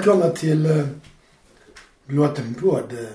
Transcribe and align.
Och 0.00 0.06
välkomna 0.06 0.30
till 0.30 0.66
uh, 0.66 0.86
Lottenpodd 2.06 2.92
uh, 2.92 3.08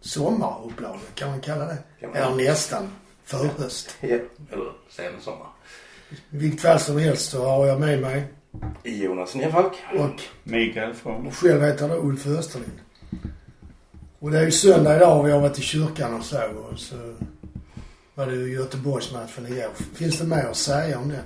sommarupplaga 0.00 0.98
kan 1.14 1.30
man 1.30 1.40
kalla 1.40 1.64
det. 1.64 1.78
Man. 2.02 2.16
Eller 2.16 2.36
nästan 2.36 2.90
förhöst. 3.24 3.96
Ja, 4.00 4.08
eller 4.52 4.72
sen 4.90 5.12
sommar. 5.20 5.46
I 6.10 6.36
vilket 6.36 6.60
fall 6.60 6.80
som 6.80 6.98
helst 6.98 7.30
så 7.30 7.44
har 7.44 7.66
jag 7.66 7.80
med 7.80 8.00
mig 8.00 8.24
Jonas 8.82 9.34
Nerfalk. 9.34 9.72
och 9.98 10.20
Mikael 10.44 10.94
från... 10.94 11.30
själv 11.30 11.62
heter 11.62 11.88
jag 11.88 12.04
Ulf 12.04 12.26
Österlind. 12.26 12.80
Och 14.18 14.30
det 14.30 14.38
är 14.38 14.44
ju 14.44 14.50
söndag 14.50 14.96
idag 14.96 15.18
och 15.18 15.26
vi 15.26 15.32
har 15.32 15.40
varit 15.40 15.58
i 15.58 15.62
kyrkan 15.62 16.14
och 16.14 16.24
så 16.24 16.48
och 16.70 16.78
så 16.78 17.14
var 18.14 18.26
det 18.26 18.34
ju 18.34 18.52
Göteborgsmatchen 18.52 19.46
igår. 19.46 19.70
Finns 19.94 20.18
det 20.18 20.26
mer 20.26 20.46
att 20.46 20.56
säga 20.56 20.98
om 20.98 21.08
den? 21.08 21.24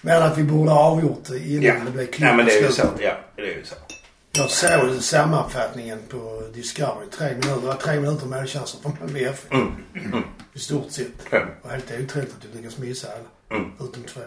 Men 0.00 0.22
att 0.22 0.38
vi 0.38 0.42
borde 0.42 0.70
ha 0.70 0.80
avgjort 0.80 1.24
det 1.24 1.38
innan 1.48 1.64
Ja. 1.64 1.74
det 1.84 1.90
blev 1.90 2.06
klart 2.06 2.20
Nej 2.20 2.36
men 2.36 2.46
det 2.46 2.52
är 2.58 2.62
ju 2.62 2.68
så. 2.72 2.86
Ja, 3.00 3.12
det 3.36 3.42
är 3.42 3.56
ju 3.56 3.64
så. 3.64 3.74
Jag 4.32 4.50
såg 4.50 5.02
sammanfattningen 5.02 5.98
på 6.08 6.42
Discovery. 6.54 7.06
Tre 7.10 7.28
minuter. 7.28 7.60
Det 7.60 7.66
var 7.66 7.74
tre 7.74 8.00
minuter 8.00 8.26
målchanser 8.26 8.78
för 8.82 8.90
Malmö 9.00 9.18
FF. 9.18 9.52
Mm. 9.52 10.22
I 10.52 10.58
stort 10.58 10.90
sett. 10.90 11.30
Det 11.30 11.46
var 11.62 11.70
helt 11.70 11.90
otroligt 11.90 12.30
att 12.38 12.44
vi 12.52 12.56
lyckas 12.58 12.78
missa 12.78 13.08
alla. 13.08 13.58
Mm. 13.60 13.72
Utom 13.80 14.02
två. 14.02 14.20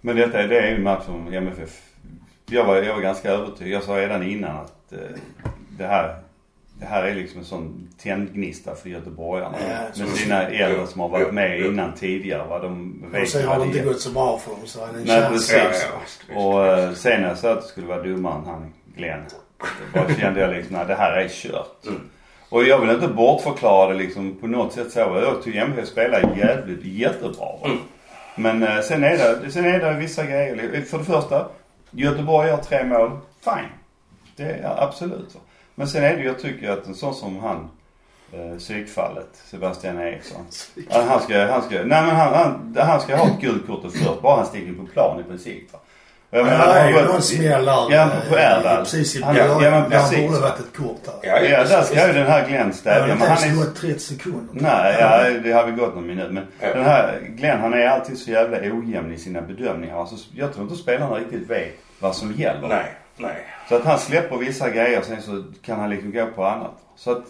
Men 0.00 0.16
detta 0.16 0.42
är- 0.42 0.48
det 0.48 0.60
är 0.60 0.66
ju 0.70 0.74
en 0.76 0.82
match 0.82 1.04
som 1.04 1.32
MFF... 1.34 1.70
Jag 2.46 2.64
var, 2.64 2.76
jag 2.76 2.94
var 2.94 3.00
ganska 3.00 3.30
övertygad. 3.30 3.72
Jag 3.72 3.82
sa 3.82 3.96
redan 4.00 4.22
innan 4.22 4.56
att 4.56 4.92
eh, 4.92 4.98
det 5.78 5.86
här... 5.86 6.22
Det 6.80 6.86
här 6.86 7.02
är 7.02 7.14
liksom 7.14 7.38
en 7.38 7.44
sån 7.44 7.88
tändgnista 8.02 8.74
för 8.74 8.88
göteborgarna. 8.88 9.56
Ja, 9.68 9.78
med 9.98 10.08
så- 10.08 10.16
sina 10.16 10.42
äldre 10.42 10.86
som 10.86 11.00
har 11.00 11.08
varit 11.08 11.32
med 11.34 11.60
ja. 11.60 11.66
innan 11.66 11.92
tidigare. 11.92 12.46
Vad 12.48 12.62
de 12.62 13.04
Och 13.08 13.14
vet 13.14 13.30
sen 13.30 13.46
vad 13.46 13.56
har 13.56 13.64
det 13.64 13.66
inte 13.70 13.80
gått 13.88 14.00
så 14.00 14.10
bra 14.10 14.38
för 14.38 14.50
dem 14.50 14.60
så 14.66 14.84
är 14.84 14.92
det 14.92 14.98
en 14.98 15.04
Nej, 15.04 15.20
chans. 15.22 15.32
precis. 15.50 15.88
Ja. 16.28 16.40
Och 16.40 16.66
eh, 16.66 16.92
sen 16.92 17.20
när 17.22 17.28
jag 17.28 17.38
sa 17.38 17.52
att 17.52 17.62
det 17.62 17.68
skulle 17.68 17.86
vara 17.86 18.02
domaren, 18.02 18.44
han 18.46 18.72
Glenn. 18.96 19.20
Då 19.94 20.14
kände 20.14 20.40
jag 20.40 20.54
liksom 20.54 20.76
att 20.76 20.88
det 20.88 20.94
här 20.94 21.12
är 21.12 21.28
kört. 21.28 21.86
Mm. 21.86 22.00
Och 22.48 22.64
jag 22.64 22.78
vill 22.80 22.90
inte 22.90 23.08
bortförklara 23.08 23.88
det 23.92 23.98
liksom 23.98 24.36
på 24.40 24.46
något 24.46 24.72
sätt 24.72 24.92
så. 24.92 24.98
Jag 24.98 25.42
tycker 25.44 25.60
MFF 25.60 25.88
spelar 25.88 26.36
jävligt, 26.36 26.84
jättebra. 26.84 27.46
va. 27.62 27.66
Mm. 27.66 27.78
Men 28.36 28.62
eh, 28.76 28.82
sen 28.82 29.04
är, 29.04 29.18
det, 29.42 29.50
sen 29.50 29.64
är 29.64 29.78
det 29.80 29.94
vissa 29.94 30.24
grejer. 30.26 30.82
För 30.90 30.98
det 30.98 31.04
första, 31.04 31.48
Göteborg 31.90 32.48
gör 32.48 32.56
tre 32.56 32.84
mål. 32.84 33.10
Fine. 33.44 33.68
Det 34.36 34.42
är 34.42 34.82
absolut. 34.82 35.34
va. 35.34 35.40
Men 35.78 35.88
sen 35.88 36.04
är 36.04 36.16
det 36.16 36.22
jag 36.22 36.38
tycker 36.38 36.70
att 36.70 36.86
en 36.86 36.94
sån 36.94 37.14
som 37.14 37.38
han, 37.38 37.68
eh, 38.32 38.58
psykfallet, 38.58 39.28
Sebastian 39.50 40.00
Eriksson. 40.00 40.46
Han 40.90 41.20
ska, 41.20 41.46
han 41.46 41.62
ska, 41.62 41.74
nej 41.74 41.86
men 42.02 42.16
han, 42.16 42.34
han, 42.34 42.76
han 42.86 43.00
ska 43.00 43.16
ha 43.16 43.26
ett 43.26 43.40
gult 43.40 43.66
kort 43.66 43.82
först. 43.92 44.22
Bara 44.22 44.36
han 44.36 44.46
stiger 44.46 44.72
på 44.72 44.86
plan 44.86 45.20
i 45.20 45.22
princip. 45.22 45.72
Va? 45.72 45.78
Och 46.30 46.38
jag 46.38 46.44
Men 46.46 46.58
menar, 46.58 46.74
det 46.74 46.80
är 46.80 46.88
ju 46.88 47.04
någon 47.04 47.22
smäll 47.22 47.64
där. 47.64 47.86
Ja, 47.90 48.08
på 48.28 48.36
eh, 48.36 48.42
Erdal. 48.58 48.76
Precis 48.84 49.16
i 49.16 49.22
Han- 49.22 49.34
början. 49.34 49.62
ja, 49.62 49.70
men 49.70 49.90
precis. 49.90 50.26
borde 50.28 50.40
varit 50.40 50.58
ett 50.60 50.76
kort 50.76 51.04
där. 51.04 51.14
Ja, 51.30 51.40
Ja, 51.40 51.64
där 51.64 51.82
ska 51.82 52.06
ju 52.06 52.12
den 52.12 52.26
här 52.26 52.48
Glenn 52.48 52.68
Det 52.68 52.74
stävja. 52.74 53.00
har 53.00 53.06
Men 53.08 53.16
inte 53.16 53.28
han 53.28 53.38
ens 53.44 53.60
är... 53.60 53.64
gått 53.66 53.76
30 53.76 53.98
sekunder. 54.00 54.48
Nej, 54.52 54.96
ja, 55.00 55.30
det 55.44 55.52
har 55.52 55.64
väl 55.64 55.74
gått 55.74 55.94
någon 55.94 56.06
minut. 56.06 56.32
Men 56.32 56.46
Ja. 56.60 56.74
den 56.74 56.84
här 56.84 57.20
Glenn 57.28 57.60
han 57.60 57.74
är 57.74 57.86
alltid 57.86 58.18
så 58.18 58.30
jävla 58.30 58.56
ojämn 58.58 59.12
i 59.12 59.18
sina 59.18 59.40
bedömningar. 59.40 60.00
Alltså, 60.00 60.16
jag 60.34 60.52
tror 60.52 60.62
inte 60.64 60.76
spelarna 60.76 61.14
riktigt 61.16 61.50
vet 61.50 61.74
vad 61.98 62.16
som 62.16 62.32
gäller. 62.32 62.68
Nej, 62.68 62.86
nej. 63.16 63.46
Så 63.68 63.74
att 63.76 63.84
han 63.84 63.98
släpper 63.98 64.36
vissa 64.36 64.70
grejer 64.70 65.02
sen 65.02 65.22
så 65.22 65.44
kan 65.66 65.80
han 65.80 65.90
liksom 65.90 66.12
gå 66.12 66.26
på 66.26 66.44
annat. 66.44 66.72
Så 66.96 67.10
att, 67.12 67.22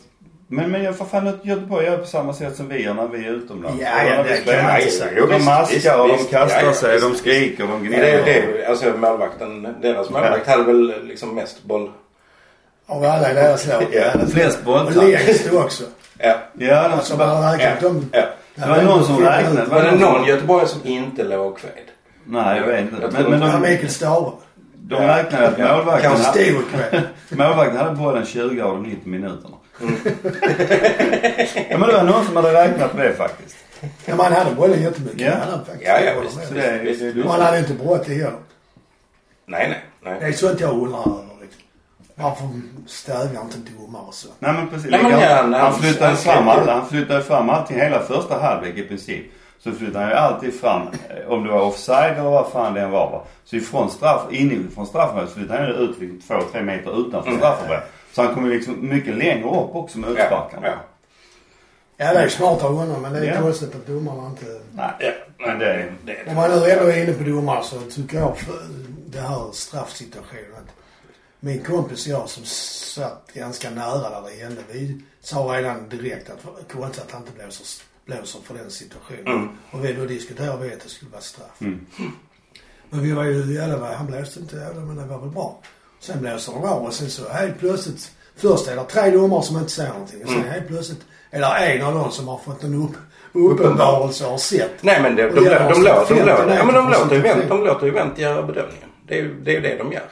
men, 0.49 0.71
men 0.71 0.83
jag 0.83 0.97
för 0.99 1.05
fan 1.05 1.29
att 1.29 1.45
Göteborg 1.45 1.87
gör 1.87 1.99
på 1.99 2.07
samma 2.07 2.33
sätt 2.33 2.57
som 2.57 2.69
vi 2.69 2.83
gör 2.83 2.95
när 2.95 3.09
vi 3.09 3.27
är 3.27 3.31
utomlands. 3.31 3.83
Ja, 3.83 3.89
ja, 4.05 4.23
det 4.23 4.37
kan 4.53 4.65
man 4.65 4.75
inte 4.81 4.85
Ja, 4.87 4.91
säga. 4.91 5.11
jo, 5.17 5.27
De 5.27 5.45
maskar 5.45 5.99
och 6.01 6.09
de 6.09 6.17
kastar 6.19 6.61
Ja, 6.61 6.67
ja, 6.67 6.73
sig, 6.75 6.93
visst, 6.93 7.05
de 7.07 7.15
skriker, 7.15 7.63
de 7.67 7.71
Men 7.73 7.85
gnäller. 7.85 8.25
det 8.25 8.39
är 8.39 8.53
det, 8.53 8.67
alltså 8.67 8.93
målvakten, 8.97 9.75
deras 9.83 10.11
målvakt 10.11 10.47
hade 10.47 10.63
väl 10.63 11.07
liksom 11.07 11.35
mest 11.35 11.65
boll. 11.65 11.91
Av 12.87 13.05
alla 13.05 13.31
i 13.31 13.35
deras 13.35 13.67
lag. 13.67 13.83
Ja. 13.93 14.27
Flest 14.33 14.59
Och 14.59 14.65
bollar. 14.65 14.91
längst 15.07 15.53
också. 15.53 15.85
Ja. 16.19 16.35
Ja, 16.53 16.89
de 16.89 16.95
Alltså 16.95 17.17
man 17.17 17.29
har 17.29 17.53
räknat 17.57 17.75
Ja. 17.83 17.89
dem. 17.89 18.09
ja. 18.13 18.23
Det 18.55 18.69
var 18.69 18.83
någon 18.83 19.05
som 19.05 19.19
räknade. 19.21 19.65
Var 19.71 19.83
det 19.83 19.91
någon 19.97 20.25
göteborgare 20.25 20.69
som 20.69 20.81
inte 20.85 21.25
låg 21.25 21.59
kved? 21.59 21.71
Nej, 22.25 22.59
jag 22.61 22.67
vet 22.67 22.81
inte. 22.81 22.97
Jag 23.03 23.13
Men, 23.13 23.31
men 23.31 23.41
de, 23.41 23.61
Mikael 23.61 23.89
Stahre. 23.91 24.31
De 24.89 24.95
räknade 24.97 25.49
att 25.49 25.59
målvakten, 25.59 26.11
Kanske 26.11 26.53
kväll. 26.73 27.03
målvakten 27.29 27.77
hade 27.77 27.97
bollen 27.97 28.27
20 28.27 28.61
av 28.63 28.73
de 28.73 28.83
90 28.83 29.09
minuterna. 29.09 29.57
ja, 31.71 31.79
men 31.79 31.89
det 31.89 31.93
var 31.95 32.03
någon 32.05 32.25
som 32.27 32.37
hade 32.37 32.53
räknat 32.53 32.91
på 32.93 32.97
det 32.99 33.13
faktiskt. 33.15 33.57
Ja, 34.05 34.17
man 34.17 34.33
hade 34.33 34.55
bollen 34.55 34.83
jättemycket. 34.83 35.21
Ja. 35.21 35.31
Han 35.41 35.51
hade 35.51 35.65
faktiskt 35.65 35.87
Ja, 35.91 36.01
ja, 36.01 36.21
visst. 36.21 36.55
det 36.55 36.61
är, 36.67 37.13
det 37.15 37.29
han 37.29 37.41
hade 37.41 37.59
inte 37.59 37.73
brått 37.75 38.09
i 38.09 38.15
heller. 38.15 38.33
Nej, 39.47 39.69
nej, 39.69 39.81
Det 40.15 40.21
nej. 40.21 40.29
är 40.29 40.33
sånt 40.37 40.61
jag 40.61 40.71
undrar 40.71 41.01
över. 41.01 41.23
Liksom. 41.41 41.63
Varför 42.15 42.49
stävjar 42.87 43.41
inte 43.43 43.57
domare 43.79 44.03
och 44.07 44.15
så? 44.15 44.29
Nej 44.39 44.53
men 44.53 44.69
precis. 44.69 44.91
Nej, 44.91 45.03
men 45.03 45.13
ja, 45.21 45.35
han- 45.37 45.53
han 45.55 45.75
flyttade 45.75 46.07
han- 46.07 46.17
fram 46.17 46.47
han 46.69 46.89
flyttade 46.89 47.23
fram 47.23 47.51
allting 47.51 47.77
hela 47.81 48.01
första 48.01 48.39
halvlek 48.39 48.77
i 48.77 48.83
princip. 48.83 49.27
Så 49.59 49.73
flyttade 49.73 49.99
han 50.05 50.09
ju 50.11 50.17
alltid 50.17 50.61
fram, 50.61 50.83
eh, 50.83 51.29
om 51.33 51.45
det 51.45 51.51
var 51.51 51.61
offside 51.61 52.13
eller 52.19 52.31
vad 52.31 52.49
fan 52.53 52.75
det 52.75 52.81
än 52.81 52.91
var. 52.91 53.11
va. 53.11 53.23
Så 53.45 53.57
ifrån 53.57 53.91
straff, 53.91 54.23
inifrån 54.33 54.87
straffområdet 54.87 55.33
flyttade 55.33 55.59
han 55.59 55.69
ju 55.69 55.75
ut 55.75 55.99
liksom 56.01 56.21
två, 56.29 56.41
tre 56.53 56.63
meter 56.63 57.01
utanför 57.07 57.29
Mm. 57.31 57.41
straffområdet. 57.41 57.85
Så 58.13 58.23
han 58.23 58.35
kom 58.35 58.47
ju 58.47 58.53
liksom 58.53 58.89
mycket 58.89 59.17
längre 59.17 59.45
upp 59.49 59.75
också 59.75 59.99
med 59.99 60.11
Ja, 60.11 60.13
utsparkarna. 60.15 60.67
ja. 60.67 60.75
Ja, 61.99 62.13
det 62.13 62.19
är 62.19 62.29
smart 62.29 62.63
av 62.65 62.75
honom 62.77 63.03
men 63.03 63.13
det 63.13 63.19
är 63.19 63.35
Ja. 63.35 63.41
konstigt 63.41 63.75
att 63.75 63.87
domarna 63.87 64.27
inte... 64.27 64.61
Nej. 64.75 64.91
Ja, 64.99 65.13
Men 65.47 65.59
det 65.59 65.73
är... 65.73 65.93
det 66.05 66.17
Om 66.29 66.35
man 66.35 66.51
nu 66.51 66.71
ändå 66.71 66.85
är 66.91 67.03
inne 67.03 67.13
på 67.13 67.23
domare 67.25 67.63
så 67.65 67.81
tycker 67.81 68.19
jag 68.19 68.39
för 68.39 68.55
det 69.07 69.21
här 69.21 69.53
straffsituationen 69.53 70.53
att 70.57 70.73
min 71.41 71.65
kompis 71.65 72.07
och 72.07 72.13
jag 72.13 72.29
som 72.29 72.45
satt 72.45 73.31
ganska 73.33 73.71
nära 73.71 73.99
där 74.11 74.23
det 74.31 74.45
hände, 74.45 74.61
vi 74.73 75.01
sa 75.21 75.39
redan 75.39 75.89
direkt 75.89 76.31
att 76.31 76.69
konstigt 76.73 76.99
att 77.05 77.11
han 77.13 77.21
inte 77.23 77.33
blåser, 77.43 77.85
blåser 78.07 78.41
för 78.45 78.55
den 78.55 78.71
situationen. 78.71 79.27
Mm. 79.27 79.49
Och 79.71 79.85
vi 79.85 79.93
då 79.93 80.05
diskuterade 80.05 80.67
vi 80.67 80.73
att 80.75 80.81
det 80.81 80.89
skulle 80.89 81.11
vara 81.11 81.23
straff. 81.23 81.61
Mm. 81.61 81.87
Men 82.91 83.03
vi 83.03 83.13
var 83.13 83.25
ju, 83.25 83.53
ja 83.55 83.67
det 83.67 83.77
var, 83.77 83.89
han 83.93 84.07
blåste 84.07 84.41
inte, 84.41 84.57
ja, 84.57 84.81
men 84.81 84.97
det 84.97 85.05
var 85.05 85.19
väl 85.19 85.31
bra. 85.31 85.61
Sen 86.01 86.21
blåser 86.21 86.53
de 86.53 86.65
av 86.65 86.83
och 86.83 86.93
sen 86.95 87.11
så 87.11 87.29
helt 87.29 87.59
plötsligt, 87.59 88.13
först 88.37 88.69
är 88.69 88.77
det 88.77 88.85
tre 88.85 89.11
domare 89.11 89.43
som 89.43 89.57
inte 89.59 89.71
säger 89.71 89.93
någonting 89.93 90.23
och 90.23 90.29
sen 90.29 90.39
Mm. 90.39 90.51
helt 90.51 90.67
plötsligt 90.67 91.01
är 91.31 91.41
det 91.41 91.47
en 91.47 91.83
av 91.87 91.95
dem 91.95 92.11
som 92.11 92.29
har 92.29 92.39
fått 92.39 92.63
en 92.65 92.75
upp, 92.75 92.97
uppenbarelse 93.33 94.25
och 94.25 94.31
har 94.31 94.39
sett. 94.39 94.83
Nej 94.83 95.03
men 95.03 95.17
det, 95.17 95.23
de, 95.23 95.35
de, 95.35 95.45
de, 95.45 95.51
de, 95.73 95.83
låter, 95.83 96.15
de, 96.15 96.17
50 96.17 96.25
låter, 96.25 96.57
ja, 96.57 96.65
men 96.65 96.75
de, 96.75 96.89
låter 96.91 97.17
ju 97.17 97.23
situationen. 97.23 97.49
de 97.49 97.65
låter 97.65 97.87
ju 97.87 97.93
Wendt 97.93 98.19
göra 98.19 98.43
bedömningen. 98.43 98.89
Det 99.07 99.15
är 99.15 99.23
ju 99.23 99.41
det, 99.41 99.57
är 99.57 99.61
det 99.61 99.77
de 99.77 99.93
gör. 99.93 100.09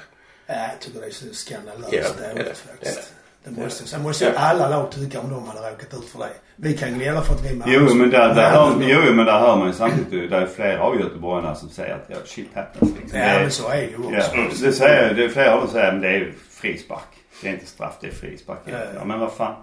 Ja, 0.46 0.54
jag 0.54 0.80
tycker 0.80 1.00
det 1.00 1.06
är 1.06 1.10
så 1.10 1.24
skandalöst 1.32 1.92
Ja, 1.92 2.28
dåligt 2.34 2.58
faktiskt. 2.58 2.94
Det 2.96 3.23
Det 3.44 3.62
måste, 3.62 3.88
sen 3.88 4.02
måste 4.02 4.24
ju 4.24 4.30
Ja. 4.30 4.38
alla 4.38 4.68
lag 4.68 4.90
tycka 4.90 5.20
om 5.20 5.30
de 5.30 5.46
hade 5.48 5.60
råkat 5.70 5.94
ut 5.94 6.08
för 6.12 6.18
det. 6.18 6.28
Vi 6.56 6.76
kan 6.76 6.94
gnälla 6.94 7.22
för 7.22 7.34
att 7.34 7.44
vi 7.50 7.54
Malmö. 7.56 7.74
Jo 7.76 7.94
men 7.94 8.10
där, 8.10 8.34
där 8.34 8.50
hör, 8.50 8.72
jo, 8.80 9.12
men 9.12 9.26
där 9.26 9.38
hör 9.38 9.56
man 9.56 9.66
ju 9.66 9.72
samtidigt, 9.72 10.30
där 10.30 10.40
är 10.40 10.46
flera 10.46 10.80
av 10.82 11.00
göteborgarna 11.00 11.54
som 11.54 11.68
säger 11.68 11.94
att 11.94 12.04
ja, 12.08 12.16
shit 12.24 12.48
happens 12.54 12.92
liksom. 13.00 13.18
Ja 13.20 13.26
Det 13.34 13.40
men 13.40 13.50
så 13.50 13.68
är 13.68 13.76
det 13.76 13.82
ju 13.82 13.96
också. 13.96 14.36
Ja, 14.36 14.44
det 14.62 14.72
säger 14.72 15.14
det 15.14 15.24
är 15.24 15.28
flera 15.28 15.52
av 15.54 15.60
dem 15.60 15.68
säger 15.68 15.92
men 15.92 16.00
det 16.00 16.08
är 16.08 16.12
ju 16.12 16.32
frispark. 16.50 17.00
Det 17.42 17.48
är 17.48 17.52
inte 17.52 17.66
straff, 17.66 17.94
det 18.00 18.06
är 18.06 18.10
frispark. 18.12 18.58
Ja, 18.64 18.72
ja. 18.72 18.78
Ja, 18.98 19.04
men 19.04 19.20
vad 19.20 19.32
fan. 19.32 19.54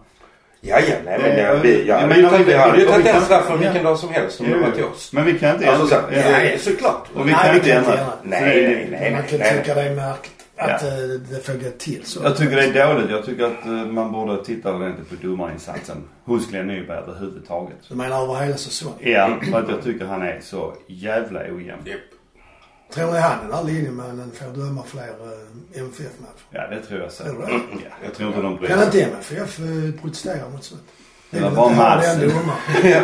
Ja, 0.62 0.80
ja, 0.80 0.96
nej 1.06 1.20
men 1.20 1.30
Det- 1.30 1.36
det, 1.36 1.59
vi, 1.64 1.88
jag 1.88 2.02
jag 2.02 2.18
ju 2.18 2.22
menar, 2.24 2.38
vi- 2.38 2.52
jag 2.52 2.59
hade 2.59 2.78
ju 2.78 2.86
vi 2.86 2.91
tagit 2.91 3.06
den 3.06 3.14
kan- 3.14 3.24
straffen 3.24 3.52
ja. 3.52 3.58
vilken 3.58 3.84
dag 3.84 3.97
som 4.00 4.09
helst 4.09 4.40
om 4.40 4.50
det 4.52 4.58
var 4.58 4.72
till 4.72 4.84
oss. 4.84 5.14
Men 5.14 5.25
vi 5.25 5.40
kan 5.40 5.56
inte 5.56 5.70
Alltså 5.72 5.88
så, 5.88 5.96
ändra- 5.96 6.44
ja, 6.52 6.58
såklart. 6.59 7.08
Och 7.16 7.28
vi 7.28 7.31
Nej, 7.31 7.41
kan 7.44 7.52
vi 7.52 7.58
inte 7.58 7.74
ändra. 7.74 8.00
Nej, 8.24 8.62
det 8.62 8.68
nej, 8.68 8.88
nej. 8.91 9.12
man 9.12 9.24
kan 9.24 9.40
nej. 9.40 9.58
tycka 9.58 9.74
det 9.75 9.81
är 9.81 9.96
märkligt 9.96 10.41
att 10.61 10.81
Ja. 10.84 10.87
eh, 10.87 10.93
det 11.29 11.46
får 11.46 11.53
gå 11.53 11.69
till 11.78 12.02
så. 12.05 12.23
Jag 12.23 12.37
tycker 12.37 12.55
det 12.55 12.63
är 12.79 12.87
dåligt. 12.93 13.09
Jag 13.11 13.25
tycker 13.25 13.43
att 13.43 13.66
eh, 13.66 13.72
man 13.72 14.11
borde 14.11 14.43
titta 14.46 14.75
ordentligt 14.75 15.09
på 15.09 15.28
domarinsatsen 15.28 15.97
hos 16.25 16.47
Glenn 16.49 16.67
Nyberg 16.67 16.97
överhuvudtaget. 16.97 17.78
Du 17.90 17.96
menar 17.96 18.23
över 18.23 18.46
hela 18.46 18.58
säsongen? 18.58 18.97
Ja, 19.11 19.40
för 19.52 19.59
att 19.59 19.69
jag 19.69 19.84
tycker 19.84 20.05
han 20.05 20.22
är 20.22 20.40
så 20.43 20.73
jävla 20.87 21.40
ojämn. 21.40 21.81
Japp. 21.85 21.99
Tror 22.93 23.11
ni 23.11 23.19
han 23.19 23.37
den 23.47 23.53
här 23.58 23.63
linjemannen 23.63 24.31
får 24.31 24.46
döma 24.61 24.84
fler 24.84 25.03
eh, 25.03 25.81
MFF-matcher? 25.81 26.46
Ja, 26.52 26.67
det 26.69 26.79
tror 26.81 26.99
jag 27.02 27.11
säkert. 27.11 27.34
Tror 27.34 27.46
du 27.47 27.53
det? 27.53 27.61
Ja, 27.84 27.96
jag 28.03 28.14
tror 28.14 28.28
inte 28.29 28.41
de 28.41 28.55
bryr 28.55 28.67
Kan 28.67 28.78
sig. 28.78 28.85
inte 28.85 29.02
MFF 29.03 29.57
protestera 30.02 30.49
mot 30.49 30.64
sånt? 30.64 30.81
Det 31.29 31.40
var 31.40 31.52
bara 31.52 31.75
Madsen. 31.75 32.31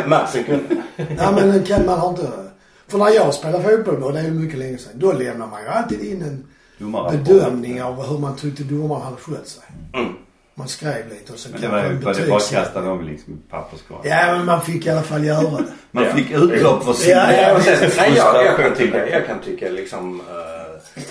Madsen 0.08 0.44
kunde... 0.44 0.64
Nej 0.96 1.28
men 1.34 1.62
kan 1.64 1.86
man 1.86 1.98
har 1.98 2.08
inte... 2.10 2.28
För 2.88 2.98
när 2.98 3.08
jag 3.10 3.34
spelade 3.34 3.64
fotboll, 3.64 4.02
och 4.02 4.12
det 4.12 4.18
är 4.20 4.24
ju 4.24 4.30
mycket 4.30 4.58
länge 4.58 4.78
sedan, 4.78 4.92
då 4.94 5.12
lämnar 5.12 5.46
man 5.46 5.62
ju 5.62 5.68
alltid 5.68 6.00
in 6.00 6.22
en. 6.22 6.46
Bedömning 7.10 7.82
av 7.82 8.06
hur 8.08 8.18
man 8.18 8.36
tyckte 8.36 8.62
domaren 8.62 9.02
hade 9.02 9.16
skött 9.16 9.48
sig. 9.48 9.62
Mm. 9.94 10.12
Man 10.54 10.68
skrev 10.68 11.08
lite 11.08 11.32
och 11.32 11.38
så 11.38 11.48
Men 11.52 11.60
det 11.60 11.68
var 11.68 11.82
ju 11.84 11.88
bara 11.98 12.14
betygssättning. 12.14 12.62
kastade 12.64 12.86
dem 12.86 13.04
liksom 13.04 13.34
i 13.34 13.50
papperskorgen. 13.50 14.12
Ja 14.18 14.36
men 14.36 14.46
man 14.46 14.62
fick 14.62 14.86
i 14.86 14.90
alla 14.90 15.02
fall 15.02 15.24
göra 15.24 15.40
det. 15.50 15.64
Man 15.90 16.04
Ja. 16.04 16.12
fick 16.14 16.30
utlopp 16.30 16.84
för 16.84 16.92
sin 16.92 17.10
Ja, 17.10 17.32
ja, 17.32 17.60
sen, 17.60 17.90
nej, 17.96 18.12
jag, 18.16 18.44
jag, 18.44 18.56
kan 18.56 18.74
tycka, 18.74 19.08
jag 19.10 19.26
kan 19.26 19.40
tycka 19.40 19.68
liksom 19.70 20.20
eh, 20.20 21.02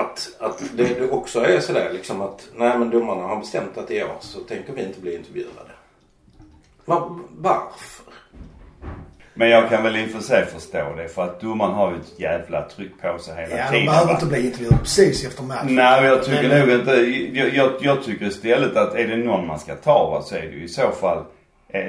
att, 0.00 0.28
att 0.40 0.62
det, 0.76 0.84
det 0.84 1.10
också 1.10 1.40
är 1.40 1.60
sådär 1.60 1.92
liksom 1.92 2.20
att 2.20 2.48
nej 2.54 2.78
men 2.78 2.90
domarna 2.90 3.22
har 3.22 3.36
bestämt 3.36 3.78
att 3.78 3.90
i 3.90 4.02
år 4.02 4.16
så 4.20 4.38
tänker 4.40 4.72
vi 4.72 4.82
inte 4.84 5.00
bli 5.00 5.16
intervjuade. 5.16 5.70
Var, 6.84 7.18
varför? 7.36 8.05
Men 9.38 9.48
jag 9.50 9.68
kan 9.68 9.82
väl 9.82 9.96
i 9.96 10.06
och 10.06 10.10
för 10.10 10.20
sig 10.20 10.46
förstå 10.46 10.94
det 10.96 11.08
för 11.08 11.22
att 11.24 11.40
domaren 11.40 11.74
har 11.74 11.90
ju 11.90 11.96
ett 11.96 12.20
jävla 12.20 12.62
tryck 12.68 12.92
på 13.02 13.18
sig 13.18 13.34
hela 13.36 13.56
Ja, 13.56 13.64
de 13.64 13.70
tiden. 13.70 13.86
behöver 13.86 14.06
va? 14.06 14.12
inte 14.12 14.26
bli 14.26 14.46
intervjuade 14.46 14.76
precis 14.78 15.24
efter 15.26 15.42
matchen. 15.42 15.74
Nej, 15.74 16.04
jag 16.04 16.24
tycker 16.24 16.48
Men- 16.48 16.60
nog 16.68 16.78
inte... 16.80 16.92
Jag, 17.38 17.54
jag, 17.54 17.70
jag 17.80 18.04
tycker 18.04 18.26
istället 18.26 18.76
att 18.76 18.94
är 18.94 19.08
det 19.08 19.16
någon 19.16 19.46
man 19.46 19.58
ska 19.58 19.74
ta 19.74 20.10
va, 20.10 20.22
så 20.22 20.34
är 20.34 20.40
det 20.40 20.46
ju 20.46 20.64
i 20.64 20.68
så 20.68 20.90
fall 20.90 21.24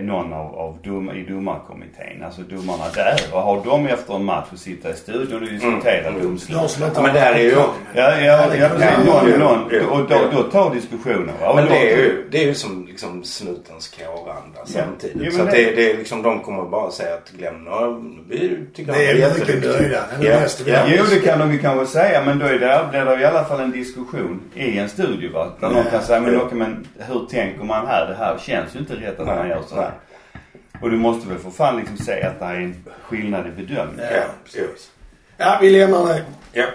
någon 0.02 0.34
av, 0.34 0.56
av 0.56 0.78
dom, 0.84 1.12
i 1.12 1.24
domarkommittén. 1.24 2.24
Alltså 2.26 2.42
domarna 2.42 2.84
där. 2.96 3.16
Och 3.32 3.42
har 3.42 3.62
de 3.66 3.88
efter 3.88 4.16
en 4.16 4.24
match 4.26 4.48
att 4.54 4.60
sitta 4.60 4.90
i 4.90 4.94
studion 4.94 5.42
och 5.44 5.50
diskutera 5.50 6.08
Mm. 6.08 6.22
domslut. 6.24 6.58
Ja, 6.80 7.02
men 7.02 7.06
har 7.06 7.14
där 7.14 7.34
är 7.34 7.40
ju-. 7.40 7.52
Ja, 7.52 7.74
ja, 7.96 8.16
ja. 8.22 8.46
Ja, 8.56 8.70
Någon, 9.06 9.32
ja, 9.32 9.38
någon. 9.38 9.70
ja, 9.72 9.88
Och 9.92 10.00
då, 10.10 10.16
ja. 10.16 10.22
då 10.34 10.44
tar 10.44 10.74
diskussionen 10.74 11.30
va. 11.42 11.54
Men 11.56 11.66
det 11.66 11.92
är 11.94 11.98
ju, 11.98 12.28
det 12.32 12.38
är 12.44 12.46
ju 12.46 12.54
som 12.54 12.86
liksom 12.88 13.24
snutens 13.24 13.88
kåranda 13.88 14.60
samtidigt. 14.66 15.16
Men 15.22 15.32
så 15.32 15.42
att 15.42 15.52
det- 15.52 15.64
det, 15.66 15.76
det 15.76 15.92
är 15.92 15.98
liksom, 15.98 16.22
de 16.22 16.40
kommer 16.40 16.64
bara 16.64 16.92
säga 16.92 17.14
att 17.14 17.32
Glenn, 17.32 17.64
ja, 17.66 18.00
vi 18.30 18.60
tycker 18.74 18.92
Det 18.94 19.06
är 19.22 19.34
mycket 19.34 19.64
nöjda. 19.64 20.00
Det 20.20 20.28
det 20.66 20.72
ja. 20.72 20.84
Jo 20.88 21.04
det 21.10 21.20
kan 21.20 21.40
de 21.40 21.52
ju 21.54 21.60
kanske 21.60 21.86
säga 21.86 22.22
men 22.26 22.40
då 22.40 22.46
är 22.46 22.60
det, 22.60 22.88
blir 22.92 23.06
det 23.06 23.22
i 23.22 23.26
alla 23.26 23.44
fall 23.44 23.60
en 23.60 23.72
diskussion 23.72 24.42
i 24.56 24.78
en 24.78 24.90
studio 24.90 25.32
va. 25.34 25.48
Där 25.60 25.70
någon 25.70 25.84
kan 25.92 26.02
säga 26.02 26.20
men 26.20 26.34
Ja. 26.34 26.48
men 26.52 26.88
hur 27.00 27.26
tänker 27.30 27.64
man 27.64 27.88
här? 27.88 28.08
Det 28.08 28.16
här 28.16 28.38
känns 28.38 28.76
ju 28.76 28.80
inte 28.80 28.94
rätt 28.94 29.20
att 29.20 29.26
man 29.28 29.50
gör 29.50 29.62
så 29.68 29.76
här. 29.82 29.92
nej. 30.34 30.42
Och 30.82 30.92
du 30.92 30.98
måste 30.98 31.30
väl 31.30 31.38
för 31.38 31.50
fan 31.52 31.78
liksom 31.78 31.98
se 31.98 32.24
att 32.24 32.40
det 32.40 32.46
är 32.46 32.56
en 32.56 32.84
skillnad 33.04 33.48
i 33.48 33.50
bedömning. 33.50 34.06
Ja, 34.12 34.24
precis. 34.44 34.92
Ja, 35.38 35.58
vi 35.62 35.70
lämnar 35.70 36.06
det. 36.06 36.24
Ja. 36.54 36.66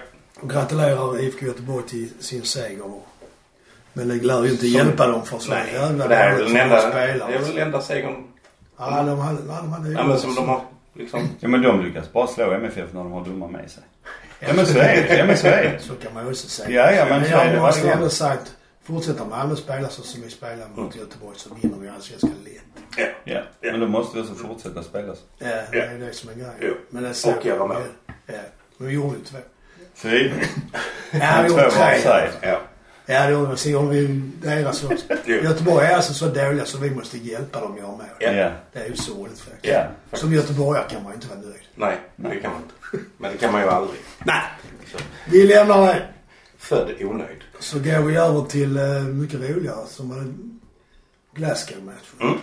Och 0.40 0.50
gratulerar 0.50 1.20
IFK 1.20 1.46
Göteborg 1.46 1.87
till 1.87 2.10
sin 2.20 2.43
seger. 2.43 2.93
Men 3.93 4.08
det 4.08 4.14
lär 4.14 4.44
ju 4.44 4.50
inte 4.50 4.66
hjälpa 4.66 5.06
dem 5.06 5.25
för 5.26 5.38
så 5.38 5.50
Nej, 5.50 5.72
jävla 5.72 6.08
det 6.08 6.14
här 6.14 6.31
är 6.31 6.34
väl 6.34 6.44
den 6.44 6.49
som 6.49 6.56
enda, 6.60 6.76
de 6.76 6.90
spelar. 6.90 7.28
det 7.28 7.34
är 7.34 7.38
väl 7.38 7.58
enda 7.58 7.81
segern 7.81 8.25
Ja, 8.78 9.02
de 9.02 9.19
hade, 9.19 9.38
ja, 9.49 9.54
de 9.62 9.72
hade 9.72 9.90
ja, 9.93 10.04
men 10.04 10.19
som 10.19 10.34
de 10.34 10.49
har 10.49 10.60
liksom. 10.94 11.20
Ja 11.40 11.49
men 11.49 11.62
de 11.62 11.84
lyckas 11.84 12.12
bara 12.12 12.26
slå 12.26 12.52
MFF 12.52 12.93
när 12.93 13.00
de 13.02 13.12
har 13.12 13.25
domar 13.25 13.49
med 13.49 13.70
sig. 13.70 13.82
Ja 14.40 14.49
men 14.56 14.66
så 14.66 14.78
är 14.78 15.06
det. 15.08 15.16
Ja 15.16 15.25
men 15.26 15.37
så 15.37 15.46
är 15.46 15.62
det. 15.62 15.78
Så 15.81 15.94
kan 15.94 16.14
man 16.14 16.25
ju 16.25 16.31
också 16.31 16.49
säga. 16.49 16.70
Ja, 16.70 16.93
ja, 16.93 17.06
men 17.08 17.25
så 17.31 17.37
är 17.37 17.46
det 17.46 17.52
jag 17.54 17.62
måste 17.62 17.93
ändå 17.93 18.08
säga 18.08 18.31
att 18.32 18.52
fortsätter 18.84 19.25
Malmö 19.25 19.56
spela 19.56 19.88
så 19.88 20.02
som 20.02 20.23
vi 20.23 20.31
spelar 20.31 20.69
mot 20.75 20.96
Göteborg 20.96 21.38
så 21.38 21.55
vinner 21.55 21.79
vi 21.79 21.88
allsvenskan 21.88 22.31
lätt. 22.44 22.62
Ja. 22.96 23.06
Ja. 23.61 23.70
Men 23.73 23.81
då 23.81 23.88
måste 23.88 24.17
vi 24.17 24.23
också 24.23 24.34
fortsätta 24.34 24.82
spela 24.82 25.14
så. 25.14 25.23
Ja, 25.38 25.46
det 25.73 25.81
är 25.81 25.99
det 25.99 26.12
som 26.12 26.31
är 26.31 26.34
grejen. 26.34 26.76
Men 26.90 27.02
det 27.02 27.08
är 27.08 27.12
så. 27.12 27.34
Och 27.34 27.46
göra 27.46 27.67
mål. 27.67 27.76
Ja, 28.26 28.34
men 28.79 28.88
vi 28.88 28.94
gjorde 28.94 29.17
ju 29.19 29.25
två. 29.25 29.38
Fy. 29.94 30.31
Ja, 31.20 31.40
vi 31.43 31.49
Två 31.49 31.58
gjorde 31.58 31.70
tre. 31.70 31.94
offside. 31.94 32.31
Ja. 32.43 32.61
Ja, 33.06 33.26
det 33.26 33.32
gjorde 33.32 33.50
vi. 33.50 33.56
Sen 33.56 33.73
gjorde 33.73 33.88
vi 33.96 34.06
deras 34.43 34.85
också. 34.90 35.05
Göteborg 35.26 35.87
är 35.87 35.96
alltså 35.96 36.14
så 36.14 36.26
dåliga 36.26 36.64
så 36.64 36.78
vi 36.78 36.90
måste 36.90 37.19
hjälpa 37.19 37.61
dem 37.61 37.73
att 37.73 37.78
göra 37.78 37.88
mål. 37.90 38.00
Ja. 38.19 38.32
Ja. 38.32 38.50
Det 38.73 38.78
är 38.78 38.87
ju 38.88 38.96
sorgligt 38.96 39.40
faktiskt. 39.40 39.75
Ja. 39.75 39.87
Som 40.12 40.32
göteborgare 40.32 40.85
kan 40.90 41.02
man 41.02 41.12
ju 41.12 41.14
inte 41.14 41.28
vara 41.28 41.38
nöjd. 41.38 41.62
Nej, 41.75 41.99
det 42.17 42.37
kan 42.40 42.52
man 42.52 42.62
inte. 42.62 43.06
Men 43.19 43.32
det 43.32 43.38
kan 43.38 43.52
man 43.52 43.61
ju 43.62 43.69
aldrig. 43.69 44.00
Nej. 44.25 44.43
Vi 45.31 45.46
lämnar 45.46 45.87
det. 45.87 46.02
Född 46.58 46.90
onöjd. 47.00 47.40
Så 47.62 47.79
går 47.79 48.03
vi 48.03 48.17
över 48.17 48.43
till 48.44 48.79
uh, 48.79 49.03
mycket 49.05 49.41
roligare 49.41 49.87
som 49.87 50.09
var 50.09 50.32
Glasgow-matchen. 51.35 52.20
Mm. 52.20 52.38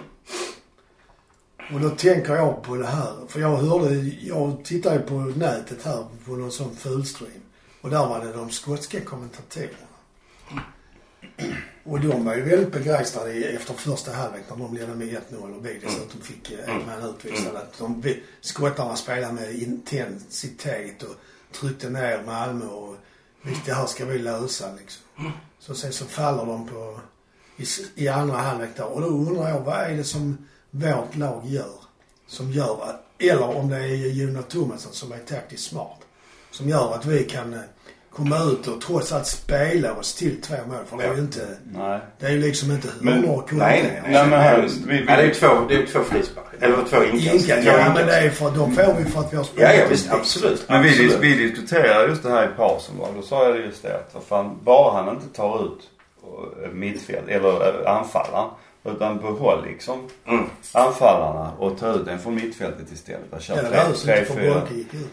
Och 1.74 1.80
då 1.82 1.90
tänker 1.90 2.36
jag 2.36 2.64
på 2.64 2.76
det 2.76 2.86
här. 2.88 3.14
För 3.28 3.40
jag 3.40 3.58
hörde, 3.58 3.96
jag 4.22 4.66
tittade 4.66 4.96
ju 4.96 5.02
på 5.02 5.14
nätet 5.20 5.84
här 5.84 6.06
på 6.26 6.32
någon 6.32 6.52
sån 6.52 6.76
fulstream. 6.76 7.32
Och 7.82 7.90
där 7.90 8.08
var 8.08 8.26
det 8.26 8.32
de 8.34 8.50
skotska 8.52 9.02
kommentatorerna. 9.02 9.74
Och 11.84 12.00
de 12.00 12.26
var 12.26 12.36
ju 12.36 12.42
väldigt 12.42 12.72
begeistrade 12.72 13.34
i- 13.34 13.44
efter 13.56 13.74
första 13.74 14.12
halvlek 14.12 14.44
när 14.50 14.58
de 14.58 14.74
ledde 14.74 14.96
med 14.96 15.08
1-0 15.08 15.56
och 15.58 15.66
vi 15.66 15.80
dessutom 15.84 16.22
fick 16.22 16.52
eh, 16.52 16.76
en 16.76 16.86
man 16.86 17.10
utvisad. 17.10 17.56
Att 17.56 17.78
de, 17.78 18.04
skottarna 18.42 18.96
spelade 18.96 19.34
med 19.34 19.56
intensitet 19.56 21.04
och 21.04 21.16
tryckte 21.52 21.90
ner 21.90 22.24
Malmö 22.26 22.66
och 22.66 22.96
visst 23.42 23.66
det 23.66 23.74
här 23.74 23.86
ska 23.86 24.06
vi 24.06 24.20
lösa 24.20 24.76
liksom. 24.80 25.04
Så 25.60 25.76
sen 25.76 25.94
så 25.94 26.06
faller 26.06 26.46
de 26.46 26.68
på 26.68 27.00
i, 27.58 27.66
i 27.96 28.08
andra 28.08 28.38
halvlek 28.38 28.70
där. 28.76 28.86
Och 28.86 29.02
då 29.02 29.08
undrar 29.08 29.50
jag 29.50 29.60
vad 29.60 29.76
är 29.76 29.98
det 29.98 30.04
som 30.04 30.38
vårt 30.72 31.16
lag 31.16 31.46
gör? 31.46 31.80
Som 32.28 32.52
gör 32.52 32.84
att, 32.84 33.22
eller 33.22 33.56
om 33.58 33.70
det 33.70 33.78
är 33.78 33.96
Jonas 33.96 34.46
Thomasson 34.48 34.94
som 34.94 35.12
är 35.12 35.18
taktiskt 35.18 35.64
smart. 35.64 36.00
Som 36.52 36.70
gör 36.70 36.96
att 36.96 37.06
vi 37.06 37.24
kan 37.24 37.54
eh, 37.54 37.60
komma 38.12 38.38
ut 38.44 38.68
och 38.68 38.82
trots 38.82 39.12
allt 39.12 39.28
spela 39.28 39.94
oss 39.94 40.14
till 40.16 40.42
två 40.42 40.56
mål. 40.68 40.78
För 40.90 40.98
det 40.98 41.04
är 41.04 41.14
ju 41.14 41.20
inte, 41.20 41.48
Nej. 41.74 42.00
det 42.20 42.26
är 42.26 42.32
ju 42.32 42.38
liksom 42.42 42.72
inte 42.72 42.88
hur 43.02 43.42
kunna 43.48 43.66
Nej, 43.66 43.82
det. 43.84 43.90
nej, 44.02 44.02
nej. 44.14 44.28
Men 44.28 44.40
här- 44.42 44.62
Just- 44.64 44.78
vi- 44.86 44.98
vi- 44.98 45.06
Nej, 45.06 45.18
det 45.18 45.24
är 45.24 45.28
ju 45.28 45.34
två, 45.34 45.48
det 45.70 45.74
är 45.76 45.80
ju 45.80 45.86
två 45.86 46.00
frispark. 46.04 46.46
Eller 46.62 46.78
två 46.90 47.04
inkast. 47.04 47.36
Inka, 47.36 47.62
ja 47.64 47.94
men 47.96 48.08
det 48.08 48.14
är 48.16 48.30
för, 48.30 48.52
de 48.52 48.72
får 48.76 48.94
vi 49.04 49.06
för 49.06 49.20
att 49.20 49.34
vi 49.34 49.38
har 49.38 49.44
spelat 49.44 49.76
Ja, 49.76 49.82
ja 49.82 49.88
visst. 49.90 50.12
Absolut. 50.12 50.66
Men 50.70 50.84
vi, 50.84 50.90
absolut. 50.90 51.18
vi 51.20 51.34
diskuterade 51.48 52.08
just 52.10 52.24
det 52.24 52.30
här 52.30 52.44
i 52.46 52.58
pausen 52.58 52.98
va. 53.00 53.08
Då 53.16 53.22
sa 53.22 53.46
jag 53.46 53.56
det 53.56 53.62
just 53.62 53.84
det 53.84 53.96
att 53.96 54.10
vad 54.14 54.24
fan, 54.24 54.60
bara 54.64 55.04
han 55.04 55.16
inte 55.16 55.28
tar 55.38 55.66
ut 55.66 55.80
eh, 56.64 56.70
mittfält, 56.72 57.28
eller 57.28 57.84
eh, 57.86 57.96
anfallaren. 57.98 58.50
Utan 58.86 59.18
behåll 59.18 59.66
liksom 59.66 60.08
Mm. 60.28 60.46
anfallarna 60.74 61.52
och 61.60 61.80
ta 61.80 61.94
ut 61.94 62.08
en 62.08 62.20
från 62.20 62.36
mittfältet 62.36 62.92
istället. 62.92 63.32
Där 63.32 63.40
kör 63.40 63.56
Ja, 63.56 63.62
det 63.62 63.94
tre, 63.94 64.20
inte 64.20 64.34
för 64.34 64.40
fyra. 64.42 64.54
Bolke 64.54 64.74
gick 64.74 64.94
ut. 64.94 65.10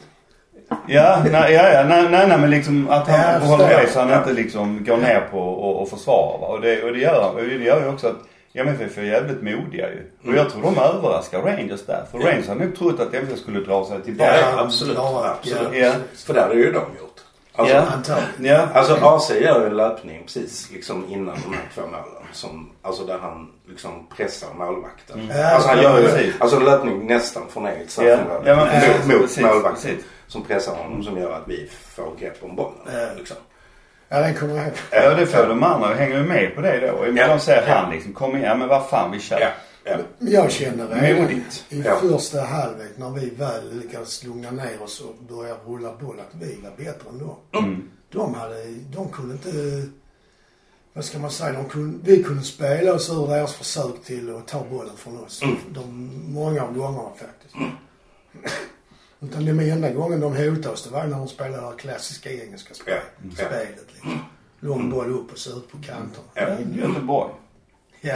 Ja, 0.86 1.22
nej, 1.30 1.52
ja, 1.54 1.68
ja, 1.72 1.84
nej, 1.84 2.08
nej, 2.10 2.28
nej 2.28 2.38
men 2.38 2.50
liksom 2.50 2.88
att 2.90 3.08
han 3.08 3.20
Ja, 3.20 3.40
förstår. 3.40 3.68
det 3.68 3.88
så 3.92 4.00
han 4.00 4.08
Ja. 4.08 4.18
inte 4.18 4.32
liksom 4.32 4.84
går 4.84 4.96
ner 4.96 5.20
på 5.30 5.38
och, 5.38 5.82
och 5.82 5.88
försvarar 5.88 6.38
va. 6.40 6.46
Och 6.46 6.60
det, 6.60 6.82
och 6.82 6.92
det 6.92 6.98
gör 6.98 7.22
han. 7.22 7.34
Och 7.34 7.42
det 7.42 7.64
gör 7.64 7.80
ju 7.82 7.88
också 7.88 8.06
att 8.06 8.16
MFF 8.54 8.98
är 8.98 9.02
jävligt 9.02 9.42
modiga 9.42 9.88
ju. 9.90 10.10
Och 10.18 10.24
Mm. 10.24 10.36
jag 10.36 10.50
tror 10.50 10.62
de 10.62 10.78
överraskar 10.78 11.42
Rangers 11.42 11.86
där. 11.86 12.04
För 12.12 12.18
Ja. 12.20 12.26
Rangers 12.30 12.48
har 12.48 12.54
nog 12.54 12.76
trott 12.78 13.00
att 13.00 13.14
MFF 13.14 13.38
skulle 13.38 13.60
dra 13.60 13.84
sig 13.86 14.02
tillbaka. 14.02 14.40
Ja, 14.40 14.52
Ja, 14.56 14.60
absolut. 14.62 14.96
ja, 14.96 15.36
absolut. 15.40 15.68
Ja. 15.82 15.92
För 16.26 16.34
det 16.34 16.40
hade 16.40 16.54
ju 16.54 16.64
de 16.72 16.78
gjort. 16.78 17.12
Alltså, 17.58 17.74
Ja. 17.74 17.82
Antagligen. 17.94 18.56
Ja. 18.56 18.68
Alltså 18.74 18.94
AC 19.02 19.30
gör 19.40 19.60
ju 19.60 19.66
en 19.66 19.76
löpning 19.76 20.22
precis 20.22 20.70
liksom 20.72 21.04
innan 21.08 21.34
de 21.44 21.54
här 21.54 21.62
två 21.74 21.80
målen. 21.82 22.02
Som, 22.32 22.70
alltså 22.82 23.04
där 23.04 23.18
han 23.22 23.48
liksom 23.68 24.06
pressar 24.16 24.48
målvakten. 24.58 25.30
Ja, 25.34 25.46
alltså 25.54 25.68
han 25.68 25.82
gör 25.82 25.98
ju 26.00 26.32
alltså 26.38 26.56
en 26.56 26.64
löpning 26.64 27.06
nästan 27.06 27.42
från 27.52 27.66
eget 27.66 27.78
Ja, 27.80 27.88
straffområde. 27.88 28.50
ja 28.50 28.56
men 28.56 28.68
precis, 28.68 29.06
mot 29.06 29.20
precis, 29.22 29.42
målvakten. 29.44 29.72
precis. 29.74 30.04
Som 30.28 30.44
pressar 30.44 30.74
honom 30.74 31.02
som 31.04 31.18
gör 31.18 31.32
att 31.32 31.48
vi 31.48 31.70
får 31.94 32.16
grepp 32.20 32.44
om 32.44 32.56
bollen. 32.56 32.78
Ja. 32.92 33.08
Liksom. 33.16 33.36
Ja, 34.08 34.20
den 34.20 34.34
kommer 34.34 34.56
jag 34.56 34.66
ihåg. 34.66 34.74
Ja 34.90 35.14
det 35.14 35.26
får 35.26 35.46
de 35.46 35.62
andra 35.62 35.94
hänger 35.94 36.16
ju 36.16 36.22
med 36.24 36.54
på 36.54 36.60
det 36.60 36.86
då. 36.86 36.98
Men 37.02 37.16
Ja. 37.16 37.28
de 37.28 37.40
säger 37.40 37.66
han 37.66 37.92
liksom, 37.92 38.12
kom 38.12 38.36
igen, 38.36 38.58
men 38.58 38.68
vad 38.68 38.88
fan 38.88 39.10
vi 39.12 39.20
kör. 39.20 39.40
Ja, 39.40 39.48
ja. 39.84 39.96
Jag 40.18 40.50
känner 40.52 40.88
redan 40.88 41.22
Modigt. 41.22 41.64
i 41.68 41.80
Ja. 41.82 41.96
första 42.00 42.40
halvlek 42.40 42.90
när 42.96 43.10
vi 43.10 43.30
väl 43.30 43.78
lyckades 43.80 44.24
lugna 44.24 44.50
ner 44.50 44.82
oss 44.82 45.00
och 45.00 45.14
börja 45.36 45.54
rulla 45.66 45.92
boll 46.00 46.20
att 46.20 46.34
vi 46.42 46.58
var 46.62 46.70
bättre 46.76 47.08
än 47.10 47.18
dem. 47.18 47.36
Mm. 47.54 47.90
De 48.12 48.34
hade, 48.34 48.64
de 48.92 49.08
kunde 49.08 49.32
inte, 49.34 49.82
vad 50.92 51.04
ska 51.04 51.18
man 51.18 51.30
säga, 51.30 51.52
de 51.52 51.64
kunde, 51.68 51.98
vi 52.10 52.22
kunde 52.22 52.42
spela 52.42 52.92
oss 52.94 53.10
ur 53.10 53.26
deras 53.26 53.54
försök 53.54 54.04
till 54.04 54.36
att 54.36 54.48
ta 54.48 54.64
bollen 54.70 54.96
från 54.96 55.24
oss. 55.24 55.42
Mm. 55.42 55.56
De, 55.68 56.10
många 56.34 56.62
av 56.62 56.74
gångerna 56.78 57.08
faktiskt. 57.18 57.54
Utan 59.30 59.44
den 59.44 59.60
enda 59.60 59.90
gången 59.90 60.20
de 60.20 60.36
hotade 60.36 60.68
oss 60.68 60.84
det 60.84 60.90
var 60.90 61.04
när 61.04 61.16
de 61.18 61.28
spelade 61.28 61.56
det 61.56 61.66
här 61.66 61.76
klassiska 61.78 62.30
engelska 62.32 62.74
spel, 62.74 62.94
Ja. 63.22 63.34
Spelet 63.46 63.86
liksom. 63.92 64.20
Lång 64.60 64.90
boll 64.90 65.10
upp 65.10 65.32
och 65.32 65.38
se 65.38 65.50
ut 65.50 65.72
på 65.72 65.76
kanterna. 65.76 66.24
Ja. 66.34 66.88
Göteborg. 66.88 67.30
Ja, 68.00 68.14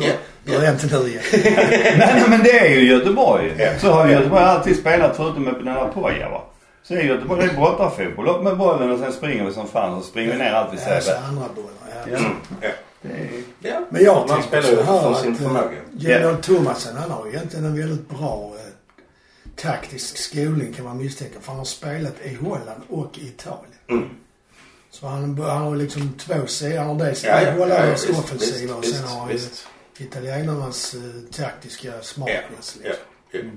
Ja. 0.00 0.12
börja 0.44 0.70
inte 0.72 0.98
nu 0.98 1.08
igen. 1.08 1.22
nej, 1.98 2.24
men 2.28 2.42
det 2.42 2.58
är 2.58 2.74
ju 2.74 2.88
Göteborg. 2.92 3.54
Ja. 3.58 3.78
Så 3.78 3.90
har 3.92 4.06
ju. 4.06 4.12
Göteborg 4.12 4.42
alltid 4.44 4.76
spelat 4.76 5.16
förutom 5.16 5.44
med 5.44 5.54
den 5.54 5.68
här 5.68 5.88
Poja 5.88 6.28
va. 6.28 6.42
Så 6.82 6.94
är 6.94 7.02
Göteborg, 7.02 7.42
det 7.46 7.52
är 7.52 7.56
brottarfotboll. 7.56 8.28
Upp 8.28 8.42
med 8.42 8.56
bollen 8.56 8.90
och 8.90 8.98
sen 8.98 9.12
springer 9.12 9.44
vi 9.44 9.52
som 9.52 9.66
fan 9.68 9.94
och 9.94 10.04
springer 10.04 10.36
ner 10.38 10.52
allt 10.52 10.72
vi 10.72 10.76
Ja, 10.90 11.00
så 11.00 11.06
ser. 11.10 11.16
andra 11.16 11.44
bollar, 11.54 11.70
ja. 12.06 12.10
Ja. 12.12 12.18
Mm. 12.18 12.32
Är, 12.60 12.74
Ja. 13.62 13.80
Men 13.90 14.04
jag 14.04 14.16
Man 14.16 14.28
tänker 14.28 14.42
spelar 14.46 14.62
så 14.62 14.72
ju 14.72 14.80
att 14.80 15.20
sin 15.20 15.32
eh, 15.32 15.38
förmåga. 15.38 15.70
Genom 15.92 16.36
Thomasen, 16.36 16.96
han 16.96 17.10
har 17.10 17.26
ju 17.26 17.32
egentligen 17.32 17.64
en 17.64 17.78
väldigt 17.78 18.08
bra 18.08 18.52
eh, 18.56 18.69
taktisk 19.60 20.16
skolning 20.18 20.72
kan 20.72 20.84
man 20.84 20.98
misstänka. 20.98 21.40
För 21.40 21.48
han 21.48 21.58
har 21.58 21.64
spelat 21.64 22.14
i 22.24 22.34
Holland 22.34 22.82
och 22.88 23.18
i 23.18 23.26
Italien. 23.26 23.74
Mm. 23.88 24.08
Så 24.90 25.06
han, 25.06 25.38
han 25.38 25.62
har 25.62 25.76
liksom 25.76 26.12
två 26.18 26.46
sidor. 26.46 26.78
Han 26.78 26.86
har 26.88 27.06
dels 27.06 27.24
Ja, 27.24 27.42
ja, 27.42 27.50
holländarnas 27.52 28.04
ja, 28.08 28.14
visst, 28.14 28.24
offensiva 28.24 28.74
och 28.74 28.84
sen 28.84 29.04
har 29.08 29.20
han 29.20 29.38
italienarnas 29.98 30.94
eh, 30.94 31.00
taktiska 31.32 31.88
Ja, 31.88 32.02
smartness. 32.02 32.78
ja, 32.84 32.90
Liksom. 33.32 33.50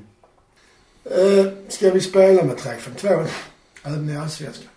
ja. 1.06 1.12
Eh, 1.12 1.46
ska 1.68 1.92
vi 1.92 2.02
spela 2.02 2.44
med 2.44 2.56
3-5-2 2.58 3.28
även 3.84 4.10
i 4.10 4.18
Allsvenskan? 4.18 4.68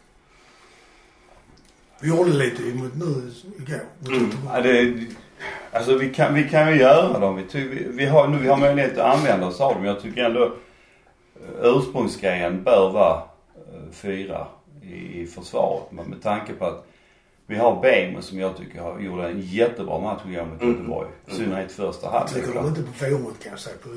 Vi 2.00 2.08
gjorde 2.08 2.30
lite 2.30 2.62
mot 2.62 2.94
nu 2.94 3.32
igår. 3.58 3.80
Mm. 4.16 4.30
Ja, 4.52 4.60
det, 4.60 4.94
alltså 5.72 5.96
vi 5.96 6.14
kan, 6.14 6.34
vi 6.34 6.48
kan 6.48 6.70
ju 6.72 6.80
göra 6.80 7.18
dem. 7.18 7.36
Vi, 7.36 7.60
vi, 7.64 7.86
vi, 7.90 8.06
har, 8.06 8.28
nu, 8.28 8.38
vi 8.38 8.48
har 8.48 8.56
möjlighet 8.56 8.98
att 8.98 9.18
använda 9.18 9.46
oss 9.46 9.60
av 9.60 9.74
dem. 9.74 9.84
Jag 9.84 10.02
tycker 10.02 10.24
ändå 10.24 10.54
ursprungsgrejen 11.62 12.62
bör 12.64 12.90
vara 12.90 13.14
eh, 13.14 13.92
fyra 13.92 14.46
i, 14.82 15.26
försvaret. 15.26 15.84
Men 15.90 16.04
med 16.06 16.22
tanke 16.22 16.52
på 16.52 16.66
att 16.66 16.84
Vi 17.48 17.56
har 17.56 17.80
Bejmo 17.82 18.22
som 18.22 18.38
jag 18.40 18.56
tycker 18.56 18.80
har, 18.80 18.98
gjorde 19.00 19.28
en 19.28 19.40
jättebra 19.40 19.98
match 19.98 20.20
igår 20.30 20.44
mot 20.44 20.62
Mm. 20.62 20.74
Göteborg. 20.74 21.08
I 21.26 21.34
synnerhet 21.34 21.72
första 21.72 22.06
Jag 22.12 22.28
tycker 22.28 22.40
halvlek. 22.46 22.62
de 22.62 22.68
inte 22.68 22.82
på 22.82 22.92
Fårmot 23.04 23.42
kan 23.42 23.50
jag 23.50 23.58
säga. 23.60 23.76
På 23.82 23.88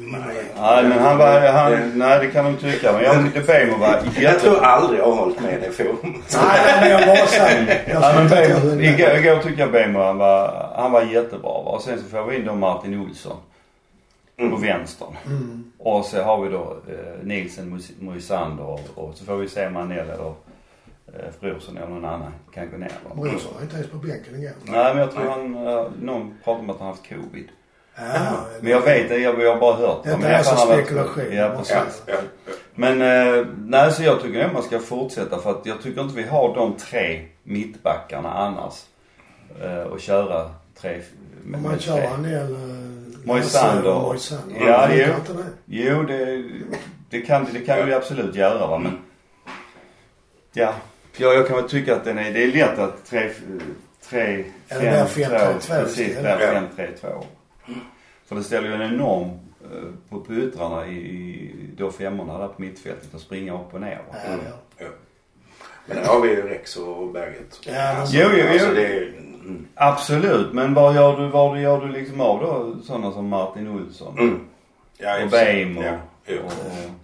Nej 0.61 0.83
men 0.83 0.99
han 0.99 1.17
var, 1.17 1.39
han, 1.51 1.91
nej 1.99 2.19
det 2.19 2.27
kan 2.27 2.45
de 2.45 2.57
tycka. 2.57 2.91
Men 2.93 3.03
jag 3.03 3.23
tyckte 3.23 3.39
Bejmo 3.39 3.77
var 3.77 3.87
Jag 3.87 4.01
tror 4.01 4.21
jättebra. 4.23 4.59
aldrig 4.65 4.99
jag 4.99 5.05
har 5.05 5.15
hållit 5.15 5.41
med 5.41 5.61
dig 5.61 5.71
Forum. 5.71 5.97
Nej, 6.03 6.77
men 6.81 6.89
jag 6.91 7.07
bara 7.07 7.27
säger. 7.27 8.81
Igår, 8.81 9.09
igår 9.25 9.41
tycker 9.43 9.59
jag 9.59 9.71
Bejmo 9.71 9.99
han 9.99 10.17
var, 10.17 10.69
han 10.75 10.91
var 10.91 11.01
jättebra. 11.01 11.49
Va? 11.63 11.71
Och 11.71 11.81
sen 11.81 11.99
så 11.99 12.05
får 12.09 12.23
vi 12.25 12.35
in 12.35 12.45
då 12.45 12.55
Martin 12.55 12.99
Olsson 13.01 13.37
på 14.39 14.55
vänstern. 14.55 15.15
Mm. 15.25 15.71
Och 15.77 16.05
så 16.05 16.21
har 16.21 16.41
vi 16.41 16.49
då 16.49 16.77
eh, 16.87 17.23
Nielsen, 17.25 17.69
Mois- 17.77 17.93
Moisander 18.03 18.63
och, 18.63 18.79
och 18.95 19.15
så 19.15 19.25
får 19.25 19.35
vi 19.37 19.49
se 19.49 19.69
Manell 19.69 20.09
eller 20.09 20.33
eh, 21.07 21.29
Brorsson 21.39 21.77
eller 21.77 21.87
någon 21.87 22.05
annan 22.05 22.33
kan 22.53 22.71
gå 22.71 22.77
ner. 22.77 22.91
Brorsson 23.15 23.53
var 23.55 23.61
inte 23.61 23.75
ens 23.75 23.87
på 23.89 23.97
bänken 23.97 24.35
igår. 24.35 24.51
Nej 24.65 24.93
men 24.93 24.97
jag 24.97 25.11
tror 25.11 25.23
han, 25.29 25.67
eh, 25.67 25.85
någon 26.01 26.33
pratar 26.43 26.59
om 26.59 26.69
att 26.69 26.79
han 26.79 26.87
haft 26.87 27.09
covid. 27.09 27.47
Ja, 27.95 28.45
Men 28.61 28.71
jag 28.71 28.81
vet 28.81 29.09
det, 29.09 29.17
jag, 29.17 29.41
jag 29.41 29.53
har 29.53 29.59
bara 29.59 29.75
hört 29.75 30.03
Detta 30.03 30.17
Men 30.17 30.31
är 30.31 30.37
alltså 30.37 30.55
spekulation, 30.55 31.23
Ja, 31.31 31.49
precis. 31.57 31.75
Ja, 32.05 32.13
ja. 32.13 32.53
Men 32.75 33.01
eh, 33.01 33.45
nej 33.57 33.91
så 33.91 34.03
jag 34.03 34.21
tycker 34.21 34.43
nog 34.43 34.53
man 34.53 34.63
ska 34.63 34.79
fortsätta 34.79 35.37
för 35.37 35.51
att 35.51 35.65
jag 35.65 35.81
tycker 35.81 36.01
inte 36.01 36.15
vi 36.15 36.23
har 36.23 36.55
de 36.55 36.73
tre 36.73 37.25
mittbackarna 37.43 38.33
annars. 38.33 38.85
Eh, 39.61 39.81
och 39.83 39.99
köra 39.99 40.49
tre 40.81 41.01
med, 41.43 41.57
Om 41.57 41.63
man 41.63 41.79
kör 41.79 41.97
tre. 41.97 42.07
Moisander. 43.23 43.93
Moisander. 43.93 44.67
Ja, 44.67 44.89
jo. 44.93 45.13
Jo 45.65 46.03
det, 46.03 46.43
det 47.09 47.21
kan, 47.21 47.47
det 47.53 47.59
kan 47.59 47.85
vi 47.85 47.93
absolut 47.93 48.35
göra 48.35 48.67
va 48.67 48.77
men. 48.77 48.97
Ja. 50.53 50.73
Jag, 51.17 51.35
jag 51.35 51.47
kan 51.47 51.55
väl 51.55 51.69
tycka 51.69 51.95
att 51.95 52.03
den 52.05 52.17
är, 52.19 52.33
det 52.33 52.43
är 52.43 52.47
lätt 52.51 52.79
att 52.79 53.05
tre, 53.05 53.29
tre, 54.09 54.43
Eller 54.67 54.91
där 54.91 55.05
fem, 55.05 55.31
5-3-2 55.31 55.59
två, 55.59 55.73
precis, 55.73 55.99
istället. 55.99 56.39
där 56.39 56.53
fem, 56.53 56.63
tre, 56.75 56.87
två. 57.01 57.23
För 58.27 58.35
det 58.35 58.43
ställer 58.43 58.67
ju 58.67 58.73
en 58.83 58.93
enorm 58.93 59.29
eh, 59.63 59.83
på, 60.09 60.19
på 60.21 60.33
yttrarna 60.33 60.87
i, 60.87 60.91
i 60.97 61.51
då 61.77 61.91
femmorna 61.91 62.37
där 62.37 62.47
på 62.47 62.61
mittfältet 62.61 63.13
och 63.13 63.21
springa 63.21 63.53
upp 63.53 63.73
och 63.73 63.81
ner 63.81 63.95
va. 63.95 64.15
Ja, 64.25 64.31
ja. 64.45 64.51
Ja. 64.77 64.87
Men 65.85 65.97
där 65.97 66.05
har 66.05 66.21
vi 66.21 66.29
ju 66.29 66.41
Rex 66.41 66.75
och 66.75 67.11
Berget. 67.11 67.59
Ja, 67.61 67.81
alltså, 67.81 68.17
Jo, 68.17 68.29
jo, 68.33 68.43
jo. 68.45 68.51
Alltså 68.53 68.73
det 68.73 68.85
är, 68.85 69.13
mm, 69.49 69.67
Absolut, 69.75 70.53
men 70.53 70.73
vad 70.73 70.95
gör 70.95 71.17
du, 71.21 71.27
vad 71.27 71.61
gör 71.61 71.81
du 71.81 71.91
liksom 71.91 72.21
av 72.21 72.39
då 72.41 72.75
sådana 72.83 73.11
som 73.11 73.27
Martin 73.27 73.67
Olsson? 73.67 74.19
mm. 74.19 74.39
Ja, 74.97 75.17
Och 75.19 75.23
och 75.25 75.31
sig. 75.31 75.45
Bejmo. 75.45 75.83
Ja. 75.83 75.97
Och, 76.45 76.51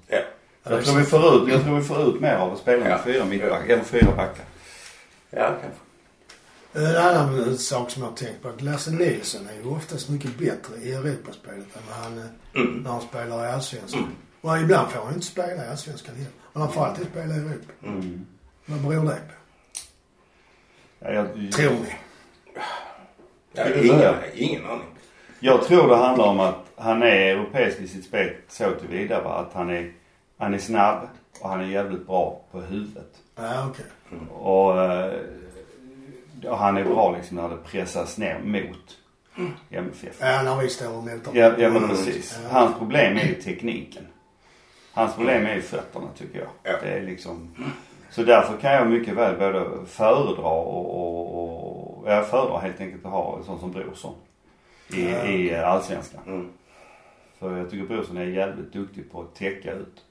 Ja. 0.08 0.18
jag, 0.64 0.86
tror 0.86 0.98
vi 0.98 1.04
får 1.04 1.36
ut, 1.44 1.50
jag 1.54 1.64
tror 1.64 1.76
vi 1.76 1.82
får 1.84 2.10
ut 2.10 2.22
mer 2.22 2.36
av 2.36 2.54
att 2.54 2.60
spela 2.60 2.84
med 2.84 2.92
Ja. 2.92 3.00
fyra 3.04 3.26
mittbackar, 3.26 3.74
eller 3.74 3.84
fyra 3.84 4.12
backar. 4.16 4.46
ja, 5.30 5.48
kanske. 5.62 5.80
En 6.74 6.96
annan 6.98 7.58
sak 7.58 7.90
som 7.92 8.02
jag 8.04 8.10
har 8.10 8.16
tänkt 8.18 8.42
på 8.42 8.48
att 8.50 8.62
Lasse 8.62 8.92
Nilsson 8.92 9.48
är 9.50 9.64
ju 9.64 9.70
oftast 9.70 10.10
mycket 10.10 10.38
bättre 10.38 10.76
i 10.82 10.94
Europaspelet 10.94 11.76
än 11.76 11.82
han, 12.02 12.30
Mm. 12.56 12.74
när 12.84 12.90
han 12.92 13.02
spelar 13.02 13.46
i 13.46 13.52
Allsvenskan. 13.52 14.08
Och 14.42 14.58
ibland 14.58 14.90
får 14.92 15.02
han 15.06 15.14
inte 15.14 15.26
spela 15.26 15.66
i 15.66 15.70
Allsvenskan 15.70 16.16
heller. 16.16 16.32
Men 16.54 16.62
han 16.62 16.72
får 16.72 16.86
alltid 16.86 17.08
spela 17.08 17.34
i 17.36 17.38
Europa. 17.38 17.72
Mm. 17.84 18.26
Vad 18.66 18.80
beror 18.82 19.04
det 19.04 19.10
på? 19.10 19.34
Ja, 21.00 21.12
jag, 21.12 21.52
Tror 21.52 21.72
ni? 21.72 21.96
Ja, 22.56 23.64
Ska 23.64 23.74
du 23.74 23.88
ingen, 24.36 24.66
aning. 24.66 24.82
jag 25.40 25.64
tror 25.64 25.88
det 25.88 25.96
handlar 25.96 26.26
om 26.26 26.40
att 26.40 26.72
han 26.76 27.04
är 27.04 27.08
europeisk 27.36 27.80
i 27.80 27.88
sitt 27.88 28.06
spel 28.06 28.34
så 28.48 28.72
tillvida 28.72 29.22
va, 29.22 29.30
att 29.48 29.54
han 29.54 29.70
är, 29.70 29.92
han 30.38 30.54
är 30.54 30.58
snabb 30.58 31.00
och 31.42 31.50
han 31.50 31.60
är 31.62 31.66
jävligt 31.66 32.08
bra 32.08 32.42
på 32.52 32.62
huvudet. 32.62 33.12
Ja, 33.36 33.68
okej. 33.70 33.86
Och, 34.40 34.82
eh, 34.84 35.14
och 36.48 36.58
han 36.58 36.78
är 36.78 36.84
bra 36.84 37.16
liksom 37.18 37.38
när 37.38 37.50
det 37.50 37.58
pressas 37.58 38.18
ner 38.18 38.40
mot 38.44 38.98
MFF. 39.70 40.16
Ja, 40.20 40.42
när 40.44 40.62
vi 40.62 40.70
står 40.70 40.88
emot 40.88 41.24
dem. 41.26 41.34
Ja, 41.36 41.52
ja 41.58 41.70
men 41.70 41.78
Mm. 41.78 41.90
precis. 41.90 42.40
Hans 42.50 42.78
problem 42.78 43.18
är 43.18 43.24
ju 43.26 43.34
tekniken. 43.42 44.08
Hans 44.94 45.16
problem 45.16 45.46
är 45.46 45.56
ju 45.56 45.62
fötterna 45.62 46.08
tycker 46.18 46.40
jag. 46.40 46.48
Ja. 46.64 46.78
Det 46.84 46.88
är 46.90 47.02
liksom. 47.02 47.56
Så 48.10 48.24
därför 48.24 48.58
kan 48.58 48.72
jag 48.74 48.88
mycket 48.88 49.14
väl 49.14 49.38
både 49.40 49.86
föredra 49.88 50.44
och, 50.48 50.86
och, 50.96 52.04
och 52.04 52.12
jag 52.12 52.28
föredrar 52.28 52.60
helt 52.60 52.82
enkelt 52.82 53.06
att 53.06 53.12
ha 53.12 53.38
en 53.38 53.44
sån 53.44 53.60
som 53.60 53.72
Brorsson. 53.72 54.14
I, 54.90 55.12
Ja. 55.12 55.24
i 55.26 55.54
eh, 55.54 55.70
Allsvenskan. 55.70 56.22
Mm. 56.28 56.50
För 57.40 57.58
jag 57.58 57.70
tycker 57.72 57.86
Brorsson 57.96 58.18
är 58.18 58.24
jävligt 58.26 58.74
duktig 58.74 59.12
på 59.12 59.22
att 59.22 59.36
täcka 59.36 59.72
ut 59.72 60.04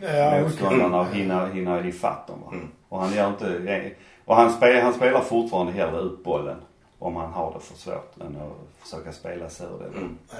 Ja, 0.00 0.40
motståndarna 0.42 1.00
och 1.00 1.06
hinna, 1.06 1.46
hinna 1.46 1.86
ifatt 1.86 2.26
dem 2.26 2.40
va. 2.44 2.48
Mm. 2.52 2.68
Och 2.88 3.00
han 3.00 3.12
gör 3.14 3.28
inte, 3.28 3.90
och 4.24 4.36
han 4.36 4.52
spelar, 4.52 4.80
han 4.82 4.94
spelar 4.94 5.20
fortfarande 5.20 5.72
hellre 5.72 6.00
ut 6.00 6.24
bollen 6.24 6.56
om 6.98 7.16
han 7.16 7.32
har 7.32 7.52
det 7.52 7.60
för 7.60 7.74
svårt 7.74 8.16
än 8.20 8.36
att 8.36 8.82
försöka 8.82 9.12
spela 9.12 9.48
sig 9.50 9.66
ur 9.66 9.78
det. 9.78 9.98
Mm. 9.98 10.18
Ja, 10.30 10.36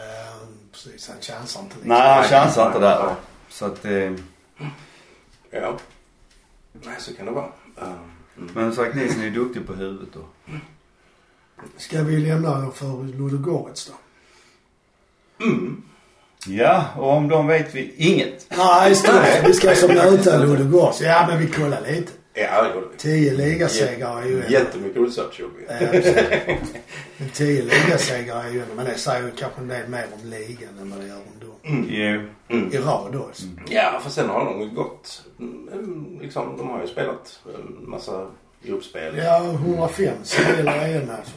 precis. 0.72 1.08
Han 1.08 1.20
chansar 1.20 1.60
inte 1.60 1.74
liksom. 1.74 1.88
Nej, 1.88 2.14
han 2.14 2.24
chansar 2.24 2.66
inte 2.66 2.78
där. 2.78 3.14
Så 3.48 3.66
att 3.66 3.84
eh, 3.84 4.12
Ja. 5.50 5.72
Nej, 6.72 6.94
så 6.98 7.14
kan 7.16 7.26
det 7.26 7.32
vara. 7.32 7.46
Uh, 7.82 7.88
mm. 8.38 8.50
Men 8.54 8.74
sagt 8.74 8.94
Nilsson 8.94 9.20
är 9.20 9.24
ju 9.24 9.30
duktig 9.30 9.66
på 9.66 9.72
huvudet 9.72 10.08
då. 10.12 10.20
Ska 11.76 12.02
vi 12.02 12.16
lämna 12.16 12.70
för 12.70 13.04
Ludogorets 13.04 13.86
då? 13.86 13.94
Mm. 15.44 15.82
Ja, 16.46 16.84
och 16.96 17.12
om 17.12 17.28
dem 17.28 17.46
vet 17.46 17.74
vi 17.74 17.94
inget. 17.96 18.46
Nej, 18.56 18.94
stort. 18.94 19.14
Vi 19.44 19.54
ska 19.54 19.74
som 19.74 19.94
möta 19.94 20.38
Ludogorets. 20.38 21.00
Ja, 21.00 21.26
men 21.28 21.38
vi 21.38 21.46
kollar 21.46 21.80
lite. 21.80 22.12
Ja, 22.34 22.62
det 22.62 22.74
gjorde 22.74 22.86
vi. 22.92 22.96
Tio 22.98 23.32
ligasegrar 23.32 24.22
är 24.22 24.26
ju 24.26 24.34
ändå... 24.34 24.48
Jättemycket 24.48 25.02
research 25.02 25.40
gjorde 25.40 25.54
vi. 25.58 25.64
Ja, 25.68 25.86
precis. 25.90 26.14
Men 27.16 27.28
tio 27.28 27.62
ligasegrar 27.62 28.44
är 28.44 28.50
ju 28.50 28.62
ändå... 28.62 28.74
Men 28.74 28.84
det 28.84 28.94
säger 28.94 29.22
ju 29.22 29.30
kanske 29.30 29.60
en 29.60 29.68
del 29.68 29.88
mer 29.88 30.06
om 30.22 30.30
ligan 30.30 30.78
än 30.80 30.90
vad 30.90 31.00
det 31.00 31.06
gör 31.06 31.16
om 31.16 31.48
dem. 31.48 31.86
Jo. 31.88 32.20
Mm. 32.56 32.72
I 32.72 32.78
rad 32.78 33.12
då 33.12 33.24
alltså. 33.24 33.46
Ja, 33.68 34.00
för 34.02 34.10
sen 34.10 34.28
har 34.28 34.44
de 34.44 34.60
ju 34.60 34.70
gått, 34.70 35.24
mm, 35.38 36.18
liksom, 36.22 36.56
de 36.56 36.68
har 36.68 36.80
ju 36.80 36.86
spelat 36.86 37.40
en 37.54 37.90
massa 37.90 38.26
gruppspel. 38.62 39.16
Ja, 39.16 39.44
105 39.44 40.14
spelare 40.22 40.86
EM 40.86 41.10
alltså. 41.10 41.32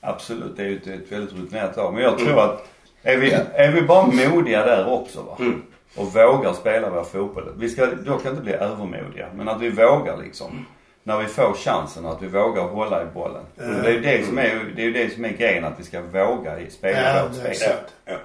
Absolut, 0.00 0.56
det 0.56 0.62
är 0.62 0.66
ju 0.66 0.76
ett, 0.76 0.86
ett 0.86 1.12
väldigt 1.12 1.34
rutinerat 1.34 1.76
lag. 1.76 1.94
Men 1.94 2.02
jag 2.02 2.18
tror 2.18 2.40
att 2.40 2.68
är 3.02 3.16
vi, 3.16 3.30
är 3.54 3.72
vi 3.72 3.82
bara 3.82 4.06
modiga 4.06 4.66
där 4.66 4.92
också 4.92 5.22
va. 5.22 5.36
Mm. 5.40 5.62
Och 5.96 6.06
vågar 6.14 6.52
spela 6.52 6.90
vår 6.90 7.04
fotboll. 7.04 7.52
Vi 7.56 7.68
ska 7.68 7.86
dock 7.86 8.24
inte 8.26 8.42
bli 8.42 8.52
övermodiga. 8.52 9.28
Men 9.34 9.48
att 9.48 9.60
vi 9.60 9.70
vågar 9.70 10.16
liksom. 10.16 10.66
När 11.02 11.18
vi 11.18 11.26
får 11.26 11.52
chansen 11.54 12.06
att 12.06 12.22
vi 12.22 12.26
vågar 12.26 12.62
hålla 12.62 13.02
i 13.02 13.06
bollen. 13.14 13.42
För 13.56 13.82
det 13.82 13.88
är 13.88 13.92
ju 13.92 14.00
det 14.00 14.26
som 14.26 14.38
är, 14.38 14.72
det 14.76 14.82
är 14.82 14.86
ju 14.86 14.92
det 14.92 15.14
som 15.14 15.24
är 15.24 15.28
grejen. 15.28 15.64
Att 15.64 15.80
vi 15.80 15.84
ska 15.84 16.00
våga 16.02 16.60
i- 16.60 16.70
spela 16.70 17.16
Ja, 17.16 17.26
vårt 17.28 17.42
det 17.42 17.48
är 17.48 17.54
spel. 17.54 17.76
Ja. 18.04 18.16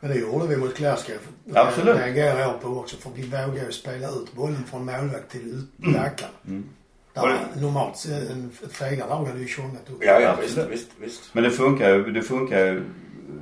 Men 0.00 0.10
det 0.10 0.16
gjorde 0.18 0.46
vi 0.46 0.56
mot 0.56 0.76
Glasgow. 0.76 1.16
Absolut. 1.54 1.96
Det 1.96 2.06
reagerar 2.06 2.40
jag 2.40 2.60
på 2.60 2.68
också. 2.68 2.96
För 2.96 3.10
vi 3.14 3.22
vågade 3.22 3.66
ju 3.66 3.72
spela 3.72 4.08
ut 4.08 4.32
bollen 4.32 4.64
från 4.70 4.84
målvakt 4.84 5.30
till 5.30 5.66
backarna. 5.76 6.32
Mm. 6.48 6.64
Där 7.14 7.38
normalt 7.60 8.06
eh, 8.10 8.16
en, 8.32 8.50
ett 8.64 8.72
fegare 8.72 9.08
lag 9.08 9.24
hade 9.24 9.38
ju 9.38 9.46
tjongat 9.46 9.90
upp. 9.90 9.96
Ja, 10.04 10.20
ja, 10.20 10.36
visst, 10.42 10.58
visst, 10.58 10.88
visst. 11.00 11.34
Men 11.34 11.44
det 11.44 11.50
funkar 11.50 11.88
ju, 11.88 12.10
det 12.12 12.22
funkar 12.22 12.58
ju 12.58 12.84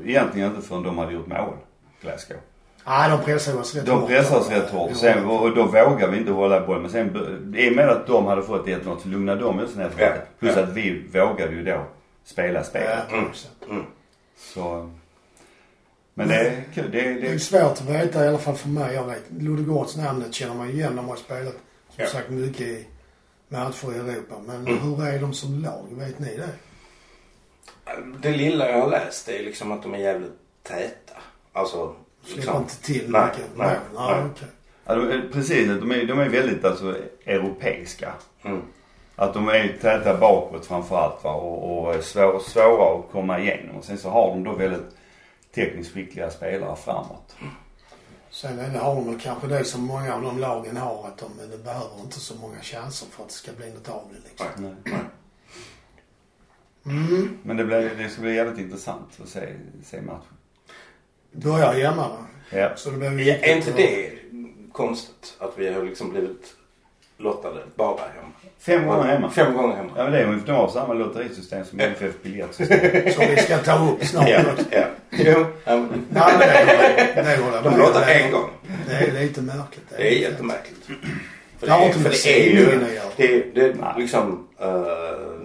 egentligen 0.05 0.49
inte 0.55 0.69
förrän 0.69 0.83
de 0.83 0.99
hade 0.99 1.13
gjort 1.13 1.27
mål. 1.27 1.55
Glasgow. 2.03 2.37
Nej, 2.89 3.11
de 3.11 3.25
pressade 3.25 3.59
oss 3.59 3.75
rätt 3.75 3.87
De 3.87 4.07
pressade 4.07 4.41
oss 4.41 4.51
rätt 4.51 4.71
hårt. 4.71 4.97
Sen, 4.97 5.25
och 5.27 5.55
då 5.55 5.65
vågade 5.65 6.07
vi 6.13 6.19
inte 6.19 6.33
hålla 6.33 6.67
bollen. 6.67 6.83
Men 6.83 6.91
sen, 6.91 7.55
i 7.57 7.71
och 7.71 7.77
med 7.77 7.89
att 7.89 8.07
de 8.07 8.27
hade 8.27 8.43
fått 8.43 8.67
1-0 8.67 8.99
så 9.03 9.09
lugnade 9.09 9.41
de 9.41 9.59
oss 9.59 9.75
ner 9.77 9.91
Ja. 9.99 10.09
Plus 10.39 10.57
att 10.57 10.69
vi 10.73 11.07
vågade 11.13 11.53
ju 11.53 11.65
då 11.65 11.85
spela 12.25 12.65
spelet. 12.65 12.99
Ja, 13.11 13.17
Mm. 13.17 13.31
Mm. 13.71 13.83
Så. 14.39 14.91
Men 16.15 16.29
det 16.29 16.35
är 16.35 16.65
kul. 16.75 16.91
Det, 16.91 17.01
Det 17.01 17.29
är 17.29 17.33
det, 17.33 17.39
svårt 17.39 17.63
att 17.63 17.81
veta 17.89 18.25
i 18.25 18.29
alla 18.29 18.39
fall 18.39 18.55
för 18.55 18.69
mig. 18.69 18.95
Jag 18.95 19.05
vet 19.05 19.23
Ludogorets 19.39 19.97
namnet 19.97 20.35
känner 20.35 20.55
man 20.55 20.71
igen. 20.71 20.97
De 20.97 21.09
har 21.09 21.17
spelat 21.17 21.53
som 21.95 22.05
Ja. 22.05 22.07
sagt 22.07 22.31
mycket 22.31 22.61
i 22.67 22.87
matcher 23.49 23.93
i 23.95 23.99
Europa. 23.99 24.35
Men 24.47 24.57
Mm. 24.67 24.79
hur 24.79 25.07
är 25.07 25.19
de 25.19 25.33
som 25.35 25.59
lag? 25.63 25.85
Vet 25.91 26.19
ni 26.19 26.37
det? 26.37 26.49
Det 28.23 28.31
lilla 28.37 28.71
jag 28.71 28.81
har 28.81 28.91
läst 28.91 29.29
är 29.29 29.43
liksom 29.45 29.73
att 29.73 29.83
de 29.83 29.95
är 29.95 29.99
jävligt 29.99 30.33
täta. 30.63 31.13
Alltså, 31.53 31.95
Släpper 32.29 32.41
liksom. 32.43 32.63
inte 32.63 32.83
till 32.83 33.11
Nej, 33.11 33.27
mycket 33.27 33.51
nej, 33.57 33.77
nej. 33.95 34.23
Nej, 34.87 34.97
de, 34.97 35.09
är- 35.11 35.29
precis. 35.33 35.67
De 35.69 35.91
är, 35.93 36.07
de 36.07 36.19
är 36.21 36.29
väldigt 36.29 36.65
alltså 36.65 36.97
europeiska. 37.27 38.13
Mm. 38.45 38.63
Att 39.17 39.35
de 39.35 39.49
är 39.49 39.79
täta 39.81 40.17
bakåt 40.19 40.67
framförallt 40.67 41.25
va. 41.25 41.33
Och, 41.33 41.79
och 41.87 41.95
är 41.95 42.01
svår, 42.01 42.39
svåra 42.41 42.99
att 42.99 43.13
komma 43.13 43.39
igenom. 43.39 43.77
Och 43.77 43.85
sen 43.85 43.99
så 43.99 44.11
har 44.11 44.29
de 44.29 44.45
då 44.45 44.53
väldigt 44.53 44.87
tekniskt 45.55 45.95
skickliga 45.95 46.31
spelare 46.31 46.77
framåt. 46.77 47.37
Sen 48.31 48.59
är 48.59 48.71
det, 48.71 48.79
har 48.79 48.95
de 48.95 49.19
kanske 49.19 49.47
det 49.47 49.65
som 49.65 49.83
många 49.85 50.15
av 50.15 50.23
de 50.23 50.39
lagen 50.39 50.77
har. 50.77 51.07
Att 51.07 51.19
de, 51.19 51.51
de 51.51 51.57
behöver 51.57 52.01
inte 52.05 52.21
så 52.21 52.35
många 52.35 52.61
chanser 52.63 53.07
för 53.11 53.23
att 53.23 53.29
det 53.29 53.35
ska 53.35 53.53
bli 53.53 53.71
något 53.73 53.89
av 53.89 54.03
det 54.13 54.29
liksom. 54.29 54.75
Nej. 54.85 55.01
Mm. 56.87 57.39
Men 57.43 57.57
det, 57.57 57.65
blir, 57.65 57.95
det 57.99 58.09
ska 58.09 58.23
bli 58.23 58.35
jävligt 58.35 58.59
intressant 58.59 59.21
att 59.23 59.29
se, 59.29 59.55
se 59.85 60.01
matchen. 60.01 60.38
Börjar 61.33 61.73
hemma 61.73 62.09
va? 62.09 62.17
Ja. 62.51 62.77
Så 62.77 62.91
det 62.91 62.97
blir 63.11 63.27
Ja, 63.29 63.35
är 63.35 63.57
inte 63.57 63.71
det 63.77 64.11
konstigt? 64.73 65.35
Att 65.39 65.53
vi 65.57 65.73
har 65.73 65.83
liksom 65.83 66.11
blivit 66.11 66.55
lottade 67.19 67.61
bara 67.77 68.01
hemma. 68.01 68.33
Fem 68.59 68.87
gånger 68.87 69.05
hemma. 69.09 69.31
Fem 69.31 69.55
gånger 69.57 69.77
hemma. 69.77 69.91
Ja 69.97 70.03
men 70.05 70.13
det 70.13 70.19
är 70.19 70.27
ju 70.33 70.41
de 70.47 70.53
har 70.53 70.69
samma 70.69 70.95
lotterisystem 70.95 71.65
som 71.65 71.81
MFF 71.81 72.15
biljettsystem. 72.23 73.13
Som 73.15 73.27
vi 73.27 73.37
ska 73.37 73.59
ta 73.59 73.89
upp 73.91 74.05
snart 74.05 74.29
Ja, 74.29 74.41
ja. 74.71 74.85
Jo, 75.11 75.47
Nej, 75.65 75.81
men 75.81 76.07
det, 76.09 77.13
det 77.15 77.37
håller 77.43 77.55
jag 77.57 77.65
de 77.65 77.69
om. 77.97 78.03
en 78.09 78.33
gång. 78.33 78.51
Det 78.89 78.95
är 78.95 79.13
lite 79.23 79.43
märkligt. 79.43 79.85
Det 79.97 80.09
är 80.15 80.21
jättemärkligt. 80.31 80.87
För 81.59 81.67
Det 81.67 81.73
är- 81.73 81.93
för 81.93 82.11
det 82.11 82.27
är 82.27 82.51
ju, 82.51 82.81
det, 83.17 83.55
det, 83.55 83.77
liksom, 83.99 84.49
eh, 84.61 84.69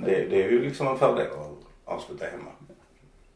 det, 0.05 0.25
det 0.29 0.43
är 0.43 0.49
ju 0.49 0.61
liksom 0.65 0.87
en 0.87 0.97
fördel 0.97 1.27
att 1.27 1.93
avsluta 1.93 2.25
hemma. 2.25 2.51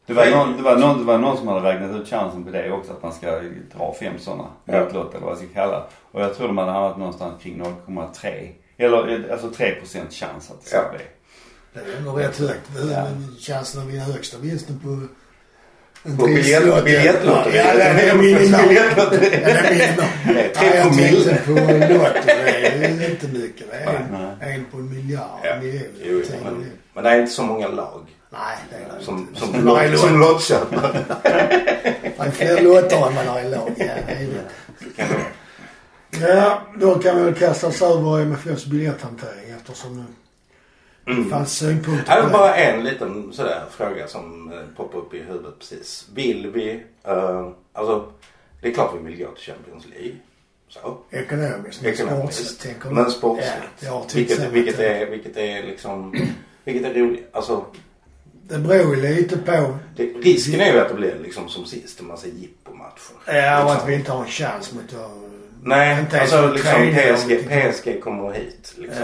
Det 0.07 0.13
var, 0.13 0.25
någon, 0.25 0.57
det, 0.57 0.63
var 0.63 0.75
någon, 0.77 0.97
det 0.97 1.03
var 1.03 1.17
någon 1.17 1.37
som 1.37 1.47
hade 1.47 1.69
räknat 1.69 2.01
ut 2.01 2.07
chansen 2.09 2.43
på 2.43 2.49
det 2.51 2.71
också. 2.71 2.91
Att 2.91 3.03
man 3.03 3.13
ska 3.13 3.31
dra 3.77 3.95
fem 3.99 4.13
sådana 4.19 4.45
Ja. 4.65 4.79
lottlotter 4.79 5.15
eller 5.17 5.25
vad 5.25 5.31
jag 5.31 5.37
ska 5.37 5.47
kalla. 5.53 5.83
Och 6.11 6.21
jag 6.21 6.35
tror 6.35 6.47
de 6.47 6.57
hade 6.57 6.71
hamnat 6.71 6.97
någonstans 6.97 7.43
kring 7.43 7.61
0,3. 7.87 8.49
Eller 8.77 9.31
alltså 9.31 9.49
3 9.49 9.71
procent 9.75 10.13
chans 10.13 10.51
att 10.51 10.61
det 10.63 10.67
ska 10.69 10.77
Ja. 10.77 10.83
bli. 10.91 10.99
Det 11.73 11.91
är 11.93 11.97
ändå 11.97 12.11
rätt 12.11 12.39
högt. 12.39 12.69
Ja. 12.91 13.07
Chansen 13.39 13.81
att 13.81 13.87
vinna 13.87 14.03
högsta 14.03 14.37
vinsten 14.37 14.79
på 14.79 14.89
en 16.09 16.17
På 16.17 16.25
trisslott. 16.25 16.85
biljettlotteri. 16.85 17.57
Ja, 17.57 17.73
det 17.73 17.83
är 18.09 18.15
minimal. 18.17 18.67
Biljettlotteri. 18.67 19.29
Ja, 19.33 19.47
det 19.47 19.49
är 19.53 19.63
minimal. 19.65 20.05
Det 20.25 20.43
är 20.43 20.53
tre 20.53 20.81
promille. 20.83 21.37
på 21.45 21.51
Lotto. 21.93 22.21
Det 22.25 23.05
är 23.05 23.09
inte 23.11 23.27
mycket. 23.27 23.71
Det 23.71 23.77
är 23.77 23.95
en, 24.41 24.49
en 24.53 24.65
på 24.71 24.77
en 24.77 24.89
miljard. 24.89 25.39
Ja. 25.43 25.55
miljon. 25.61 25.83
Jo, 26.03 26.21
men, 26.43 26.65
men 26.93 27.03
det 27.03 27.09
är 27.09 27.19
inte 27.19 27.31
så 27.31 27.43
många 27.43 27.67
lag 27.67 28.01
Nej, 28.38 28.58
det 28.70 28.75
är 28.75 28.98
det 29.00 29.06
som, 29.06 29.27
som, 29.34 29.53
som. 29.53 29.65
Det 29.65 29.82
är 32.24 32.32
fler 32.32 32.62
lotter 32.62 33.08
än 33.08 33.13
man 33.13 33.27
har 33.27 33.39
i 33.39 33.50
lag. 33.50 33.72
Ja. 33.77 35.06
Ja, 36.22 36.62
då 36.79 36.96
kan 37.00 37.17
vi 37.17 37.24
väl 37.24 37.34
kasta 37.36 37.67
oss 37.67 37.82
över 37.82 38.22
MFFs 38.22 38.65
biljetthantering 38.65 39.50
eftersom 39.58 39.98
det 39.98 40.03
Mm. 41.12 41.29
fanns 41.29 41.58
synpunkter 41.58 42.22
på 42.22 42.27
det. 42.27 42.34
bara 42.34 42.56
en 42.56 42.84
liten 42.84 43.34
sådär 43.34 43.63
fråga 43.72 44.08
som 44.08 44.51
eh, 44.53 44.60
poppar 44.77 45.00
upp 45.00 45.13
i 45.13 45.20
huvudet 45.20 45.60
precis. 45.60 46.08
Vill 46.13 46.51
vi, 46.51 46.84
uh, 47.08 47.50
alltså 47.74 48.12
det 48.62 48.67
är 48.67 48.74
klart 48.74 48.94
vi 49.00 49.06
vill 49.12 49.25
gå 49.25 49.32
till 49.32 49.44
Champions 49.53 49.86
League. 49.88 50.15
Så. 50.70 50.98
Ekonomiskt, 51.12 51.82
men 51.82 51.96
sportsligt 51.98 52.62
tänker? 52.62 52.89
Men 52.89 53.12
sportsligt. 53.12 53.53
Ja, 53.79 54.06
vilket, 54.15 54.51
vilket, 54.51 54.79
är, 54.79 55.06
vilket 55.06 55.38
är 55.38 55.63
liksom, 55.63 56.27
vilket 56.63 56.86
är 56.86 56.94
roligt. 56.94 57.29
Alltså 57.32 57.65
Det 58.49 58.57
beror 58.57 58.95
ju 58.95 59.01
lite 59.01 59.37
på. 59.37 59.77
det, 59.95 60.03
risken 60.03 60.61
är 60.61 60.73
ju 60.73 60.79
att 60.79 60.87
det 60.89 60.93
blir 60.93 61.15
liksom 61.23 61.49
som 61.49 61.65
sist 61.65 61.99
en 61.99 62.07
massa 62.07 62.27
jippomatcher. 62.27 63.13
Ja, 63.25 63.63
och 63.63 63.69
Liksom. 63.69 63.77
att 63.83 63.89
vi 63.89 63.95
inte 63.95 64.11
har 64.11 64.23
en 64.23 64.27
chans 64.29 64.73
mot 64.73 64.93
att... 64.93 65.11
Nej, 65.63 65.99
inte 65.99 66.21
alltså 66.21 66.51
liksom 66.51 66.73
PSG, 66.91 67.49
PSG 67.49 68.01
kommer 68.03 68.31
hit 68.31 68.73
liksom. 68.77 69.03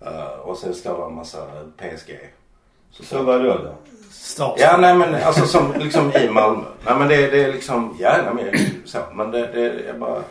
Ja. 0.00 0.10
Eh, 0.10 0.38
och 0.40 0.58
sen 0.58 0.74
står 0.74 0.98
det 0.98 1.04
en 1.06 1.14
massa 1.14 1.38
PSG. 1.76 2.10
Så 2.90 3.22
vad 3.22 3.42
då 3.42 3.48
då? 3.48 3.74
Start. 4.10 4.54
Ja, 4.58 4.76
nej 4.76 4.94
men 4.94 5.14
alltså 5.14 5.46
som 5.46 5.72
liksom 5.78 6.12
i 6.16 6.28
Malmö. 6.28 6.64
Nej 6.86 6.94
men 6.98 7.08
det, 7.08 7.16
det 7.26 7.44
är 7.44 7.52
liksom, 7.52 7.96
ja 8.00 8.16
nej, 8.34 8.44
men 8.44 8.58
så. 8.84 8.98
Men 9.14 9.30
det, 9.30 9.46
det 9.46 9.88
är 9.88 9.98
bara, 9.98 10.22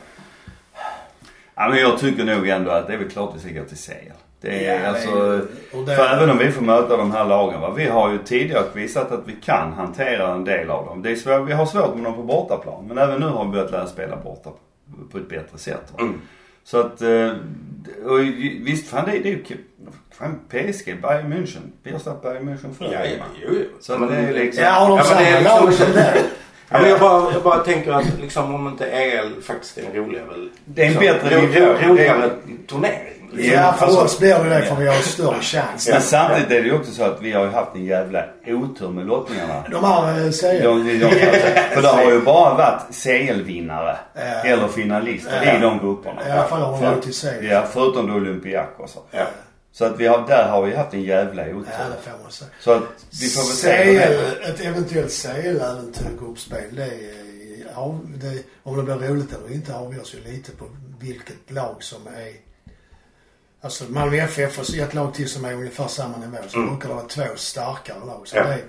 Ja 1.55 1.69
men 1.69 1.79
jag 1.79 1.99
tycker 1.99 2.23
nog 2.23 2.47
ändå 2.47 2.71
att 2.71 2.87
det 2.87 2.93
är 2.93 2.97
väl 2.97 3.09
klart 3.09 3.33
vi 3.35 3.39
ska 3.39 3.59
gå 3.59 3.65
till 3.65 3.77
CL. 3.77 4.11
Det 4.41 4.65
är 4.67 4.81
Ja, 4.83 4.87
alltså... 4.89 5.41
det- 5.85 5.95
För 5.95 6.05
även 6.15 6.29
om 6.29 6.37
vi 6.37 6.51
får 6.51 6.61
möta 6.61 6.97
de 6.97 7.11
här 7.11 7.25
lagen 7.25 7.61
va. 7.61 7.71
Vi 7.77 7.85
har 7.85 8.11
ju 8.11 8.17
tidigare 8.17 8.63
visat 8.73 9.11
att 9.11 9.21
vi 9.25 9.33
kan 9.33 9.73
hantera 9.73 10.33
en 10.33 10.43
del 10.45 10.69
av 10.69 10.85
dem. 10.85 11.01
Det 11.01 11.11
är 11.11 11.15
svår, 11.15 11.39
vi 11.39 11.53
har 11.53 11.65
svårt 11.65 11.95
med 11.95 12.03
dem 12.03 12.15
på 12.15 12.21
bortaplan. 12.23 12.85
Men 12.87 12.97
även 12.97 13.19
nu 13.19 13.25
har 13.27 13.45
vi 13.45 13.51
börjat 13.51 13.71
lära 13.71 13.87
spela 13.87 14.15
borta 14.15 14.49
på 15.11 15.17
ett 15.17 15.29
bättre 15.29 15.57
sätt 15.57 15.93
mm. 15.99 16.21
Så 16.63 16.79
att, 16.79 17.01
eh, 17.01 17.31
och 18.05 18.19
visst 18.65 18.87
fan 18.89 19.05
det, 19.05 19.11
det 19.11 19.29
är 19.29 19.33
ju. 19.33 19.43
Fan 20.11 20.39
PSG, 20.49 21.01
Bayern 21.01 21.33
München. 21.33 21.71
Vi 21.83 21.91
har 21.91 21.99
slagit 21.99 22.21
Bayern 22.21 22.49
München 22.49 22.73
förr. 22.77 22.89
ja, 22.93 23.05
ja, 23.05 23.24
jo, 23.41 23.50
jo. 23.51 23.65
Så 23.79 23.98
Men 23.98 24.09
det 24.09 24.15
är 24.15 24.33
liksom... 24.33 24.63
Ja, 24.63 24.83
och 24.83 24.89
de 24.89 24.98
Ja, 24.98 25.03
samma 25.03 25.39
lag 25.59 25.69
liksom- 25.69 25.85
som. 25.93 26.01
Ja, 26.69 26.81
men 26.81 26.89
jag, 26.89 27.00
bara, 27.00 27.33
jag 27.33 27.43
bara 27.43 27.59
tänker 27.59 27.91
att 27.91 28.19
liksom 28.21 28.55
om 28.55 28.67
inte 28.67 28.85
EL 28.85 29.41
faktiskt 29.41 29.77
är 29.77 29.83
en 29.83 29.93
roligare 29.93 30.25
väl. 30.25 30.50
Det 30.65 30.81
är 30.81 30.85
en 30.85 30.91
liksom, 30.93 31.13
bättre 31.29 31.41
nivå. 31.41 31.65
ro, 31.65 31.89
roligare 31.91 32.29
turnering. 32.67 33.13
Liksom. 33.35 33.53
Ja, 33.53 33.74
för 33.74 33.85
alltså- 33.85 34.01
oss 34.01 34.19
blir 34.19 34.39
det 34.43 34.50
det 34.50 34.61
för 34.61 34.75
vi 34.75 34.87
har 34.87 34.95
större 34.95 35.41
chans. 35.41 35.89
Men 35.89 36.01
samtidigt 36.01 36.51
är 36.51 36.61
det 36.61 36.67
ju 36.67 36.75
också 36.75 36.91
så 36.91 37.03
att 37.03 37.21
vi 37.21 37.31
har 37.31 37.43
ju 37.45 37.51
haft 37.51 37.75
en 37.75 37.85
jävla 37.85 38.25
otur 38.48 38.89
med 38.89 39.05
lottningarna. 39.05 39.63
De 39.71 39.83
eh. 39.83 40.61
De, 40.61 40.87
de, 40.87 41.00
de, 41.00 41.09
för 41.74 41.81
det 41.81 41.87
har 41.87 42.11
ju 42.11 42.21
bara 42.21 42.53
varit 42.53 42.95
CL-vinnare 43.03 43.98
Ja. 44.13 44.21
eller 44.21 44.67
finalister 44.67 45.41
Ja. 45.45 45.57
i 45.57 45.61
de 45.61 45.79
grupperna. 45.79 46.27
I 46.27 46.31
alla 46.31 46.48
fall 46.48 46.61
har 46.61 46.71
de 46.71 46.81
varit 46.81 47.03
till 47.03 47.13
CL. 47.13 47.45
Ja, 47.45 47.63
förutom 47.74 48.07
då 48.07 48.13
Olympiakos. 48.13 48.98
Ja. 49.11 49.27
Så 49.71 49.85
att 49.85 50.00
vi 50.00 50.07
har, 50.07 50.27
där 50.27 50.48
har 50.50 50.61
vi 50.61 50.75
haft 50.75 50.93
en 50.93 51.03
jävla 51.03 51.41
otur. 51.43 51.65
Ja, 51.79 51.85
det 51.95 52.11
får 52.11 52.24
man 52.24 52.31
säga. 52.31 52.50
Så 52.59 52.71
att 52.71 52.83
vi 53.21 53.27
får 53.27 53.41
väl 53.41 53.55
se. 53.55 54.07
CL, 54.07 54.50
ett 54.50 54.61
eventuellt 54.65 55.11
CL-äventyr, 55.11 56.19
gruppspel, 56.19 56.75
det 56.75 56.83
är... 56.83 57.25
Det, 58.21 58.43
om 58.63 58.77
det 58.85 58.95
blir 58.95 59.07
roligt 59.07 59.33
eller 59.33 59.53
inte 59.55 59.75
avgörs 59.75 60.15
ju 60.15 60.31
lite 60.31 60.51
på 60.51 60.65
vilket 61.00 61.51
lag 61.51 61.75
som 61.79 62.07
är... 62.07 62.45
Alltså 63.61 63.83
Malmö 63.89 64.18
FF 64.18 64.59
och 64.59 64.75
ett 64.75 64.94
lag 64.94 65.13
till 65.13 65.29
som 65.29 65.46
är 65.46 65.53
ungefär 65.53 65.87
samma 65.87 66.18
nivå. 66.18 66.37
Så 66.48 66.57
Mm. 66.57 66.70
brukar 66.70 66.89
det 66.89 66.96
vara 66.96 67.05
två 67.05 67.24
starkare 67.35 67.98
lag. 68.05 68.22
Så 68.25 68.37
Ja. 68.37 68.44
det, 68.44 68.53
är, 68.53 68.61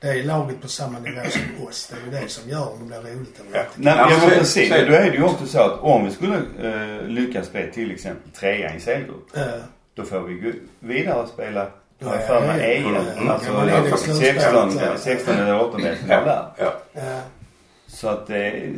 det 0.00 0.08
är 0.20 0.22
laget 0.24 0.60
på 0.62 0.68
samma 0.68 0.98
nivå 0.98 1.20
som 1.30 1.66
oss. 1.66 1.86
Det 1.92 1.96
är 1.96 2.14
ju 2.20 2.22
det 2.24 2.30
som 2.30 2.50
gör 2.50 2.72
om 2.72 2.78
det 2.90 3.00
blir 3.02 3.12
roligt 3.12 3.40
eller 3.40 3.58
Ja. 3.58 3.60
inte. 3.60 3.72
Nej, 3.76 3.94
Ja, 3.98 4.08
men 4.20 4.30
precis. 4.30 4.68
så 4.68 4.74
är 4.74 4.78
det. 4.84 4.90
Då 4.90 4.94
är 4.96 5.10
det 5.10 5.16
ju 5.16 5.22
också 5.24 5.46
så 5.46 5.60
att 5.60 5.80
om 5.80 6.04
vi 6.04 6.10
skulle 6.10 6.36
eh, 6.36 7.02
lyckas 7.06 7.52
bli 7.52 7.70
till 7.72 7.90
exempel 7.90 8.30
trea 8.32 8.70
i 8.70 8.74
en 8.74 8.80
CL-grupp. 8.80 9.36
Eh, 9.36 9.42
Då 9.94 10.02
får 10.04 10.20
vi 10.20 10.34
gå 10.34 10.50
vidare 10.80 11.22
och 11.22 11.28
spela 11.28 11.66
Ja, 11.98 12.08
har 12.08 12.14
jag 12.14 12.26
för 12.26 12.40
mig 12.40 12.82
ja, 12.82 12.88
EM. 12.88 12.96
Mm. 13.18 13.28
Alltså 13.30 13.48
Ja, 13.52 13.58
men 13.58 13.66
det 13.66 13.72
är 13.72 13.82
det 13.82 13.88
16, 13.90 14.14
slutspelet, 14.14 14.74
ja. 14.92 14.98
16 14.98 15.34
eller 15.34 15.52
18 15.54 15.82
där. 15.82 15.96
Ja. 16.08 16.54
Ja. 16.58 17.00
eh, 17.00 17.18
Så 17.86 18.08
att 18.08 18.26
det... 18.26 18.70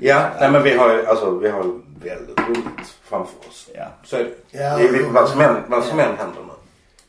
ja, 0.00 0.30
nej 0.40 0.50
men 0.50 0.62
vi 0.62 0.76
har 0.76 0.94
ju 0.94 1.06
alltså, 1.06 1.38
vi 1.38 1.48
har 1.48 1.80
väldigt 2.02 2.40
roligt 2.40 2.96
framför 3.02 3.38
oss. 3.48 3.68
Ja. 3.74 3.88
Så 4.04 4.16
är 4.16 4.24
det. 4.24 4.34
Ja, 4.58 4.76
det 4.78 4.84
är, 4.84 5.02
vad 5.10 5.28
som 5.28 5.40
än, 5.40 5.56
vad 5.68 5.84
som 5.84 5.98
än 5.98 6.16
händer 6.16 6.42
nu. 6.42 6.52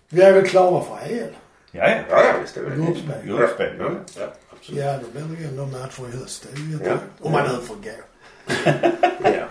vi 0.10 0.22
är 0.22 0.34
väl 0.34 0.48
klara 0.48 0.84
för 0.84 1.14
EL? 1.14 1.36
Ja, 1.72 1.90
ja. 1.90 1.98
Ja, 2.10 2.24
ja 2.24 2.34
visst 2.42 2.58
är 2.58 2.64
det. 2.64 2.76
Gruppspel. 2.76 3.76
Ja, 3.80 3.86
ja. 3.86 3.92
ja, 4.20 4.28
absolut. 4.50 4.84
Ja, 4.84 4.98
då 5.02 5.08
blir 5.12 5.36
det 5.38 5.42
ju 5.44 5.48
ändå 5.48 5.66
matcher 5.66 6.08
i 6.14 6.18
höst. 6.18 6.48
Det 6.52 6.58
är 6.60 6.64
ju 6.64 6.72
Ja. 6.72 6.78
jätteroligt. 6.80 7.04
Om 7.22 7.32
man 7.32 7.44
nu 7.44 7.62
får 7.62 7.76
gå. 7.76 7.90
Ja. 9.38 9.46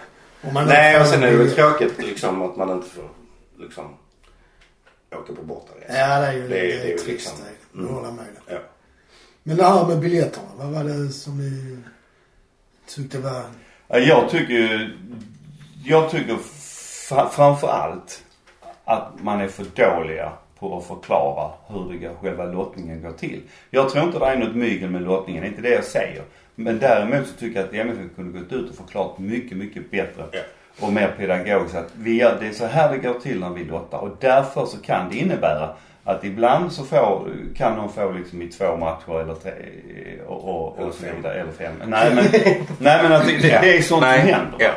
Om 0.49 0.55
man 0.55 0.65
nu 0.65 0.71
Nej, 0.73 1.01
och 1.01 1.07
sen 1.07 1.23
är 1.23 1.27
det 1.27 1.37
väl 1.37 1.39
biljett. 1.47 1.57
tråkigt 1.57 1.99
liksom 1.99 2.43
att 2.43 2.57
man 2.57 2.71
inte 2.71 2.89
får 2.91 3.09
liksom 3.59 3.97
åka 5.15 5.33
på 5.33 5.43
bortaresa. 5.43 5.99
Ja, 5.99 6.21
det 6.21 6.27
är 6.27 6.33
ju 6.33 6.49
Det 6.49 6.59
är- 6.59 6.63
det 6.63 6.69
det 6.69 6.81
är 6.81 6.85
är 6.85 6.89
ju 6.89 6.97
trist. 6.99 7.07
liksom- 7.09 7.39
det. 7.73 7.79
mm. 7.79 7.95
Håller 7.95 8.11
med 8.11 8.25
dig. 8.25 8.35
Ja. 8.47 8.59
Men 9.43 9.57
det 9.57 9.65
här 9.65 9.87
med 9.87 9.99
biljetterna. 10.01 10.49
Vad 10.57 10.67
var 10.73 10.85
det 10.85 11.09
som 11.13 11.39
ni 11.39 11.79
tyckte 12.89 13.19
var... 13.19 13.43
Ja, 13.89 13.99
Jag 13.99 14.29
tycker 14.31 14.91
Jag 15.85 16.11
tycker 16.11 16.35
fa- 16.35 17.29
framför 17.29 17.69
allt 17.69 18.23
att 18.85 19.23
man 19.23 19.41
är 19.41 19.49
för 19.49 19.65
dåliga 19.75 20.33
på 20.59 20.79
att 20.79 20.85
förklara 20.87 21.51
hur 21.69 21.93
det 21.93 21.99
går, 21.99 22.15
själva 22.23 22.45
lottningen 22.45 23.03
går 23.03 23.13
till. 23.13 23.41
Jag 23.71 23.89
tror 23.91 24.05
inte 24.05 24.19
det 24.19 24.27
är 24.27 24.37
något 24.37 24.55
mygel 24.55 24.91
med 24.91 25.03
lottningen, 25.03 25.43
det 25.43 25.47
är 25.47 25.51
inte 25.51 25.63
det 25.63 25.71
jag 25.75 25.85
säger. 25.85 26.23
Men 26.55 26.79
däremot 26.79 27.27
så 27.27 27.35
tycker 27.35 27.61
jag 27.61 27.69
att 27.69 27.75
MFF 27.75 28.17
kunde 28.17 28.39
gått 28.39 28.53
ut 28.53 28.71
och 28.71 28.77
förklarat 28.77 29.19
mycket, 29.19 29.57
mycket 29.57 29.91
bättre 29.91 30.25
och 30.81 30.93
mer 30.93 31.15
pedagogiskt 31.19 31.77
att 31.77 31.91
vi 31.97 32.19
det 32.19 32.47
är 32.47 32.53
så 32.53 32.67
här 32.67 32.93
det 32.93 32.99
går 32.99 33.21
till 33.21 33.41
när 33.41 33.51
vi 33.51 33.65
lottar 33.65 33.99
och 33.99 34.17
därför 34.21 34.67
så 34.67 34.79
kan 34.79 35.09
det 35.11 35.17
innebära 35.17 35.75
att 36.07 36.25
ibland 36.25 36.73
så 36.73 36.85
får, 36.85 37.29
kan 37.57 37.77
de 37.77 37.93
få 37.93 38.13
liksom 38.13 38.43
i 38.43 38.49
två 38.49 38.77
matcher 38.77 39.21
eller 39.21 39.35
tre 39.35 39.53
och, 40.27 40.45
och, 40.45 40.79
och 40.79 40.95
så 40.95 41.07
vidare. 41.17 41.41
Eller 41.41 41.53
fem. 41.53 41.75
Nej 41.87 42.15
men, 42.15 42.25
nej, 42.79 43.03
men 43.03 43.13
att 43.13 43.27
det, 43.27 43.39
det, 43.39 43.77
är 43.77 43.83
sånt 43.83 44.01
Nej, 44.01 44.21
som 44.21 44.29
händer. 44.29 44.57
Ja. 44.59 44.71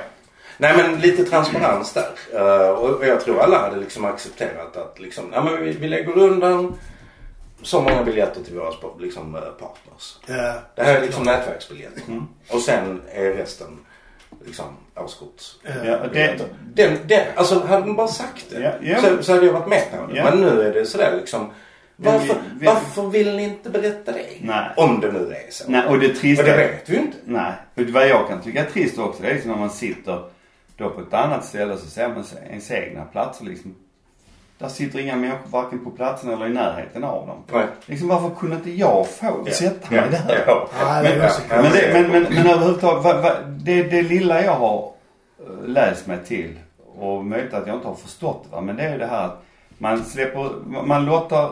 Nej 0.58 0.78
men 0.78 1.00
lite 1.00 1.24
transparens 1.24 1.94
där. 1.94 2.10
Eh, 2.34 2.70
och 2.70 3.08
jag 3.08 3.22
tror 3.22 3.40
alla 3.42 3.60
hade 3.60 3.80
liksom 3.80 4.06
accepterat 4.06 4.78
att 4.78 5.00
liksom, 5.00 5.26
ja 5.34 5.44
men 5.44 5.64
vi, 5.64 5.72
vi 5.72 5.88
lägger 5.88 6.18
undan 6.18 6.74
så 7.62 7.82
många 7.82 8.04
biljetter 8.04 8.44
till 8.44 8.56
våra 8.56 8.74
liksom, 9.00 9.36
eh, 9.36 9.42
partners. 9.42 10.18
Ja, 10.26 10.54
Det 10.76 10.84
här 10.84 10.96
är 10.96 11.02
liksom 11.02 11.24
nätverksbiljetter. 11.24 12.02
Mm. 12.08 12.28
Och 12.50 12.62
sen 12.62 13.02
är 13.14 13.32
resten 13.32 13.80
liksom 14.46 14.66
årskort. 14.96 15.42
Ja, 15.86 15.98
det, 16.14 16.40
Den, 16.74 16.98
den, 17.08 17.22
alltså 17.36 17.60
hade 17.60 17.82
de 17.82 17.96
bara 17.96 18.08
sagt 18.08 18.46
det 18.50 18.60
Ja, 18.60 18.72
ja. 18.82 19.02
Så, 19.02 19.24
så 19.24 19.34
hade 19.34 19.46
jag 19.46 19.54
varit 19.54 19.68
med 19.68 19.84
på 19.92 20.06
det. 20.12 20.18
Ja. 20.18 20.24
Men 20.24 20.42
nu 20.42 20.62
är 20.62 20.74
det 20.74 20.86
sådär 20.86 21.16
liksom. 21.18 21.50
Varför, 21.96 22.28
vi- 22.28 22.60
vi- 22.60 22.66
varför 22.66 23.02
vill 23.08 23.36
ni 23.36 23.44
inte 23.44 23.70
berätta 23.70 24.12
det? 24.12 24.26
Nej. 24.42 24.70
Om 24.78 25.00
det 25.00 25.12
nu 25.12 25.20
är 25.34 25.52
så. 25.52 25.64
nej, 25.72 25.86
och 25.88 26.00
det 26.00 26.14
trista... 26.16 26.44
Och 26.44 26.50
det 26.50 26.58
vet 26.58 26.90
vi 26.90 26.94
ju 26.96 27.02
inte. 27.02 27.18
Nej. 27.26 27.52
Och 27.76 27.82
vad 27.84 28.08
jag 28.08 28.28
kan 28.28 28.42
tycka 28.42 28.66
är 28.66 28.70
trist 28.70 29.00
också, 29.00 29.22
det 29.22 29.30
är 29.30 29.34
liksom 29.34 29.52
när 29.52 29.58
man 29.58 29.70
sitter 29.70 30.24
då 30.78 30.90
på 30.90 31.02
ett 31.02 31.14
annat 31.14 31.46
ställe 31.46 31.78
så 31.78 31.86
ser 31.86 32.08
man 32.08 32.24
ens 32.50 32.72
egna 32.72 33.06
platser 33.06 33.46
liksom. 33.46 33.76
Där 34.60 34.68
sitter 34.68 35.00
inga 35.00 35.16
människor 35.16 35.50
varken 35.50 35.84
på 35.84 35.90
platsen 35.92 36.30
eller 36.30 36.46
i 36.48 36.50
närheten 36.50 37.04
av 37.04 37.28
dem. 37.28 37.38
Nej. 37.52 37.66
Liksom 37.86 38.08
varför 38.08 38.30
kunde 38.36 38.56
inte 38.56 38.72
jag 38.72 39.08
få 39.10 39.44
Ja. 39.46 39.52
sätta 39.54 39.92
mig 39.96 40.04
Ja. 40.12 40.18
där 40.28 40.44
Ja. 40.48 40.68
Men, 41.04 41.18
ja, 41.20 41.30
men, 41.50 41.72
det, 41.72 41.90
men, 41.94 42.12
men, 42.12 42.34
men 42.34 42.48
överhuvudtaget, 42.48 43.04
vad, 43.04 43.22
vad, 43.22 43.48
det, 43.50 43.84
det 43.84 44.02
lilla 44.02 44.44
jag 44.44 44.56
har 44.56 44.92
eh, 45.40 45.68
läst 45.68 46.08
mig 46.08 46.18
till 46.26 46.60
och 47.00 47.26
möjligt 47.26 47.54
att 47.54 47.68
jag 47.68 47.76
inte 47.76 47.88
har 47.88 47.96
förstått 47.96 48.44
det 48.50 48.56
va, 48.56 48.62
men 48.62 48.76
det 48.76 48.84
är 48.84 48.92
ju 48.92 48.98
det 48.98 49.06
här 49.08 49.26
att 49.26 49.44
Man 49.78 50.04
släpper, 50.06 50.50
man 50.86 51.06
lottar, 51.06 51.52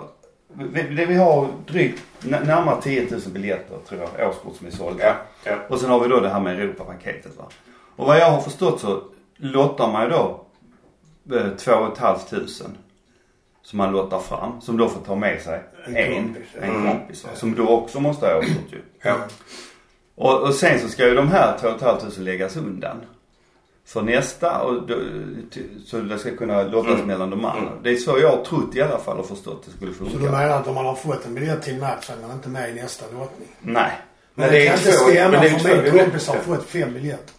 vi- 0.53 0.81
det 0.95 1.05
vi 1.05 1.15
har 1.15 1.47
drygt 1.67 2.03
närmare 2.23 2.81
10 2.81 3.07
000 3.11 3.19
biljetter 3.33 3.75
tror 3.89 4.01
jag, 4.17 4.29
årskort 4.29 4.55
som 4.55 4.67
är 4.67 4.71
sålda. 4.71 5.03
Ja, 5.05 5.13
ja. 5.43 5.55
Och 5.69 5.79
sen 5.79 5.89
har 5.89 5.99
vi 5.99 6.07
då 6.07 6.19
det 6.19 6.29
här 6.29 6.39
med 6.39 6.59
Europapaketet 6.59 7.37
va. 7.37 7.43
Och 7.95 8.05
vad 8.07 8.17
jag 8.19 8.31
har 8.31 8.41
förstått 8.41 8.79
så 8.81 9.01
lottar 9.37 9.91
man 9.91 10.03
ju 10.03 10.09
då 10.09 10.43
eh, 11.35 11.47
2 11.57 11.71
500 11.95 12.15
som 13.69 13.77
man 13.77 13.91
lottar 13.91 14.19
fram. 14.19 14.61
Som 14.61 14.77
då 14.77 14.89
får 14.89 15.01
ta 15.01 15.15
med 15.15 15.41
sig 15.41 15.63
En 15.87 15.95
en, 15.97 16.13
kompis, 16.25 16.43
en 16.61 16.69
Mm. 16.69 16.87
kompis 16.91 17.23
va. 17.23 17.29
Som 17.35 17.55
då 17.55 17.67
också 17.69 17.99
måste 17.99 18.25
ha 18.25 18.37
årskort 18.37 18.71
ju. 18.71 18.81
Ja. 19.01 19.15
Och, 20.15 20.41
och 20.41 20.53
sen 20.53 20.79
så 20.79 20.89
ska 20.89 21.07
ju 21.07 21.13
de 21.15 21.27
här 21.27 21.57
2 21.57 21.67
500 21.79 22.09
läggas 22.17 22.55
undan. 22.57 22.97
För 23.85 24.01
nästa 24.01 24.61
och 24.61 24.87
då, 24.87 24.95
så 25.85 25.97
det 25.97 26.17
ska 26.19 26.35
kunna 26.37 26.63
lottas 26.63 26.93
Mm. 26.93 27.07
mellan 27.07 27.29
de 27.29 27.45
andra. 27.45 27.69
Mm. 27.71 27.83
Det 27.83 27.91
är 27.91 27.95
så 27.95 28.19
jag 28.19 28.29
har 28.37 28.43
trott 28.45 28.75
i 28.75 28.81
alla 28.81 28.97
fall 28.97 29.17
och 29.19 29.27
förstått 29.27 29.63
det 29.65 29.71
skulle 29.71 29.93
Så 29.93 30.03
du 30.03 30.09
funka. 30.09 30.25
menar 30.31 30.49
att 30.49 30.67
om 30.67 30.75
man 30.75 30.85
har 30.85 30.95
fått 30.95 31.25
en 31.25 31.33
biljett 31.35 31.61
till 31.61 31.73
en 31.73 31.79
match 31.79 32.05
så 32.05 32.13
är 32.13 32.17
man 32.27 32.31
inte 32.31 32.49
med 32.49 32.69
i 32.69 32.73
nästa 32.73 33.05
lottning? 33.05 33.47
Nej. 33.61 33.73
Men 33.73 33.91
Men 34.33 34.45
det, 34.53 34.59
det 34.59 34.67
är 34.67 34.69
kan 34.69 34.77
inte 34.77 34.91
stämma 34.91 35.41
för 35.41 35.83
min 35.83 35.91
två- 35.91 35.99
kompis 35.99 36.27
har 36.27 36.35
fått 36.35 36.65
fem 36.65 36.93
biljetter. 36.93 37.33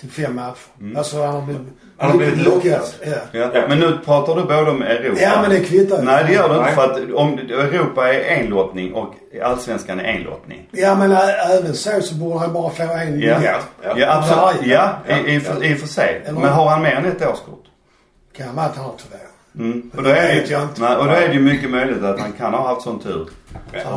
Till 0.00 0.10
fem 0.10 0.34
matcher. 0.36 0.96
Alltså 0.98 1.22
han 1.22 1.34
har 1.34 1.42
blivit... 1.42 1.62
Han 1.98 2.10
har 2.10 2.18
blivit 2.18 2.44
lockad. 2.46 2.80
Ja. 3.04 3.12
Ja. 3.32 3.50
Ja. 3.54 3.62
Men 3.68 3.78
nu 3.80 3.98
pratar 4.04 4.36
du 4.36 4.42
både 4.42 4.70
om 4.70 4.82
Europa. 4.82 5.20
ja 5.20 5.38
men 5.42 5.50
det 5.50 5.60
kvittar 5.60 5.98
ju. 5.98 6.04
Nej 6.04 6.24
det 6.26 6.32
gör 6.32 6.48
det 6.48 6.58
inte 6.58 6.70
för 6.72 6.84
att 6.90 7.12
om 7.14 7.38
Europa 7.38 8.12
är 8.14 8.20
en 8.36 8.46
lottning 8.46 8.94
och 8.94 9.14
Allsvenskan 9.44 10.00
är 10.00 10.04
en 10.04 10.22
lottning. 10.22 10.68
Ja 10.70 10.94
men 10.94 11.12
även 11.12 11.74
så 11.74 12.00
så 12.02 12.14
borde 12.14 12.38
han 12.38 12.52
bara 12.52 12.70
få 12.70 12.82
en 12.82 13.20
Ja. 13.20 13.36
biljett. 13.38 13.60
Ja. 13.82 13.94
Ja 13.96 14.12
absolut. 14.18 14.66
Ja, 14.72 14.92
Ja. 15.08 15.16
i, 15.16 15.34
i, 15.34 15.40
för, 15.40 15.64
i 15.64 15.74
och 15.74 15.78
för 15.78 15.88
sig. 15.88 16.22
Eller- 16.24 16.40
Men 16.40 16.48
har 16.52 16.66
han 16.70 16.82
mer 16.82 16.94
än 16.94 17.04
ett 17.04 17.26
årskort? 17.26 17.64
Kan 18.36 18.54
vara 18.56 18.66
att 18.66 18.76
han 18.76 18.84
har 18.84 18.92
två. 18.98 19.16
Mm. 19.58 19.90
Och 19.96 20.02
Det 20.02 20.08
då 20.08 20.14
är 20.14 20.34
vet 20.34 20.46
det, 20.46 20.52
jag 20.52 20.62
inte. 20.62 20.80
nej, 20.80 20.96
och 20.96 21.04
då 21.04 21.10
är 21.12 21.28
det 21.28 21.34
ju 21.34 21.40
mycket 21.40 21.70
möjligt 21.70 22.02
att 22.04 22.20
han 22.20 22.32
kan 22.32 22.54
ha 22.54 22.68
haft 22.68 22.82
sån 22.82 22.98
tur. 23.00 23.28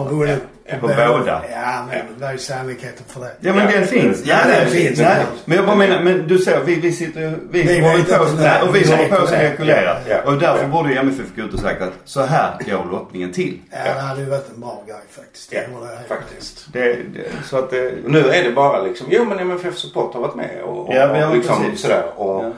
Vunnit 0.09 0.43
På 0.81 0.87
båda. 0.87 1.43
Ja 1.51 1.85
men 1.89 1.99
vad 2.19 2.29
är 2.33 2.37
sannolikheten 2.37 3.03
för 3.07 3.19
det? 3.19 3.31
Ja 3.39 3.53
men 3.53 3.65
Ja. 3.65 3.71
den 3.79 3.87
finns. 3.87 4.25
Ja, 4.25 4.37
den 4.47 4.67
finns. 4.69 4.99
Nej, 4.99 5.25
men 5.45 5.57
jag 5.57 5.65
bara 5.65 5.75
menar, 5.75 6.01
men 6.03 6.27
du 6.27 6.37
ser 6.39 6.59
vi, 6.63 6.75
vi 6.75 6.91
sitter 6.91 7.21
ju, 7.21 7.31
vi, 7.51 7.63
Vi 7.63 7.79
håller 7.79 8.03
på, 8.17 8.29
inte. 8.29 8.43
nej, 8.43 8.61
och 8.61 8.75
vi 8.75 8.79
Vi 8.79 8.91
håller 8.91 9.09
på 9.09 9.15
att 9.15 9.27
spekulera. 9.29 9.83
Ja, 9.83 10.15
ja. 10.25 10.31
Och 10.31 10.37
därför 10.39 10.63
Ja. 10.63 10.67
borde 10.69 10.89
ju 10.89 10.97
MFF 10.97 11.35
gå 11.35 11.41
ut 11.41 11.53
och 11.53 11.59
sagt 11.59 11.81
att 11.81 11.93
så 12.05 12.21
här 12.21 12.57
går 12.65 12.91
lottningen 12.91 13.31
till. 13.33 13.59
Ja 13.71 13.93
det 13.95 13.99
hade 14.01 14.21
ju 14.21 14.29
varit 14.29 14.49
en 14.55 14.61
bra 14.61 14.83
grej 14.87 14.95
faktiskt. 15.11 15.53
Ja, 15.53 15.59
Det 15.59 15.85
med. 15.85 16.07
faktiskt. 16.07 16.65
Det, 16.73 16.93
det, 16.93 17.25
så 17.45 17.57
att 17.57 17.69
det, 17.69 18.03
Och 18.05 18.11
nu 18.11 18.19
är 18.29 18.43
det 18.43 18.51
bara 18.51 18.81
liksom, 18.81 19.07
jo 19.09 19.25
men 19.25 19.39
MFF 19.39 19.77
Support 19.77 20.13
har 20.13 20.21
varit 20.21 20.35
med 20.35 20.61
och, 20.63 20.87
och, 20.87 20.93
Ja, 20.95 21.17
ja, 21.19 21.27
och 21.27 21.35
liksom 21.35 21.77
sådär. 21.77 22.03
Och, 22.15 22.43
ja. 22.43 22.51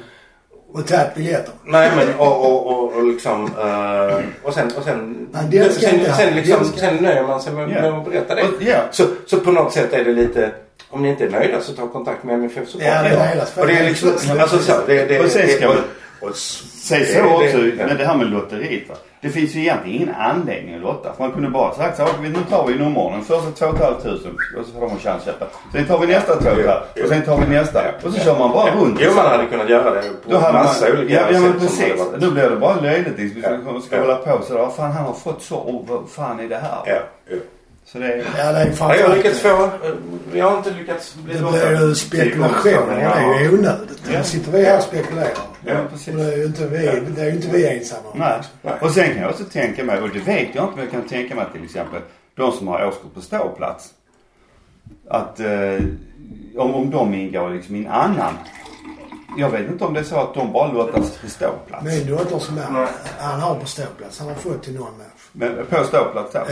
Och 0.73 0.87
tagit 0.87 1.15
biljetter. 1.15 1.53
Nej 1.65 1.91
men 1.95 2.15
och, 2.17 2.45
och, 2.45 2.67
och, 2.67 2.84
och 2.95 3.03
liksom 3.07 3.45
eh, 3.45 4.17
och 4.43 4.53
sen 4.53 4.71
och 4.77 4.83
sen 4.83 5.27
Nej, 5.31 5.43
det 5.51 5.73
sen, 5.73 5.99
sen, 5.99 6.09
han. 6.09 6.35
liksom, 6.35 6.71
Det 6.75 6.79
sen 6.79 6.95
nöjer 6.95 7.23
man 7.23 7.41
sig 7.41 7.53
med, 7.53 7.69
Ja. 7.69 7.81
med 7.81 7.93
att 7.93 8.05
berätta 8.05 8.35
det. 8.35 8.41
Och, 8.43 8.49
ja. 8.59 8.75
Så, 8.91 9.03
så 9.25 9.39
på 9.39 9.51
något 9.51 9.73
sätt 9.73 9.93
är 9.93 10.03
det 10.05 10.11
lite 10.13 10.51
om 10.89 11.01
ni 11.03 11.09
inte 11.09 11.23
är 11.25 11.29
nöjda 11.29 11.61
så 11.61 11.73
ta 11.73 11.87
kontakt 11.87 12.23
med 12.23 12.35
MFF 12.35 12.69
Support. 12.69 12.87
Ja, 12.87 13.01
det 13.03 13.09
är 13.09 13.43
och 13.61 13.67
det 13.67 13.73
är 13.73 13.83
liksom, 13.83 14.11
alltså 14.39 14.57
så, 14.59 14.73
det, 14.87 15.05
det, 15.05 15.19
Och 15.19 15.29
sen 15.31 15.47
ska 15.49 15.69
och, 15.69 15.75
man- 15.75 15.83
och, 16.21 16.35
Säg 16.35 17.05
så 17.05 17.19
det- 17.23 17.33
också 17.33 17.57
med 17.57 17.97
det 17.97 18.05
här 18.05 18.17
med 18.17 18.27
lotteriet 18.31 18.89
va. 18.89 18.95
Det 19.21 19.29
finns 19.29 19.55
ju 19.55 19.59
egentligen 19.59 20.01
ingen 20.01 20.15
anledning 20.15 20.75
att 20.75 20.81
lotta. 20.81 21.13
För 21.13 21.23
man 21.23 21.31
kunde 21.31 21.49
bara 21.49 21.73
sagt 21.75 21.97
så 21.97 22.03
här, 22.03 22.11
nu 22.21 22.35
tar 22.49 22.67
vi 22.67 22.73
nummerordningen. 22.75 23.25
Första 23.25 23.51
2 23.51 23.77
500 23.77 23.87
och 24.59 24.65
så 24.65 24.71
får 24.73 24.81
de 24.81 24.91
en 24.91 24.99
chans 24.99 25.19
att 25.19 25.25
köpa. 25.25 25.45
Sen 25.73 25.85
tar 25.85 25.99
vi 25.99 26.07
nästa 26.07 26.35
2 26.35 26.41
500 26.41 26.83
och 27.03 27.09
sen 27.09 27.21
tar 27.21 27.37
vi 27.37 27.47
nästa. 27.55 27.81
Och 28.05 28.13
så 28.13 28.19
kör 28.19 28.39
man 28.39 28.51
bara 28.51 28.75
runt. 28.75 28.99
Jo 29.01 29.11
man 29.15 29.25
hade 29.25 29.45
kunnat 29.45 29.69
göra 29.69 29.93
det 29.93 30.01
på 30.01 30.31
Då 30.31 30.39
massa 30.39 30.85
man, 30.89 30.97
olika 30.97 31.13
ja, 31.13 31.21
ja 31.31 31.39
men 31.39 31.53
precis. 31.59 31.99
varit- 31.99 32.21
Nu 32.21 32.31
blir 32.31 32.49
det 32.49 32.55
bara 32.55 32.81
löjligt 32.81 33.17
liksom. 33.19 33.41
Ja. 33.73 33.81
ska 33.81 33.95
Ja. 33.95 34.01
hålla 34.01 34.15
på 34.15 34.43
sådär. 34.43 34.61
Vad 34.61 34.75
fan 34.75 34.91
han 34.91 35.05
har 35.05 35.13
fått 35.13 35.41
så. 35.43 35.55
Och 35.55 35.87
vad 35.87 36.09
fan 36.09 36.39
är 36.39 36.47
det 36.49 36.55
här? 36.57 36.79
Ja, 36.85 36.99
ja. 37.29 37.37
Så 37.85 37.99
det 37.99 38.13
är... 38.13 38.17
Ja 38.37 38.51
det 38.51 38.59
är 38.59 38.71
framförallt... 38.71 38.99
jag 38.99 39.09
har 39.09 39.15
lyckats 39.15 39.39
få, 39.39 39.63
eh, 39.63 39.69
jag 40.33 40.49
har 40.49 40.57
inte 40.57 40.71
lyckats 40.71 41.15
bli 41.15 41.33
Det 41.33 41.39
blir 41.39 41.87
ju 41.87 41.95
spekulationer 41.95 42.95
det 42.95 43.01
är 43.01 43.39
ju 43.39 43.57
onödigt. 43.57 44.01
Ja. 44.11 44.17
Nu 44.17 44.23
sitter 44.23 44.51
vi 44.51 44.65
här 44.65 44.77
och 44.77 44.83
spekulerar. 44.83 45.31
Ja, 45.65 45.73
precis. 45.91 46.07
Och 46.07 46.19
det 46.19 46.33
är 46.33 46.37
ju 46.37 46.45
inte 46.45 46.67
vi, 46.67 47.01
det 47.15 47.21
är 47.21 47.31
inte 47.31 47.47
vi 47.47 47.67
ensamma 47.67 48.09
om. 48.11 48.19
Nej. 48.19 48.41
Nej. 48.61 48.73
Och 48.81 48.91
sen 48.91 49.13
kan 49.13 49.21
jag 49.21 49.31
också 49.31 49.43
tänka 49.43 49.83
mig, 49.83 50.01
och 50.01 50.09
det 50.09 50.19
vet 50.19 50.55
jag 50.55 50.63
inte 50.63 50.75
men 50.75 50.79
jag 50.79 50.91
kan 50.91 51.07
tänka 51.07 51.35
mig 51.35 51.45
till 51.53 51.63
exempel 51.63 52.01
de 52.35 52.51
som 52.51 52.67
har 52.67 52.85
årskort 52.85 53.13
på 53.13 53.21
ståplats. 53.21 53.89
Att 55.09 55.39
eh, 55.39 55.79
om, 56.57 56.75
om 56.75 56.89
de 56.91 57.13
ingår 57.13 57.49
liksom 57.49 57.75
i 57.75 57.79
en 57.79 57.91
annan. 57.91 58.33
Jag 59.37 59.49
vet 59.49 59.71
inte 59.71 59.85
om 59.85 59.93
det 59.93 59.99
är 59.99 60.03
så 60.03 60.15
att 60.15 60.33
de 60.33 60.51
bara 60.51 60.83
på 60.83 61.03
ståplats. 61.27 61.85
Min 61.85 62.07
dotter 62.07 62.39
som 62.39 62.57
är, 62.57 62.87
han 63.17 63.39
har 63.39 63.55
på 63.55 63.65
ståplats. 63.65 64.19
Han 64.19 64.27
har 64.27 64.35
fått 64.35 64.63
till 64.63 64.75
någon 64.75 64.97
match. 64.97 65.14
Men 65.37 65.65
på 65.69 65.83
ståplats 65.83 66.33
då? 66.33 66.39
Eh, 66.39 66.45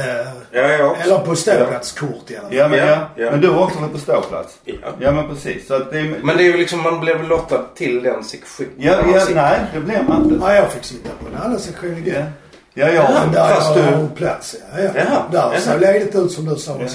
Ja, 0.51 0.61
jag 0.61 0.91
också. 0.91 1.01
eller 1.03 1.19
på 1.19 1.35
ståplatskort 1.35 2.31
i 2.31 2.37
alla 2.37 2.47
fall. 2.47 2.57
Ja 2.57 2.67
men, 2.67 2.79
ja, 2.79 2.85
Ja, 2.85 3.07
ja. 3.15 3.31
men 3.31 3.41
du 3.41 3.49
har 3.49 3.63
också 3.63 3.79
varit 3.79 3.91
på 3.91 3.97
ståplats? 3.97 4.57
Ja. 4.65 4.73
Ja 4.99 5.11
men 5.11 5.27
precis. 5.27 5.67
Så 5.67 5.73
att 5.73 5.91
det 5.91 5.99
är, 5.99 6.15
Men 6.23 6.37
det 6.37 6.43
är 6.43 6.45
ju 6.51 6.57
liksom, 6.57 6.81
man 6.81 6.99
blev 6.99 7.23
lottad 7.27 7.63
till 7.75 8.03
den 8.03 8.23
sektionen. 8.23 8.71
Ja, 8.77 8.91
ja, 9.13 9.25
nej 9.35 9.59
det 9.73 9.79
blir 9.79 10.03
man 10.07 10.23
inte. 10.23 10.35
Ja, 10.41 10.53
jag 10.55 10.71
fick 10.71 10.83
sitta 10.83 11.09
på 11.19 11.27
en 11.35 11.41
annan 11.41 11.59
sektion 11.59 11.97
igår. 11.97 12.13
Ja. 12.13 12.25
Ja, 12.73 12.89
ja. 12.93 13.09
Men 13.25 13.33
där 13.33 13.47
fast 13.55 13.75
jag 13.77 13.99
du- 13.99 14.07
plats, 14.15 14.55
ja. 14.73 14.81
ja. 14.83 14.89
Jaha, 14.95 15.23
Där 15.31 15.39
jaha. 15.39 15.59
ser 15.59 15.79
ledigt 15.79 16.15
ut 16.15 16.31
som 16.31 16.45
du 16.45 16.55
sa 16.55 16.77
Ja. 16.81 16.87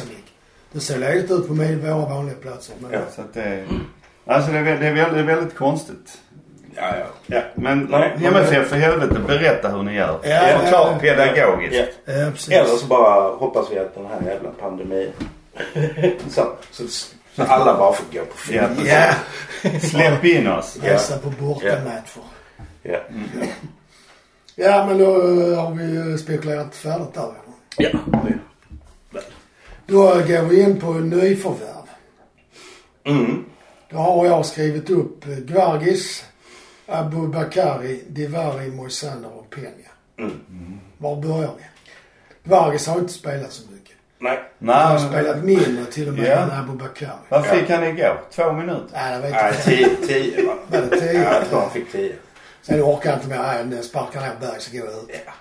Det 0.72 0.81
ser 0.81 0.98
ledigt 0.98 1.31
ut 1.31 1.46
på 1.48 1.55
min, 1.55 1.81
våra 1.87 2.09
vanliga 2.09 2.37
platser. 2.37 2.74
Men 2.81 2.92
Ja. 2.92 2.98
Så 3.14 3.20
att 3.20 3.35
det, 3.35 3.64
alltså 4.27 4.53
det 4.53 4.59
är, 4.59 4.64
det 4.64 4.87
är 4.87 4.94
väldigt, 4.94 5.27
väldigt 5.27 5.57
konstigt. 5.57 6.18
Ja, 6.81 6.95
ja. 6.99 7.07
ja. 7.27 7.41
Men 7.55 7.79
Nej, 7.91 8.12
men- 8.21 8.25
MFF 8.35 8.69
för 8.69 8.77
helvete, 8.77 9.17
berätta 9.27 9.69
hur 9.69 9.83
ni 9.83 9.95
gör. 9.95 10.19
Ja, 10.23 10.59
Förklara 10.61 10.93
ja, 10.93 10.99
pedagogiskt. 11.01 11.88
ja. 12.05 12.12
Eller 12.51 12.64
så 12.77 12.87
bara 12.87 13.31
hoppas 13.37 13.67
vi 13.73 13.79
att 13.79 13.95
den 13.95 14.07
här 14.07 14.33
jävla 14.33 14.51
pandemin... 14.51 15.12
så, 16.31 16.53
så, 16.71 16.83
så 17.37 17.43
alla 17.43 17.79
bara 17.79 17.93
får 17.93 18.05
gå 18.19 18.25
på 18.25 18.37
film. 18.37 18.64
Ja, 18.87 19.14
Ja, 19.62 19.71
Släpp 19.81 20.25
in 20.25 20.47
oss. 20.49 20.79
resa 20.83 21.19
på 21.19 21.31
bortamatcher. 21.31 22.23
Ja. 22.83 22.99
Ja, 24.57 24.87
men 24.88 24.99
då 24.99 25.05
eh, 25.17 25.61
har 25.64 25.71
vi 25.75 26.19
spekulerat 26.19 26.75
färdigt 26.77 27.14
där. 27.14 27.33
ja. 27.77 27.88
det- 29.12 29.21
Då 29.87 30.03
går 30.03 30.43
vi 30.49 30.61
in 30.62 30.81
på 30.81 30.93
nyförvärv. 30.93 31.88
Mm. 33.05 33.45
Då 33.91 33.97
har 33.97 34.27
jag 34.27 34.47
skrivit 34.47 34.91
upp 34.91 35.27
eh, 35.27 35.31
Gvargis, 35.37 36.25
Abu 36.88 37.27
Bakari, 37.29 38.01
Divari, 38.09 38.70
Moisander 38.70 39.31
och 39.38 39.55
Peña. 39.55 39.90
Mm. 40.18 40.81
Var 40.98 41.16
börjar 41.16 41.51
vi? 41.59 41.64
Gvargis 42.44 42.87
har 42.87 42.98
inte 42.98 43.12
spelat 43.12 43.53
så 43.53 43.62
mycket. 43.72 43.96
Nej. 44.18 44.38
Han 44.66 44.68
har 44.87 44.98
Nej, 44.98 45.09
spelat 45.09 45.44
mindre 45.44 45.85
till 45.85 46.09
och 46.09 46.14
med 46.14 46.24
Ja. 46.27 46.37
än 46.37 46.51
Abu 46.51 46.72
Bakari. 46.72 47.11
vad 47.29 47.46
fick 47.46 47.70
han 47.70 47.85
igår? 47.85 48.20
Två 48.35 48.53
minuter? 48.53 48.88
Nej, 48.92 49.16
det 49.16 49.22
vet 49.22 49.33
Nej, 49.33 49.53
jag 49.55 49.64
tio, 49.64 49.90
inte. 49.90 50.07
tio 50.07 50.46
va? 50.46 50.55
Var 50.68 50.81
det 50.81 51.01
tio? 51.01 51.12
Ja, 51.22 51.33
jag 51.35 51.48
tror 51.48 51.61
han 51.61 51.70
fick 51.70 51.92
tio. 51.92 52.14
Sen 52.62 52.83
orkar 52.83 53.11
jag 53.11 53.18
inte 53.18 53.29
mer. 53.29 53.38
Nej, 53.38 53.64
nu 53.64 53.83
sparkar 53.83 54.20
ner 54.20 54.33
Berg 54.40 54.61
så 54.61 54.77
går 54.77 54.87
jag 54.87 54.94
ut. 54.94 55.11
Ja. 55.27 55.33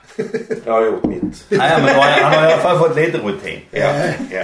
Jag 0.65 0.73
har 0.73 0.85
gjort 0.85 1.03
mitt. 1.05 1.45
Nej, 1.49 1.81
men 1.83 1.95
han, 1.95 2.33
har 2.33 2.43
i 2.49 2.53
alla 2.53 2.57
fall 2.61 2.79
fått 2.79 2.95
lite 2.95 3.17
rutin. 3.17 3.59
Ja. 3.71 3.93
ja. 4.31 4.43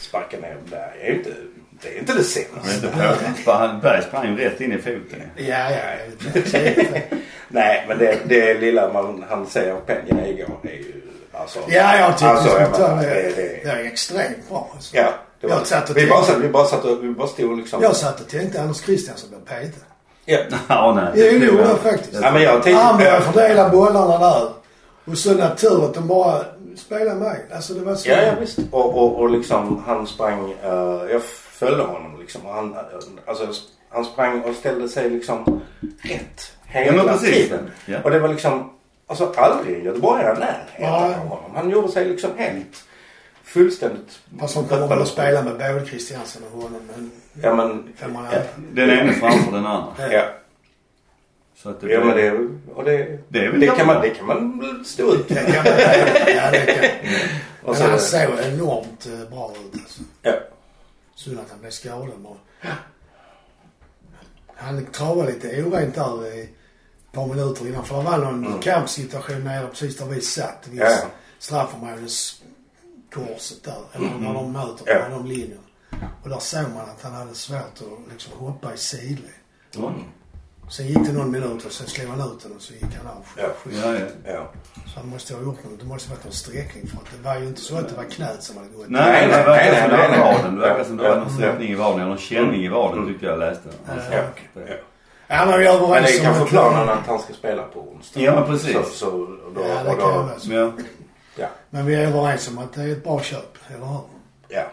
Sparka 0.00 0.36
ner 0.36 0.56
där 0.70 0.92
är 1.00 1.06
ju 1.10 1.16
inte... 1.18 1.30
Det 1.82 1.88
är 1.88 1.98
inte 1.98 2.12
det 2.12 2.24
senaste. 2.24 2.88
Han- 3.46 3.80
Berg 3.80 4.02
sprang 4.02 4.26
ju 4.26 4.36
rätt 4.36 4.60
in 4.60 4.72
i 4.72 4.78
foten. 4.78 5.22
Ja, 5.36 5.70
ja. 5.70 5.80
Nej, 7.48 7.84
men 7.88 7.98
det, 7.98 8.18
det 8.24 8.54
lilla 8.54 8.92
man 8.92 9.24
han 9.28 9.46
säger 9.46 9.72
om 9.72 9.80
Peña 9.86 10.26
igår 10.26 10.56
är 10.62 10.68
ju... 10.68 11.02
Alltså, 11.32 11.58
Ja, 11.68 11.96
jag 11.98 12.18
tycker 12.18 12.30
alltså, 12.30 12.60
jag 12.60 12.72
det, 12.72 12.78
menar, 12.78 13.02
det, 13.02 13.12
det, 13.36 13.60
det, 13.64 13.70
är 13.70 13.84
extremt 13.84 14.48
bra. 14.48 14.70
Alltså. 14.74 14.96
Ja, 14.96 15.12
det 15.40 15.46
var, 15.46 15.56
Jag 15.56 15.66
satt 15.66 15.90
och 15.90 15.96
vi, 15.96 16.06
bara 16.06 16.22
satt, 16.22 16.38
vi 16.38 16.48
bara 16.48 16.64
satt 16.64 16.84
och 16.84 17.04
vi 17.04 17.10
bara 17.10 17.28
stod 17.28 17.58
liksom... 17.58 17.82
Jag 17.82 17.96
satt 17.96 18.20
och 18.20 18.28
tänkte 18.28 18.62
Anders 18.62 18.80
Christiansen 18.80 19.28
blir 19.28 19.38
petad. 19.40 19.84
Ja. 20.24 20.38
Ja, 20.68 20.92
nej. 20.94 21.30
Jo, 21.32 21.38
det 21.38 21.46
jo, 21.46 21.76
faktiskt. 21.90 22.22
Ja, 22.22 22.32
men 22.32 22.42
jag 22.42 22.62
tänkte... 22.62 22.82
Han 22.82 22.96
började 22.98 23.20
fördela 23.20 23.68
bollarna 23.68 24.18
där. 24.18 24.48
Och 25.04 25.18
så 25.18 25.34
naturligt 25.34 25.94
de 25.94 26.08
bara 26.08 26.44
spela 26.76 27.14
mig. 27.14 27.46
Alltså 27.54 27.74
det 27.74 27.84
var 27.84 27.94
så. 27.94 28.08
Ja, 28.08 28.22
ja 28.22 28.32
visst. 28.40 28.58
Och, 28.70 28.98
och, 28.98 29.18
och 29.20 29.30
liksom 29.30 29.82
han 29.86 30.06
sprang, 30.06 30.54
eh, 30.64 31.00
jag 31.10 31.22
följde 31.60 31.82
honom 31.82 32.20
liksom. 32.20 32.46
Och 32.46 32.54
han, 32.54 32.76
alltså, 33.26 33.46
han 33.88 34.04
sprang 34.04 34.40
och 34.42 34.54
ställde 34.54 34.88
sig 34.88 35.10
liksom 35.10 35.60
rätt 36.02 36.52
Ja, 36.72 36.80
hela 36.80 37.04
precis. 37.04 37.30
tiden. 37.34 37.70
Ja. 37.86 37.98
Och 38.04 38.10
det 38.10 38.18
var 38.18 38.28
liksom, 38.28 38.70
alltså 39.06 39.32
aldrig 39.36 39.76
en 39.78 39.84
göteborgare 39.84 40.38
närheten 40.38 40.64
Ja. 40.78 41.06
av 41.06 41.12
honom. 41.12 41.50
Han 41.54 41.70
gjorde 41.70 41.88
sig 41.88 42.04
liksom 42.04 42.30
helt 42.36 42.84
fullständigt... 43.44 44.20
Fast 44.40 44.54
de 44.54 44.64
kommer 44.68 44.88
väl 44.88 45.02
att 45.02 45.08
spela 45.08 45.42
med 45.42 45.52
både 45.52 45.86
Christiansen 45.86 46.42
och 46.52 46.62
honom. 46.62 46.80
Men 46.96 47.10
Ja 47.42 47.54
men... 47.54 47.92
Ja. 48.00 48.40
Den 48.72 48.90
ene 48.90 49.12
framför 49.12 49.52
den 49.52 49.66
andra. 49.66 50.12
ja. 50.12 50.24
Så 51.56 51.68
att 51.70 51.80
det, 51.80 51.92
ja 51.92 52.04
men 52.04 52.16
det, 52.16 52.48
och 52.74 52.84
det, 52.84 53.18
Det 53.28 53.38
är 53.44 53.50
väl 53.50 53.60
det, 53.60 53.66
kan 53.66 53.86
man, 53.86 54.00
det 54.02 54.10
kan 54.10 54.26
man 54.26 54.84
stå 54.84 55.14
ut 55.14 55.28
Det 55.28 55.34
med. 55.34 55.46
kan 55.54 55.64
man 55.64 55.72
Ja, 56.36 56.50
det 56.50 56.66
kan. 56.66 56.84
Och 57.62 57.68
Men 57.68 57.74
så, 57.76 57.84
han 57.84 57.98
såg 57.98 58.20
enormt 58.52 59.06
eh, 59.06 59.30
bra 59.30 59.52
ut 59.64 59.80
alltså. 59.82 60.02
ja. 60.22 60.32
Synd 61.20 61.38
att 61.40 61.50
han 61.50 61.60
blev 61.60 61.70
skadad 61.70 62.20
bara. 62.20 62.36
Han 64.56 64.86
travade 64.86 65.32
lite 65.32 65.62
orent 65.62 65.94
där 65.94 66.26
i 66.34 66.40
ett 66.42 66.50
par 67.12 67.26
minuter 67.26 67.68
innan. 67.68 67.84
För 67.84 67.96
det 67.96 68.02
var 68.02 68.18
någon 68.18 68.46
Mm. 68.46 68.60
kampsituation 68.60 69.44
nere 69.44 69.66
precis 69.66 69.96
där 69.96 70.06
vi 70.06 70.20
satt. 70.20 70.68
Vid 70.68 70.80
Ja, 70.80 70.90
ja. 70.90 71.06
straffområdeskorset 71.38 73.62
där. 73.64 73.82
Eller 73.92 74.18
när 74.18 74.34
de 74.34 74.52
möter 74.52 74.84
Ja. 74.94 75.08
de 75.08 75.26
linjerna. 75.26 75.62
Och 76.22 76.28
där 76.28 76.38
såg 76.38 76.62
man 76.62 76.90
att 76.90 77.02
han 77.02 77.12
hade 77.12 77.34
svårt 77.34 77.58
att 77.80 78.12
liksom 78.12 78.32
hoppa 78.38 78.74
i 78.74 78.78
sidled. 78.78 79.30
Mm. 79.76 79.92
Sen 80.70 80.86
gick 80.86 81.06
det 81.06 81.12
någon 81.12 81.30
minut 81.30 81.64
och 81.66 81.72
sen 81.72 81.86
slog 81.86 82.08
han 82.08 82.20
ut 82.32 82.42
den 82.42 82.52
och 82.56 82.62
så 82.62 82.72
gick 82.72 82.82
han 82.98 83.06
av. 83.06 83.24
Ja. 83.36 83.42
Ja, 83.84 83.94
ja. 83.94 84.32
Ja. 84.32 84.50
Så 84.86 85.00
han 85.00 85.08
måste 85.08 85.34
ha 85.34 85.42
gjort 85.42 85.64
något. 85.64 85.80
Det 85.80 85.86
måste 85.86 86.08
ha 86.08 86.14
varit 86.16 86.24
någon 86.24 86.32
sträckning 86.32 86.86
för 86.86 86.96
att 86.96 87.04
det 87.16 87.28
var 87.28 87.36
ju 87.38 87.46
inte 87.46 87.60
så 87.60 87.76
att 87.76 87.88
det 87.88 87.94
var 87.96 88.04
knät 88.04 88.42
som 88.42 88.56
hade 88.56 88.68
gått. 88.68 88.86
Nej, 88.88 89.02
Nej, 89.12 89.26
det 89.26 89.32
verkar 89.32 89.50
nej, 89.72 89.80
som 89.82 89.90
det 89.90 89.96
nej, 89.96 90.08
var 90.08 90.16
nej. 90.26 90.34
vaden. 90.34 90.54
Det 90.54 90.60
verkar 90.60 90.84
som 90.84 90.96
det 90.96 91.08
var 91.08 91.16
någon 91.16 91.30
sträckning 91.30 91.68
i 91.68 91.74
vaden. 91.74 91.96
Eller 92.00 92.08
någon 92.08 92.18
känning 92.18 92.64
i 92.64 92.68
vaden 92.68 93.06
tyckte 93.06 93.26
jag 93.26 93.38
läste. 93.38 93.68
Ja, 93.86 93.92
Ja. 94.12 94.22
Ja. 94.54 94.74
Ja, 95.28 95.46
men 95.46 95.58
vi 95.58 95.66
är 95.66 95.72
Men 95.72 95.80
det 95.80 95.86
överens 95.86 96.10
är 96.18 96.22
kanske 96.24 96.42
att- 96.42 96.48
planen 96.48 96.88
att 96.88 97.06
han 97.06 97.18
ska 97.18 97.32
spela 97.34 97.62
på 97.62 97.80
onsdag. 97.80 98.20
Ja, 98.20 98.34
men 98.34 98.44
precis. 98.46 98.72
Så, 98.76 98.82
så, 98.84 99.10
då, 99.54 99.60
Ja, 99.68 99.82
det 99.84 99.90
kan 99.90 99.98
då, 99.98 100.06
vara 100.22 100.38
så. 100.38 100.52
Ja. 100.52 100.72
ja. 101.36 101.46
Men 101.70 101.86
vi 101.86 101.94
är 101.94 102.06
överens 102.06 102.48
om 102.48 102.58
att 102.58 102.72
det 102.72 102.82
är 102.82 102.92
ett 102.92 103.04
bra 103.04 103.20
köp, 103.20 103.58
eller 103.68 103.86
hur? 103.86 104.00
Ja. 104.48 104.64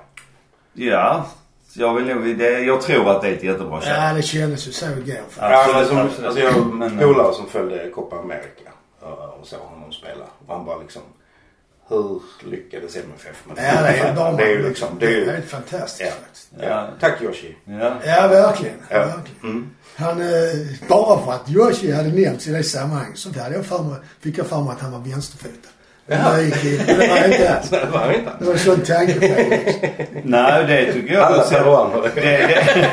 Ja. 0.74 1.26
Jag, 1.74 1.94
vill, 1.94 2.06
nog- 2.16 2.38
det, 2.38 2.60
jag 2.60 2.82
tror 2.82 3.10
att 3.12 3.22
det 3.22 3.28
är 3.28 3.34
ett 3.34 3.44
jättebra 3.44 3.82
köp. 3.82 3.94
Ja, 3.98 4.14
det 4.14 4.22
kändes 4.22 4.68
ju 4.68 4.72
så 4.72 4.86
igår. 4.86 5.16
För. 5.30 5.42
Ja. 5.52 5.66
Ja, 5.68 5.74
men 5.74 5.88
som, 5.88 6.26
alltså 6.26 6.40
jag 6.42 6.52
har 6.52 6.62
Men- 6.66 6.98
polare 7.00 7.34
som 7.34 7.48
följde 7.50 7.90
Copa 7.90 8.16
America 8.20 8.70
och, 9.00 9.40
och 9.40 9.48
såg 9.48 9.60
honom 9.60 9.92
spela. 9.92 10.26
Och 10.48 10.56
han 10.56 10.66
bara 10.66 10.78
liksom, 10.78 11.02
hur 11.90 12.22
lyckades 12.46 12.96
MFF 12.96 13.44
med 13.46 13.58
Ja, 13.58 13.82
det 13.82 13.88
är 13.88 14.10
ju 14.10 14.16
bara... 14.16 14.32
Det 14.32 14.44
är 14.44 14.50
ju 14.50 14.68
liksom, 14.70 14.88
det 15.00 15.06
är 15.06 15.10
det 15.10 15.16
är 15.16 15.20
ju, 15.26 15.32
helt 15.32 15.46
fantastiskt 15.50 16.02
Ja. 16.02 16.12
faktiskt. 16.26 16.48
ja. 16.62 16.88
Tack 17.00 17.22
Yoshi. 17.22 17.56
Ja. 17.66 17.94
Ja, 18.06 18.28
verkligen. 18.28 18.76
Ja. 18.90 19.00
verkligen. 19.00 19.42
Mm. 19.44 19.70
Han, 19.96 20.22
eh, 20.22 20.28
bara 20.88 21.26
för 21.26 21.32
att 21.32 21.50
Yoshi 21.50 21.92
hade 21.92 22.10
nämnts 22.10 22.48
i 22.48 22.52
det 22.52 22.64
sammanhanget 22.64 23.18
så 23.18 23.40
hade 23.40 23.56
jag 23.56 23.66
för 23.66 23.84
mig, 23.84 24.00
fick 24.20 24.38
jag 24.38 24.48
för 24.48 24.62
mig 24.62 24.72
att 24.74 24.82
han 24.82 24.92
var 24.92 25.00
vänsterfotad. 25.00 25.70
Jaha. 26.08 26.32
Men 26.88 26.98
det 27.00 27.08
var 27.08 27.26
inte 27.28 27.54
alls. 27.58 27.70
Det 27.70 27.86
var 27.92 28.12
inte 28.14 28.32
Det 28.40 28.46
var 28.46 28.54
en 28.54 28.60
sån 28.60 28.82
tankefel. 28.82 29.60
Nej, 30.24 30.66
det 30.68 30.94
tycker 30.94 31.14
jag. 31.14 31.24
Alla 31.24 31.44
peruaner. 31.44 32.12
det, 32.16 32.22
det, 32.22 32.88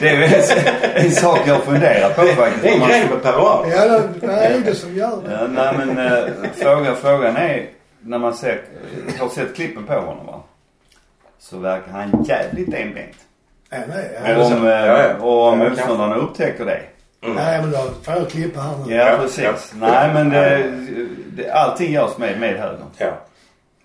det 0.00 0.08
är 0.08 0.16
väl 0.20 0.34
en, 0.34 1.04
en 1.06 1.10
sak 1.10 1.38
jag 1.46 1.62
funderar 1.62 2.08
på 2.14 2.22
faktiskt. 2.22 2.62
Det 2.62 2.68
är 2.68 2.72
en 2.74 2.88
grej 2.88 3.08
med 3.10 3.22
peruaner. 3.22 3.70
Ja, 3.76 3.84
det, 3.84 4.26
vad 4.26 4.36
är 4.38 4.58
det 4.64 4.74
som 4.74 4.96
gör 4.96 5.22
det? 5.26 5.32
Ja, 5.32 5.46
nej 5.46 5.86
men 5.86 5.98
äh, 6.12 6.28
fråga, 6.56 6.94
frågan 6.94 7.36
är 7.36 7.66
när 8.00 8.18
man 8.18 8.34
ser, 8.34 8.60
har 9.18 9.28
sett 9.28 9.54
klippen 9.54 9.84
på 9.84 9.92
honom 9.92 10.26
va. 10.26 10.40
Så 11.38 11.58
verkar 11.58 11.92
han 11.92 12.24
jävligt 12.28 12.74
enbent. 12.74 13.16
Ja, 13.70 13.78
nej, 13.88 14.10
Är 14.24 14.38
ja. 14.38 14.44
Om, 14.44 14.66
eh, 14.66 14.72
Ja, 14.72 15.02
ja. 15.02 15.14
och 15.24 15.48
om 15.48 15.60
Ja, 15.60 15.68
motståndarna 15.68 16.14
upptäcker 16.14 16.64
det. 16.64 16.80
Nej, 17.22 17.60
men 17.62 17.70
då 17.70 17.78
får 18.02 18.14
jag 18.14 18.28
klippa 18.30 18.60
här 18.60 18.76
nu. 18.86 18.94
Ja, 18.94 19.16
precis. 19.20 19.44
ja. 19.44 19.54
Nej 19.80 20.14
men 20.14 20.30
det, 20.30 20.72
det, 21.36 21.50
allting 21.52 21.92
görs 21.92 22.18
med, 22.18 22.40
med 22.40 22.60
högern. 22.60 22.86
Ja. 22.98 23.12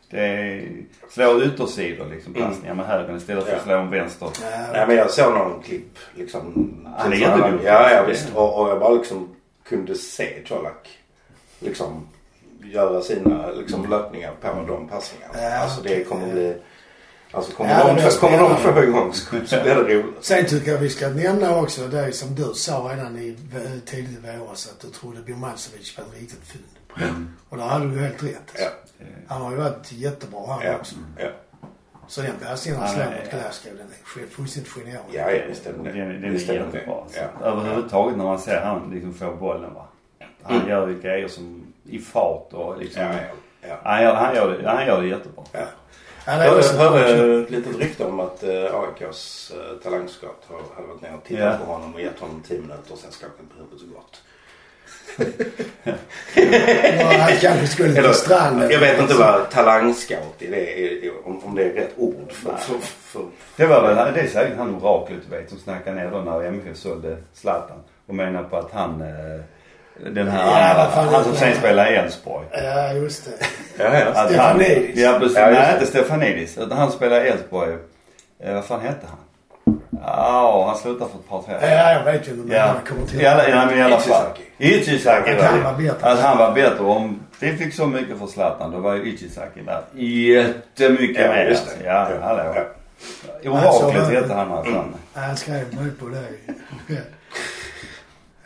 Det 0.09 0.19
är, 0.19 0.63
slå 1.09 1.41
yttersidor 1.43 2.05
liksom 2.05 2.33
passningar 2.33 2.73
med 2.73 2.85
högern 2.85 3.17
istället 3.17 3.43
för 3.43 3.51
att 3.51 3.57
Ja. 3.57 3.63
slå 3.63 3.77
en 3.77 3.89
vänster. 3.89 4.29
Nej 4.73 4.87
men 4.87 4.95
jag 4.95 5.11
såg 5.11 5.33
någon 5.33 5.61
klipp 5.63 5.97
liksom. 6.15 6.71
Han 6.97 7.07
är 7.07 7.11
till- 7.11 7.21
jätteduktig. 7.21 7.67
Ja, 7.69 7.91
ja 7.91 8.03
visst. 8.07 8.27
Och, 8.35 8.61
och 8.61 8.69
jag 8.69 8.79
bara 8.79 8.93
liksom 8.93 9.35
kunde 9.69 9.95
se 9.95 10.43
Colak 10.47 10.89
liksom 11.59 12.07
göra 12.63 13.01
sina 13.01 13.47
liksom 13.51 13.89
löpningar 13.89 14.31
på 14.41 14.47
de 14.67 14.87
passningarna. 14.87 15.33
Ja, 15.41 15.57
alltså 15.57 15.81
det 15.81 16.03
kommer 16.03 16.31
bli 16.31 16.55
Alltså 17.35 17.51
kommer, 17.53 17.71
Ja, 17.71 17.83
det 17.83 17.89
de, 17.89 17.95
blir 17.95 18.19
kommer 18.19 18.37
de 18.37 18.57
få 18.57 18.83
igång 18.83 19.13
så 19.13 19.35
så 19.45 19.61
blir 19.61 19.75
det 19.75 19.83
roligt. 19.95 20.15
Sen 20.21 20.45
tycker 20.45 20.71
jag 20.71 20.77
vi 20.79 20.89
ska 20.89 21.09
nämna 21.09 21.55
också 21.61 21.87
det 21.87 22.11
som 22.11 22.35
du 22.35 22.43
sa 22.53 22.89
redan 22.93 23.17
i 23.17 23.37
tidigt 23.85 24.17
i 24.25 24.37
våras 24.39 24.69
att 24.71 24.79
du 24.81 24.87
trodde 24.87 25.21
Birmancevic 25.21 25.97
var 25.97 26.05
ett 26.05 26.13
riktigt 26.21 26.43
fynd. 26.47 26.63
Och 27.49 27.57
där 27.57 27.65
hade 27.65 27.89
du 27.89 27.99
helt 27.99 28.23
rätt. 28.23 28.51
Ja, 28.59 28.67
Han 29.27 29.41
har 29.41 29.51
ju 29.51 29.57
varit 29.57 29.91
jättebra 29.91 30.39
han 30.47 30.65
ja, 30.65 30.75
också. 30.75 30.95
ja. 31.19 31.27
Så 32.07 32.21
den 32.21 32.31
passningen 32.47 32.79
han 32.81 32.89
slår 32.89 33.03
mot. 33.05 33.29
Glasgow 33.31 33.71
den 33.77 33.87
är 34.23 34.27
fullständigt 34.29 34.71
genial. 34.77 35.03
Ja, 35.11 35.31
ja 35.31 35.41
visst 35.49 35.65
är 35.67 35.73
det 35.73 35.77
Den, 35.77 35.97
det. 36.09 36.13
den 36.13 36.23
är 36.35 36.53
jättebra. 36.53 36.65
det. 36.71 36.83
Ja. 36.87 37.05
Ja. 37.41 37.45
Överhuvudtaget 37.45 38.17
när 38.17 38.23
man 38.25 38.39
ser 38.39 38.61
han 38.61 38.89
liksom 38.93 39.13
få 39.13 39.31
bollen 39.35 39.73
va. 39.73 39.85
Han 40.43 40.55
Mm. 40.57 40.69
gör 40.69 40.87
ju 40.87 41.01
grejer 41.01 41.27
som 41.27 41.63
i 41.89 41.99
fart 41.99 42.53
och 42.53 42.77
liksom. 42.77 43.01
Ja, 43.03 43.09
ja, 43.61 43.67
ja. 43.69 43.77
Han, 43.83 44.03
gör, 44.03 44.15
han, 44.15 44.35
gör 44.35 44.57
det, 44.61 44.69
han 44.69 44.85
gör 44.87 45.01
det 45.01 45.07
jättebra. 45.07 45.43
ja. 45.51 45.59
Ja, 46.25 46.37
det 46.37 46.43
är 46.43 46.45
Jag 46.45 46.89
hörde 46.91 47.41
ett 47.43 47.49
litet 47.51 47.77
rykte 47.79 48.05
om 48.05 48.19
att 48.19 48.43
eh, 48.43 48.49
AIKs 48.49 49.53
uh, 49.55 49.77
talangscout 49.83 50.43
har, 50.47 50.57
har 50.75 50.87
varit 50.87 51.01
ner 51.01 51.13
och 51.17 51.23
tittat 51.23 51.43
Ja. 51.59 51.65
på 51.65 51.71
honom 51.71 51.93
och 51.93 52.01
gett 52.01 52.19
honom 52.19 52.41
10 52.47 52.61
minuter 52.61 52.91
och 52.93 52.97
sen 52.97 53.11
skakat 53.11 53.37
på 53.37 53.55
huvudet 53.57 53.79
så 53.79 53.85
gott. 53.85 54.21
Ja, 55.85 57.17
han 57.19 57.31
kanske 57.41 57.67
skulle 57.67 57.89
till 57.89 57.97
Eller, 57.97 58.13
stranden. 58.13 58.69
jag 58.71 58.79
vet 58.79 58.99
inte 58.99 59.13
vad 59.13 59.49
talangscout 59.49 60.41
är, 60.41 60.51
det, 60.51 61.11
om, 61.25 61.43
om 61.45 61.55
det 61.55 61.63
är 61.63 61.73
rätt 61.73 61.93
ord 61.97 62.31
för, 62.31 62.55
för, 62.55 62.77
för, 62.79 63.25
Det 63.55 63.65
var 63.65 63.81
väl, 63.81 64.13
det 64.13 64.21
är 64.21 64.27
säkert 64.27 64.57
han 64.57 64.75
oraklet 64.75 65.19
du 65.29 65.37
vet 65.37 65.49
som 65.49 65.59
snackade 65.59 65.95
ner 65.95 66.11
då 66.11 66.17
när 66.17 66.43
MFF 66.43 66.77
sålde 66.77 67.17
Zlatan. 67.33 67.77
Och 68.07 68.15
menar 68.15 68.43
på 68.43 68.57
att 68.57 68.71
han, 68.71 69.01
eh, 69.01 69.41
den 69.99 70.27
här 70.27 70.45
Ja, 70.51 70.69
andra, 70.69 70.89
fan 70.91 71.07
han 71.13 71.23
som 71.23 71.35
sen 71.35 71.55
spelar 71.55 71.91
i 71.91 71.95
Elfsborg. 71.95 72.45
Ja, 72.51 72.91
just 72.93 73.25
det. 73.25 73.45
ja, 73.83 73.99
ja. 73.99 74.25
Stefanidis. 74.25 74.97
Ja 74.99 75.19
precis. 75.19 75.37
Ja, 75.37 75.49
just 75.49 75.59
Nej 75.59 75.67
det. 75.67 75.73
inte 75.73 75.85
Stefanidis. 75.85 76.57
Utan 76.57 76.77
han 76.77 76.91
spelar 76.91 77.25
i 77.25 77.27
Elfsborg. 77.29 77.73
Eh, 78.43 78.53
vad 78.53 78.65
fan 78.65 78.81
hette 78.81 79.07
han? 79.07 79.17
Ja, 80.05 80.65
han 80.67 80.77
slutade 80.77 81.11
för 81.11 81.19
ett 81.19 81.29
par 81.29 81.41
tre 81.41 81.75
Ja, 81.75 81.91
jag 81.91 82.03
vet 82.03 82.27
ju 82.27 82.31
inte. 82.31 82.47
Men 82.47 82.57
Ja, 82.57 82.63
han 82.65 82.77
kommer 82.87 83.07
till 83.07 83.21
I 83.21 83.25
alla, 83.25 83.49
ja, 83.49 83.65
men 83.65 83.77
i 83.79 83.81
alla 83.81 83.99
fall. 83.99 84.25
Ichizaki. 84.57 84.91
Ichizaki 84.91 85.31
Att 85.31 85.41
han 85.41 85.63
var 85.63 85.73
bättre. 85.73 86.07
Att 86.11 86.19
han 86.19 86.37
var 86.37 86.51
bättre. 86.53 86.83
Om 86.83 87.19
vi 87.39 87.57
fick 87.57 87.73
så 87.73 87.87
mycket 87.87 88.19
för 88.19 88.27
Zlatan 88.27 88.71
då 88.71 88.77
var 88.79 88.93
ju 88.95 89.13
Ichizaki 89.13 89.61
där 89.61 89.81
jättemycket 90.01 91.25
Ja, 91.25 91.31
mer. 91.31 91.45
just 91.45 91.61
alltså. 91.63 91.77
det. 91.79 91.85
Ja, 91.89 92.07
Ja, 92.11 92.25
hallå. 92.27 92.41
ja. 92.55 93.51
Oraklet 93.51 93.95
Alltså, 93.95 94.13
hette 94.13 94.33
han 94.33 94.49
här 94.49 94.63
framme. 94.63 94.97
Ja, 95.13 95.21
han 95.21 95.37
skrev 95.37 95.55
mig 95.81 95.91
på 95.99 96.05
det. 96.09 96.23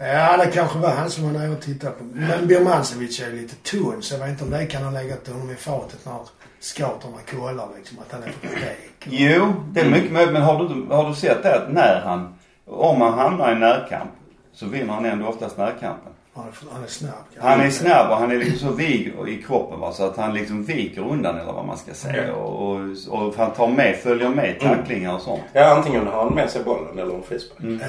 Ja, 0.02 0.38
det 0.38 0.52
kanske 0.52 0.80
var 0.80 0.90
han 0.90 1.10
som 1.10 1.24
var 1.24 1.40
nere 1.40 1.52
och 1.52 1.62
tittade 1.62 1.94
på. 1.94 2.04
Men 2.04 2.48
Birmancevic 2.48 3.20
är 3.20 3.32
lite 3.32 3.56
tunn 3.56 4.02
så 4.02 4.14
jag 4.14 4.20
vet 4.20 4.30
inte 4.30 4.44
om 4.44 4.50
det 4.50 4.66
kan 4.66 4.84
ha 4.84 4.92
legat 4.92 5.28
honom 5.28 5.50
i 5.50 5.56
fatet 5.56 6.06
när 6.06 6.20
scouterna 6.60 7.18
kollar 7.32 7.68
liksom 7.78 7.98
att 8.00 8.12
han 8.12 8.24
är 8.24 8.28
för 8.28 8.48
blek. 8.48 9.08
Jo, 9.10 9.54
det 9.72 9.82
är 9.82 9.90
mycket 9.90 10.12
möjligt. 10.12 10.34
Men 10.34 10.42
har 10.42 10.64
du, 10.64 10.96
har 10.96 11.10
du 11.10 11.16
sett 11.16 11.44
det 11.44 11.56
att 11.56 11.74
när 11.74 12.02
han, 12.02 12.34
om 12.66 13.02
han 13.02 13.14
hamnar 13.14 13.52
i 13.52 13.56
närkamp 13.56 14.12
så 14.54 14.66
vinner 14.66 14.94
han 14.94 15.06
ändå 15.06 15.28
oftast 15.28 15.58
närkampen. 15.58 16.14
Han 16.34 16.48
är, 16.84 16.88
snabb. 16.88 17.14
Han 17.38 17.62
är 17.62 17.70
snabb 17.70 18.12
och 18.12 18.18
han 18.18 18.32
är 18.32 18.38
liksom 18.38 18.70
så 18.70 18.76
vig 18.76 19.14
i 19.28 19.44
kroppen 19.44 19.80
va, 19.80 19.92
så 19.92 20.04
att 20.06 20.18
han 20.18 20.34
liksom 20.34 20.64
viker 20.64 21.02
undan 21.02 21.38
eller 21.38 21.54
vad 21.54 21.66
man 21.66 21.78
ska 21.78 21.94
säga. 21.94 22.28
Ja. 22.28 22.34
Och, 22.34 22.76
och, 22.76 23.28
och 23.28 23.36
han 23.36 23.52
tar 23.52 23.68
med, 23.68 23.96
följer 23.96 24.30
med 24.30 24.60
tacklingar 24.60 25.16
och 25.16 25.22
sånt. 25.22 25.42
ja, 25.54 25.76
antingen 25.76 26.08
har 26.08 26.24
han 26.24 26.34
med 26.34 26.50
sig 26.50 26.64
bollen 26.64 27.00
eller 27.00 27.16
en 27.16 27.24
frispark. 27.24 27.82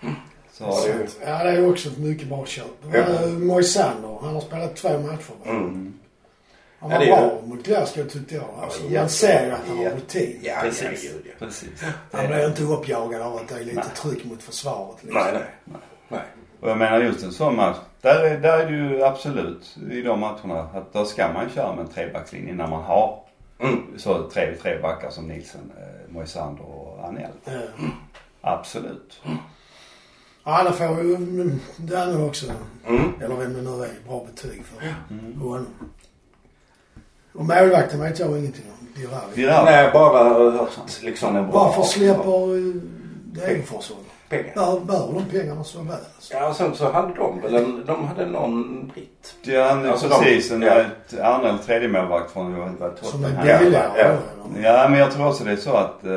Ja, 0.00 0.08
Så, 0.58 0.64
Ja, 0.64 0.80
det 0.86 0.92
är 0.92 0.98
ju- 0.98 1.06
ja, 1.26 1.44
det 1.44 1.50
är 1.50 1.70
också 1.70 1.88
ett 1.88 1.98
mycket 1.98 2.28
bra 2.28 2.46
köp. 2.46 2.64
Ja. 2.92 2.98
Ja. 2.98 3.26
Moisander, 3.28 4.18
han 4.22 4.34
har 4.34 4.40
spelat 4.40 4.76
två 4.76 4.88
matcher. 4.88 5.32
va? 5.44 5.50
Mm. 5.50 5.94
Han 6.78 6.90
Ja, 6.90 6.98
var 6.98 7.04
det 7.06 7.10
är 7.12 7.16
bra 7.28 7.40
mot 7.46 7.62
Glasgow 7.66 8.04
tyckte 8.08 8.34
jag. 8.34 8.44
Alltså, 8.62 8.82
Ja, 8.90 9.00
man 9.00 9.08
ser 9.08 9.46
ju 9.46 9.52
att 9.52 9.60
han 9.68 9.82
ja. 9.82 9.88
har 9.90 9.96
rutin. 9.96 10.40
Ja, 10.42 10.52
ja, 10.52 10.60
precis. 10.62 11.02
gud 11.12 11.22
ja. 11.26 11.46
precis. 11.46 11.84
Han 12.12 12.26
blir 12.26 12.46
inte 12.46 12.62
uppjagad 12.62 13.22
av 13.22 13.36
att 13.36 13.48
det 13.48 13.54
är 13.54 13.64
lite 13.64 13.74
Nej. 13.76 13.84
tryck 13.96 14.24
mot 14.24 14.42
försvaret. 14.42 14.96
Liksom. 15.04 15.22
Nej, 15.22 15.32
nej. 15.64 15.76
nej. 16.08 16.20
Och 16.60 16.70
jag 16.70 16.78
menar 16.78 17.00
just 17.00 17.24
en 17.24 17.32
sån 17.32 17.56
match. 17.56 17.76
Där 18.00 18.24
är, 18.24 18.38
där 18.38 18.58
är 18.58 18.70
det 18.70 18.76
ju 18.76 19.02
absolut 19.04 19.76
i 19.90 20.02
de 20.02 20.20
matcherna 20.20 20.60
att 20.74 20.92
då 20.92 21.04
ska 21.04 21.32
man 21.32 21.50
köra 21.50 21.74
med 21.74 21.86
en 21.86 21.92
trebackslinje 21.92 22.54
när 22.54 22.66
man 22.66 22.82
har 22.82 23.20
Mm. 23.58 23.98
så 23.98 24.30
tre, 24.30 24.54
tre 24.62 24.78
backar 24.82 25.10
som 25.10 25.28
Nilsen, 25.28 25.72
eh, 25.78 26.12
Moisander 26.14 26.64
och 26.64 27.04
Anel. 27.08 27.30
Ja. 27.44 27.52
Absolut. 28.40 29.20
Ja, 29.22 29.30
det 30.44 30.72
får 30.72 31.02
ju 31.02 31.14
mm, 31.14 31.60
Danne 31.76 32.24
också. 32.24 32.46
Mm. 32.86 33.12
Eller 33.20 33.36
vem 33.36 33.54
det 33.54 33.62
nu 33.62 33.70
är. 33.84 34.08
Bra 34.08 34.26
betyg 34.26 34.62
för 34.64 34.86
honom. 35.40 35.66
Och 37.32 37.44
målvakten 37.44 38.00
vet 38.00 38.18
jag 38.18 38.38
ingenting 38.38 38.64
om. 38.78 38.88
Virali. 39.34 39.64
Nej, 39.64 39.90
bara 39.92 40.50
hört 40.50 41.02
liksom 41.02 41.36
en 41.36 41.50
bra... 41.50 41.64
Varför 41.64 41.82
släpper 41.82 42.56
eh, 42.56 42.74
Degerfors 43.24 43.90
honom? 43.90 44.04
pengar? 44.28 44.52
Bör, 44.54 44.80
bör 44.80 45.12
de 45.14 45.24
pengarna 45.38 45.64
så 45.64 45.78
väl? 45.78 45.92
Alltså. 45.92 46.34
Ja, 46.34 46.48
och 46.48 46.56
sen 46.56 46.74
så 46.74 46.92
hade 46.92 47.14
de 47.14 47.40
väl 47.40 47.54
en, 47.54 47.84
de 47.86 48.04
hade 48.04 48.26
någon 48.26 48.86
britt. 48.88 49.34
Ja, 49.42 49.68
han 49.68 49.86
Alltså 49.86 50.08
de- 50.08 50.24
precis. 50.24 50.52
En, 50.52 50.62
ja. 50.62 50.80
ett 50.80 51.20
Arnold 51.20 51.62
tredje 51.62 51.88
målvakt 51.88 52.30
från 52.30 52.52
jag 52.52 52.60
vet 52.60 52.68
inte 52.70 52.82
vad 52.82 52.98
Som 52.98 53.22
Tottenham. 53.22 53.48
är 53.48 53.58
billigare. 53.58 53.90
Ja, 53.96 54.04
ja. 54.04 54.58
eller? 54.58 54.68
Ja, 54.68 54.88
men 54.88 54.98
jag 54.98 55.12
tror 55.12 55.28
också 55.28 55.44
det 55.44 55.52
är 55.52 55.56
så 55.56 55.74
att 55.74 56.04
eh, 56.04 56.10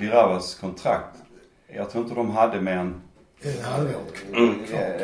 Diravas 0.00 0.54
kontrakt, 0.54 1.16
jag 1.76 1.90
tror 1.90 2.04
inte 2.04 2.14
de 2.16 2.30
hade 2.30 2.60
mer 2.60 2.76
än 2.76 3.00
Ett 3.42 3.62
halvår. 3.64 4.00
Mm. 4.34 4.54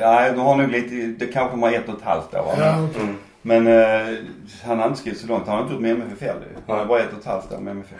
Nej, 0.01 0.31
de 0.33 0.41
har 0.41 0.57
nog 0.57 0.69
lite, 0.71 1.25
det 1.25 1.33
kanske 1.33 1.57
har 1.57 1.73
ett 1.73 1.89
och 1.89 1.95
ett 1.99 2.05
halvt 2.05 2.35
år. 2.35 2.55
Ja, 2.59 2.85
okej. 2.91 3.03
Mm. 3.03 3.17
Men 3.43 3.67
eh, 3.67 4.19
han 4.65 4.79
har 4.79 4.87
inte 4.87 5.01
skrivit 5.01 5.21
så 5.21 5.27
långt. 5.27 5.47
Han 5.47 5.55
har 5.57 5.63
inte 5.63 5.73
gjort 5.75 5.83
med 5.83 5.91
MFF 5.91 6.21
heller 6.21 6.41
ju. 6.41 6.57
Han 6.67 6.79
har 6.79 6.87
bara 6.87 7.01
ett 7.01 7.13
och 7.13 7.19
ett 7.19 7.25
halvt 7.25 7.53
år 7.53 7.59
med 7.59 7.71
MFF. 7.71 7.99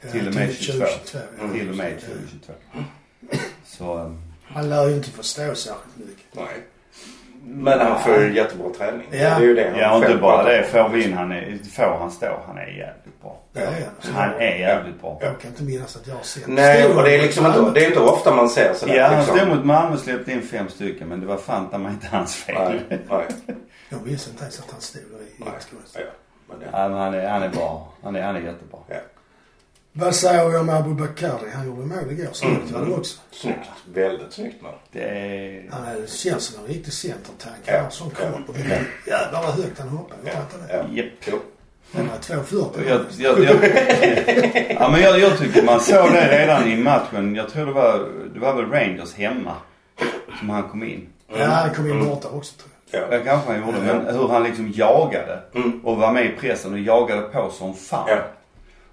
Ja, 0.00 0.10
Till 0.10 0.28
och 0.28 0.34
med 0.34 0.52
22. 0.54 0.78
2022. 0.86 1.18
ja. 1.40 1.52
Till 1.52 1.68
och 1.70 1.76
med 1.76 2.00
2022. 2.00 2.52
Så, 3.64 3.98
eh, 3.98 4.12
Han 4.44 4.68
lär 4.70 4.88
ju 4.88 4.94
inte 4.96 5.10
förstå 5.10 5.54
särskilt 5.54 5.96
mycket. 5.96 6.24
Nej. 6.32 6.46
Men 7.46 7.80
han 7.80 8.00
får 8.02 8.20
ju 8.20 8.34
jättebra 8.36 8.68
träning. 8.78 9.06
Ja. 9.10 9.18
Det 9.18 9.24
är 9.24 9.40
ju 9.40 9.54
det 9.54 9.70
han 9.70 9.78
Ja 9.80 9.96
och 9.96 10.04
inte 10.04 10.16
bara 10.16 10.42
det. 10.42 10.58
om. 10.58 10.64
Får 10.70 10.88
vi 10.88 11.04
in 11.04 11.12
han 11.12 11.32
är, 11.32 11.58
får 11.72 11.96
han 11.98 12.10
stå, 12.10 12.40
han 12.46 12.58
är 12.58 12.66
jävligt 12.66 13.22
bra. 13.22 13.40
Det 13.52 13.60
är 13.60 13.88
han. 14.14 14.30
Är 14.38 14.56
jävligt 14.58 15.00
bra. 15.00 15.18
Jag 15.22 15.40
kan 15.40 15.50
inte 15.50 15.62
minnas 15.62 15.96
att 15.96 16.06
jag 16.06 16.14
har 16.14 16.22
sett. 16.22 16.46
Nej, 16.46 16.86
och 16.94 17.02
det 17.02 17.16
är 17.18 17.22
liksom 17.22 17.46
inte, 17.46 17.70
det 17.74 17.84
är 17.84 17.88
inte 17.88 18.00
ofta 18.00 18.34
man 18.34 18.48
ser 18.48 18.74
sådär 18.74 18.94
Ja, 18.94 19.06
han 19.06 19.16
liksom. 19.18 19.36
stod 19.38 19.48
mot 19.48 19.64
Malmö 19.64 19.92
och 19.94 20.00
släppte 20.00 20.32
in 20.32 20.42
fem 20.42 20.68
stycken 20.68 21.08
men 21.08 21.20
det 21.20 21.26
var 21.26 21.36
fan 21.36 21.68
ta 21.70 21.76
inte 21.76 22.06
hans 22.06 22.34
fel. 22.36 22.80
Nej, 22.88 23.00
nej, 23.10 23.24
Jag 23.88 24.06
minns 24.06 24.28
inte 24.28 24.42
ens 24.42 24.60
att 24.60 24.70
han 24.70 24.80
stod 24.80 25.02
i 25.02 25.04
nej. 25.38 25.48
Ja, 25.94 26.00
men 26.48 26.58
det, 26.60 26.66
Ja, 26.72 26.88
men 26.88 26.98
han 26.98 27.14
är, 27.14 27.28
han 27.28 27.42
är 27.42 27.48
bra. 27.48 27.92
Han 28.02 28.16
är, 28.16 28.22
han 28.22 28.36
är 28.36 28.40
jättebra. 28.40 28.78
ja. 28.88 28.94
Vad 29.96 30.14
säger 30.14 30.48
vi 30.48 30.56
om 30.56 30.68
Abu 30.68 30.94
Bakari? 30.94 31.50
Han 31.54 31.66
gjorde 31.66 31.86
mål 31.86 32.10
igår. 32.10 32.28
Snyggt 32.32 32.70
var 32.70 32.86
det 32.86 32.92
också. 32.94 33.18
Snyggt. 33.30 33.58
Väldigt 33.94 34.32
snyggt 34.32 34.62
man. 34.62 34.72
Det 34.92 35.00
är... 35.02 35.68
Han 35.70 35.84
är, 35.84 36.06
känns 36.06 36.44
som 36.44 36.64
en 36.64 36.68
riktig 36.70 36.92
centertank. 36.92 37.56
Ja. 37.64 37.72
Han 37.74 37.84
har 37.84 37.90
sån 37.90 38.10
kropp. 38.10 38.48
Och 38.48 38.56
jävlar 39.06 39.42
vad 39.42 39.54
högt 39.54 39.78
han 39.78 39.88
hoppar. 39.88 40.16
Ja, 40.24 40.30
inte 40.30 40.66
det? 40.66 40.84
ja. 40.94 41.02
Japp. 41.02 41.42
Han 41.92 42.08
var 42.08 42.16
2,40. 42.16 42.88
Jag, 42.88 43.00
jag, 43.18 43.44
jag, 43.44 43.56
ja, 44.80 44.88
men 44.90 45.00
jag, 45.02 45.18
jag 45.20 45.38
tycker 45.38 45.62
man 45.62 45.80
såg 45.80 46.12
det 46.12 46.38
redan 46.42 46.68
i 46.70 46.76
matchen. 46.76 47.34
Jag 47.34 47.48
tror 47.48 47.66
det 47.66 47.72
var, 47.72 48.08
det 48.34 48.40
var 48.40 48.54
väl 48.54 48.70
Rangers 48.70 49.14
hemma 49.14 49.54
som 50.38 50.50
han 50.50 50.62
kom 50.68 50.82
in. 50.82 51.06
Ja, 51.38 51.44
han 51.46 51.74
kom 51.74 51.90
in 51.90 52.04
borta 52.04 52.28
också 52.28 52.54
tror 52.56 52.70
jag. 52.90 53.02
Ja. 53.02 53.06
Det 53.18 53.24
kanske 53.24 53.52
han 53.52 53.60
gjorde. 53.66 53.78
Men 53.80 54.14
hur 54.16 54.28
han 54.28 54.42
liksom 54.42 54.72
jagade 54.74 55.40
Mm. 55.54 55.80
och 55.84 55.96
var 55.96 56.12
med 56.12 56.26
i 56.26 56.28
pressen 56.28 56.72
och 56.72 56.78
jagade 56.78 57.22
på 57.22 57.50
som 57.50 57.74
fan. 57.74 58.04
Ja. 58.08 58.18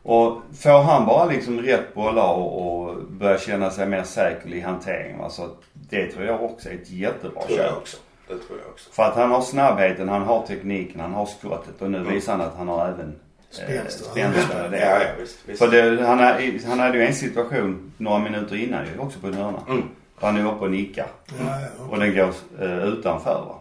Och 0.03 0.41
får 0.61 0.81
han 0.81 1.05
bara 1.05 1.25
liksom 1.25 1.59
rätt 1.61 1.93
bollar 1.93 2.33
och, 2.33 2.81
och 2.87 3.03
börja 3.03 3.37
känna 3.39 3.69
sig 3.69 3.87
mer 3.87 4.03
säker 4.03 4.49
i 4.53 4.59
hanteringen. 4.61 5.21
Alltså, 5.21 5.49
det 5.73 6.07
tror 6.11 6.25
jag 6.25 6.43
också 6.43 6.69
är 6.69 6.73
ett 6.73 6.89
jättebra 6.91 7.41
tror 7.43 7.57
jag 7.59 7.67
köp. 7.69 7.77
också. 7.77 7.97
Det 8.27 8.33
tror 8.37 8.59
jag 8.63 8.71
också. 8.71 8.89
För 8.91 9.03
att 9.03 9.15
han 9.15 9.31
har 9.31 9.41
snabbheten, 9.41 10.09
han 10.09 10.21
har 10.23 10.45
tekniken, 10.47 10.99
han 10.99 11.13
har 11.13 11.25
skottet 11.25 11.81
och 11.81 11.91
nu 11.91 11.99
visar 12.03 12.31
han 12.31 12.41
att 12.41 12.55
han 12.57 12.67
har 12.67 12.87
även 12.87 13.15
Spänst. 13.49 14.05
spänsten 14.05 14.71
det. 14.71 14.79
Ja, 14.79 14.99
ja 15.03 15.07
visst. 15.19 15.37
visst. 15.45 15.59
För 15.59 15.67
det, 15.67 16.05
han, 16.05 16.19
är, 16.19 16.67
han 16.67 16.79
hade 16.79 16.97
ju 16.97 17.05
en 17.05 17.13
situation 17.13 17.93
några 17.97 18.19
minuter 18.19 18.55
innan 18.55 18.85
ju 18.85 18.99
också 18.99 19.19
på 19.19 19.27
en 19.27 19.33
hörna. 19.33 19.59
Mm. 19.69 19.83
Han 20.21 20.37
är 20.37 20.45
uppe 20.45 20.65
och 20.65 20.71
nickar. 20.71 21.07
Ja, 21.27 21.35
ja. 21.61 21.85
Och 21.89 21.99
den 21.99 22.15
går 22.15 22.33
eh, 22.61 22.83
utanför 22.83 23.45
va. 23.47 23.55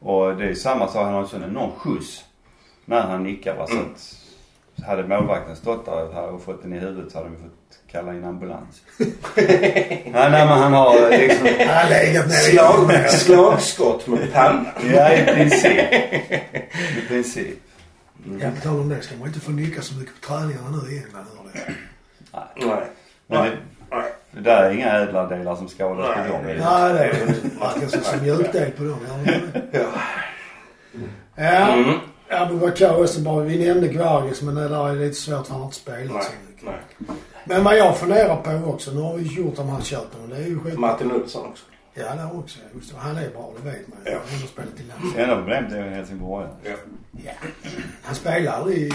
Och 0.00 0.36
det 0.36 0.44
är 0.44 0.54
samma 0.54 0.86
sak, 0.88 1.04
han 1.04 1.14
har 1.14 1.20
en 1.20 1.28
sån 1.28 1.44
enorm 1.44 1.70
skjuts 1.76 2.24
när 2.84 3.00
han 3.00 3.22
nickar 3.22 3.56
va. 3.56 3.66
Så 3.66 3.72
Mm. 3.72 3.84
att 3.94 4.17
hade 4.86 5.02
målvakten 5.08 5.56
stått 5.56 5.84
där 5.86 6.12
här 6.14 6.28
och 6.28 6.42
fått 6.42 6.62
den 6.62 6.72
i 6.72 6.78
huvudet 6.78 7.12
så 7.12 7.18
hade 7.18 7.30
vi 7.30 7.36
fått 7.36 7.78
kalla 7.92 8.12
in 8.14 8.24
ambulans. 8.24 8.82
nej, 9.36 10.12
nej 10.12 10.30
men 10.30 10.48
han 10.48 10.72
har 10.72 11.10
liksom, 11.10 11.46
Han 11.58 11.76
har 11.76 11.90
legat 11.90 12.26
nere 12.28 12.38
i 12.38 13.08
Slag, 13.08 13.10
slagskott 13.10 14.06
med 14.06 14.32
pannan. 14.32 14.66
ja 14.94 15.12
i 15.14 15.24
princip. 15.24 15.92
I 16.98 17.08
princip. 17.08 17.58
Ja, 18.40 18.50
på 18.56 18.60
tal 18.68 18.80
om 18.80 18.88
det 18.88 19.00
ska 19.02 19.16
man 19.16 19.28
inte 19.28 19.40
få 19.40 19.50
nicka 19.50 19.82
så 19.82 19.94
mycket 19.94 20.20
på 20.20 20.26
träningarna 20.26 20.70
nu 20.70 20.92
i 20.92 21.04
England. 21.04 21.26
hör 21.36 21.44
det. 21.44 21.72
Nej. 22.66 22.84
Men 23.26 23.38
Nej. 23.40 23.50
det, 23.50 23.96
Nej. 23.96 24.12
det 24.30 24.40
där 24.40 24.62
är 24.62 24.70
inga 24.70 24.92
ädladelar 24.92 25.56
som 25.56 25.68
skadas 25.68 26.06
på 26.16 26.32
dem. 26.32 26.40
Nej, 26.44 26.54
det 26.56 26.62
är 27.04 27.26
det 27.26 27.60
varken 27.60 27.90
så 27.90 28.00
som 28.00 28.20
mjukdel 28.22 28.70
på 28.70 28.82
dem. 28.84 28.98
Ja. 29.72 29.80
Ja, 31.34 31.72
Mm. 31.74 31.98
Abu 32.30 32.54
Bakar 32.54 33.02
också 33.02 33.20
bara. 33.20 33.44
Vi 33.44 33.66
nämnde 33.66 33.88
Gvargis 33.88 34.42
men 34.42 34.54
det 34.54 34.68
där 34.68 34.88
är 34.88 34.96
lite 34.96 35.14
svårt 35.14 35.46
för 35.46 35.52
han 35.52 35.60
har 35.60 35.66
inte 35.66 35.76
spelat 35.76 36.24
så 36.24 36.30
mycket. 36.48 36.64
Nej. 36.64 37.16
Men 37.44 37.64
vad 37.64 37.76
jag 37.76 37.98
funderar 37.98 38.36
på 38.36 38.70
också, 38.70 38.90
nu 38.90 39.00
har 39.00 39.14
vi 39.14 39.22
gjort 39.22 39.56
de 39.56 39.68
här 39.68 39.80
köpen 39.80 40.20
och 40.22 40.28
det 40.28 40.36
är 40.36 40.46
ju 40.46 40.60
skit. 40.60 40.78
Martin 40.78 41.12
Olsson 41.12 41.46
också. 41.46 41.64
Ja, 41.94 42.14
det 42.14 42.20
har 42.20 42.38
också. 42.38 42.58
Just 42.74 42.90
det. 42.90 42.96
Han 42.98 43.16
är 43.16 43.30
bra, 43.30 43.52
det 43.56 43.70
vet 43.70 43.88
man 43.88 43.98
ju. 44.04 44.12
Ja. 44.12 44.18
Han 44.30 44.40
har 44.40 44.46
spelat 44.46 44.80
i 44.80 44.82
landet. 44.82 45.18
Enda 45.18 45.36
problemet 45.36 45.72
är 45.72 45.84
ju 45.84 45.90
Helsingborg. 45.90 46.46
Ja. 46.64 46.70
Ja. 47.24 47.32
Han 48.02 48.14
spelar 48.14 48.70
i... 48.70 48.92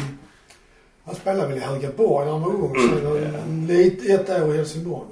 Han 1.05 1.15
spelar 1.15 1.47
väl 1.47 1.57
i 1.57 1.59
Högaborg 1.59 2.25
när 2.25 2.31
han 2.31 2.41
var 2.41 2.49
ung. 2.49 2.75
Sen 2.75 3.07
mm. 3.07 3.67
lite, 3.67 4.13
ett 4.13 4.29
år 4.29 4.53
i 4.53 4.57
Helsingborg. 4.57 5.07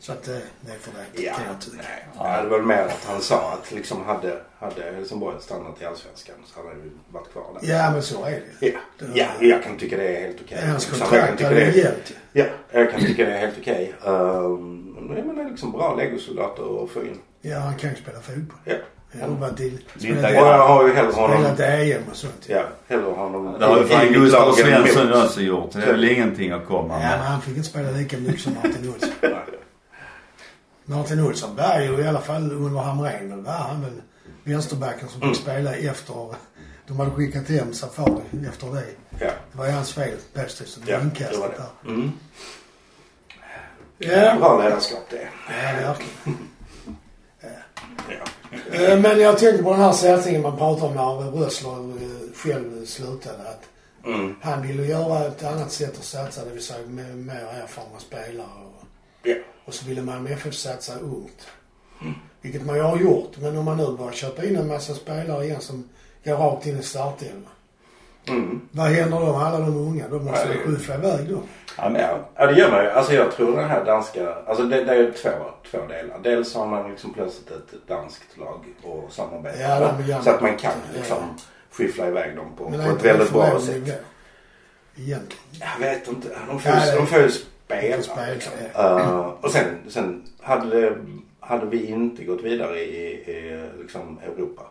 Så 0.00 0.12
att 0.12 0.22
det, 0.24 0.40
det 0.60 0.72
är 0.72 0.78
för 0.78 0.90
det 1.16 1.22
Ja, 1.22 1.34
kan 1.34 1.44
jag 1.46 1.60
tycka. 1.60 1.76
nej. 1.76 2.06
Ja, 2.18 2.42
det 2.42 2.48
var 2.48 2.58
väl 2.58 2.66
mer 2.66 2.82
att 2.82 3.04
han 3.08 3.20
sa 3.20 3.52
att 3.52 3.72
liksom 3.72 4.04
hade, 4.04 4.36
hade 4.58 4.82
Helsingborg 4.96 5.36
stannat 5.40 5.82
i 5.82 5.84
Allsvenskan 5.84 6.34
så 6.46 6.60
hade 6.60 6.68
han 6.74 6.78
ju 6.84 6.90
varit 7.08 7.32
kvar 7.32 7.44
där. 7.60 7.68
Ja, 7.74 7.90
men 7.90 8.02
så 8.02 8.24
är 8.24 8.30
det 8.30 8.66
ju. 8.66 8.72
Ja, 8.72 8.78
Det- 8.98 9.18
ja 9.18 9.26
jag 9.40 9.62
kan 9.62 9.78
tycka 9.78 9.96
det 9.96 10.16
är 10.16 10.20
helt 10.26 10.38
okej. 10.44 10.58
Hans 10.66 10.88
Liksom, 10.88 10.98
jag 11.00 11.08
kan 11.10 11.18
kontrakt 11.20 11.38
tycka 11.38 11.48
hade 11.48 11.60
det 11.60 11.70
ju 11.72 11.80
är, 11.80 11.84
gällt. 11.84 12.12
Ja, 12.32 12.44
jag 12.70 12.90
kan 12.90 13.00
tycka 13.00 13.24
det 13.24 13.32
är 13.34 13.38
helt 13.38 13.54
okej. 13.60 13.94
Um, 14.04 14.96
men 15.00 15.34
det 15.36 15.42
är 15.42 15.50
liksom 15.50 15.72
bra 15.72 15.94
legosoldater 15.94 16.84
att 16.84 16.90
få 16.90 17.02
in. 17.02 17.18
Ja, 17.40 17.58
han 17.58 17.74
kan 17.76 17.90
ju 17.90 17.96
spela 17.96 18.20
fotboll. 18.20 18.58
Ja. 18.64 18.74
I... 19.58 19.70
Lite 19.94 20.26
Och 20.26 20.32
jag 20.32 20.68
har 20.68 20.88
ju 20.88 20.94
hellre 20.94 21.12
honom... 21.12 21.36
Spelat 21.54 21.60
EM 21.60 22.02
och 22.10 22.16
sånt. 22.16 22.44
Ja, 22.46 22.62
hellre 22.88 23.04
honom 23.10 23.56
Det 23.58 23.66
har 23.66 23.78
ju 23.78 23.84
fan 23.84 24.12
Gustav 24.12 24.52
Svensson 24.52 25.22
också 25.24 25.40
gjort. 25.40 25.72
Det 25.72 25.82
är 25.82 25.86
väl 25.86 26.04
ingenting 26.04 26.50
att 26.50 26.66
komma 26.66 26.94
Ja, 26.94 26.98
men 27.00 27.18
med. 27.18 27.28
han 27.28 27.40
fick 27.42 27.56
inte 27.56 27.68
spela 27.68 27.90
lika 27.90 28.16
mycket 28.18 28.40
som 28.40 28.54
Martin 28.54 28.92
Olsson. 28.94 29.10
Martin 30.88 31.20
Olsson 31.20 31.56
var 31.56 31.80
ju 31.80 31.98
i 32.02 32.06
alla 32.08 32.20
fall 32.20 32.52
under 32.52 32.80
Hamrén 32.80 33.44
var 33.44 33.52
han 33.52 33.80
väl 33.82 34.02
vänsterbacken 34.44 35.08
som 35.08 35.20
fick 35.20 35.36
spela 35.36 35.74
efter... 35.74 36.34
De 36.86 36.98
hade 36.98 37.10
skickat 37.10 37.48
hem 37.48 37.74
Safari 37.74 38.22
efter 38.48 38.66
det. 38.74 38.84
Ja, 39.20 39.30
Det 39.52 39.58
var 39.58 39.66
ju 39.66 39.72
hans 39.72 39.92
fel 39.92 40.16
det. 40.34 40.90
ja 40.92 41.00
inkastet 41.00 41.56
där. 41.56 41.90
Mm. 41.90 42.12
Ja, 43.98 44.36
Bra 44.38 44.62
ledarskap 44.62 45.10
det. 45.10 45.28
ja 45.48 45.86
verkligen. 45.88 46.38
Ja. 48.08 48.76
Eh, 48.78 49.00
Men 49.00 49.20
jag 49.20 49.38
tänkte 49.38 49.62
på 49.62 49.70
den 49.70 49.80
här 49.80 49.92
satsningen 49.92 50.42
man 50.42 50.56
pratade 50.56 50.86
om 50.86 50.94
när 51.24 51.30
Rössler 51.30 51.70
eh, 51.70 52.34
själv 52.34 52.86
slutade. 52.86 53.38
Att 53.48 53.62
Mm. 54.06 54.34
han 54.42 54.62
ville 54.62 54.84
göra 54.86 55.26
ett 55.26 55.44
annat 55.44 55.72
sätt 55.72 55.98
att 55.98 56.04
satsa, 56.04 56.44
det 56.44 56.50
vill 56.50 56.62
säga 56.64 56.86
med 56.86 57.16
mer 57.16 57.34
erfarna 57.62 57.98
spelare. 57.98 58.46
Och, 58.64 58.84
Ja. 59.22 59.34
och 59.64 59.74
så 59.74 59.86
ville 59.86 60.02
Malmö 60.02 60.30
FF 60.30 60.54
satsa 60.54 60.98
ungt. 60.98 61.46
Vilket 62.40 62.66
man 62.66 62.76
ju 62.76 62.82
har 62.82 62.98
gjort. 62.98 63.32
Men 63.38 63.56
om 63.56 63.64
man 63.64 63.76
nu 63.76 63.86
börjar 63.96 64.12
köpa 64.12 64.44
in 64.44 64.56
en 64.56 64.68
massa 64.68 64.94
spelare 64.94 65.44
igen 65.44 65.60
som 65.60 65.88
går 66.24 66.34
rakt 66.36 66.66
in 66.66 66.78
i 66.78 66.82
startelvan. 66.82 67.42
Mm. 68.28 68.60
Vad 68.70 68.86
händer 68.86 69.20
då 69.20 69.26
med 69.38 69.46
alla 69.46 69.58
de 69.58 69.76
unga? 69.76 70.08
De 70.08 70.24
måste 70.24 70.48
ju 70.48 70.58
skyffla 70.58 70.94
iväg 70.94 71.28
dem. 71.28 71.42
Ja, 71.76 71.88
men, 71.88 72.00
Ja, 72.00 72.18
ja, 72.34 72.46
det 72.46 72.58
gör 72.58 72.70
man 72.70 72.84
ju. 72.84 72.90
Alltså 72.90 73.12
jag 73.12 73.32
tror 73.32 73.56
den 73.56 73.68
här 73.70 73.84
danska, 73.84 74.34
alltså 74.34 74.64
det, 74.64 74.84
det 74.84 74.94
är 74.94 75.12
två, 75.12 75.30
två 75.70 75.86
delar. 75.86 76.18
Dels 76.22 76.54
har 76.54 76.66
man 76.66 76.90
liksom 76.90 77.12
plötsligt 77.14 77.50
ett 77.50 77.88
danskt 77.88 78.36
lag 78.38 78.64
och 78.82 79.12
samarbete 79.12 79.58
Ja, 79.60 79.68
gärna- 80.06 80.22
Så 80.22 80.30
att 80.30 80.40
man 80.40 80.56
kan 80.56 80.72
Ja. 80.92 80.98
liksom 80.98 81.22
skyffla 81.70 82.08
iväg 82.08 82.36
dem 82.36 82.46
på, 82.58 82.64
på 82.70 82.74
ett 82.96 83.04
väldigt 83.04 83.32
bra 83.32 83.60
sätt. 83.60 83.76
Egentligen. 84.96 85.44
Jag 85.60 85.86
vet 85.86 86.08
inte. 86.08 86.28
De 86.48 86.60
får, 86.60 86.72
Ja, 86.72 86.86
ju- 86.86 86.96
de 86.98 87.06
får 87.06 87.28
ju 87.76 87.80
spela. 87.82 87.96
får 87.96 88.02
spela, 88.02 88.26
liksom. 88.34 88.52
ja. 88.74 89.00
Eh, 89.00 89.18
och 89.40 89.50
sen, 89.50 89.64
sen 89.88 90.22
hade, 90.40 90.80
det, 90.80 90.96
hade 91.40 91.66
vi 91.66 91.86
inte 91.86 92.24
gått 92.24 92.42
vidare 92.42 92.80
i, 92.80 93.06
i 93.12 93.68
liksom 93.80 94.18
Europa 94.26 94.62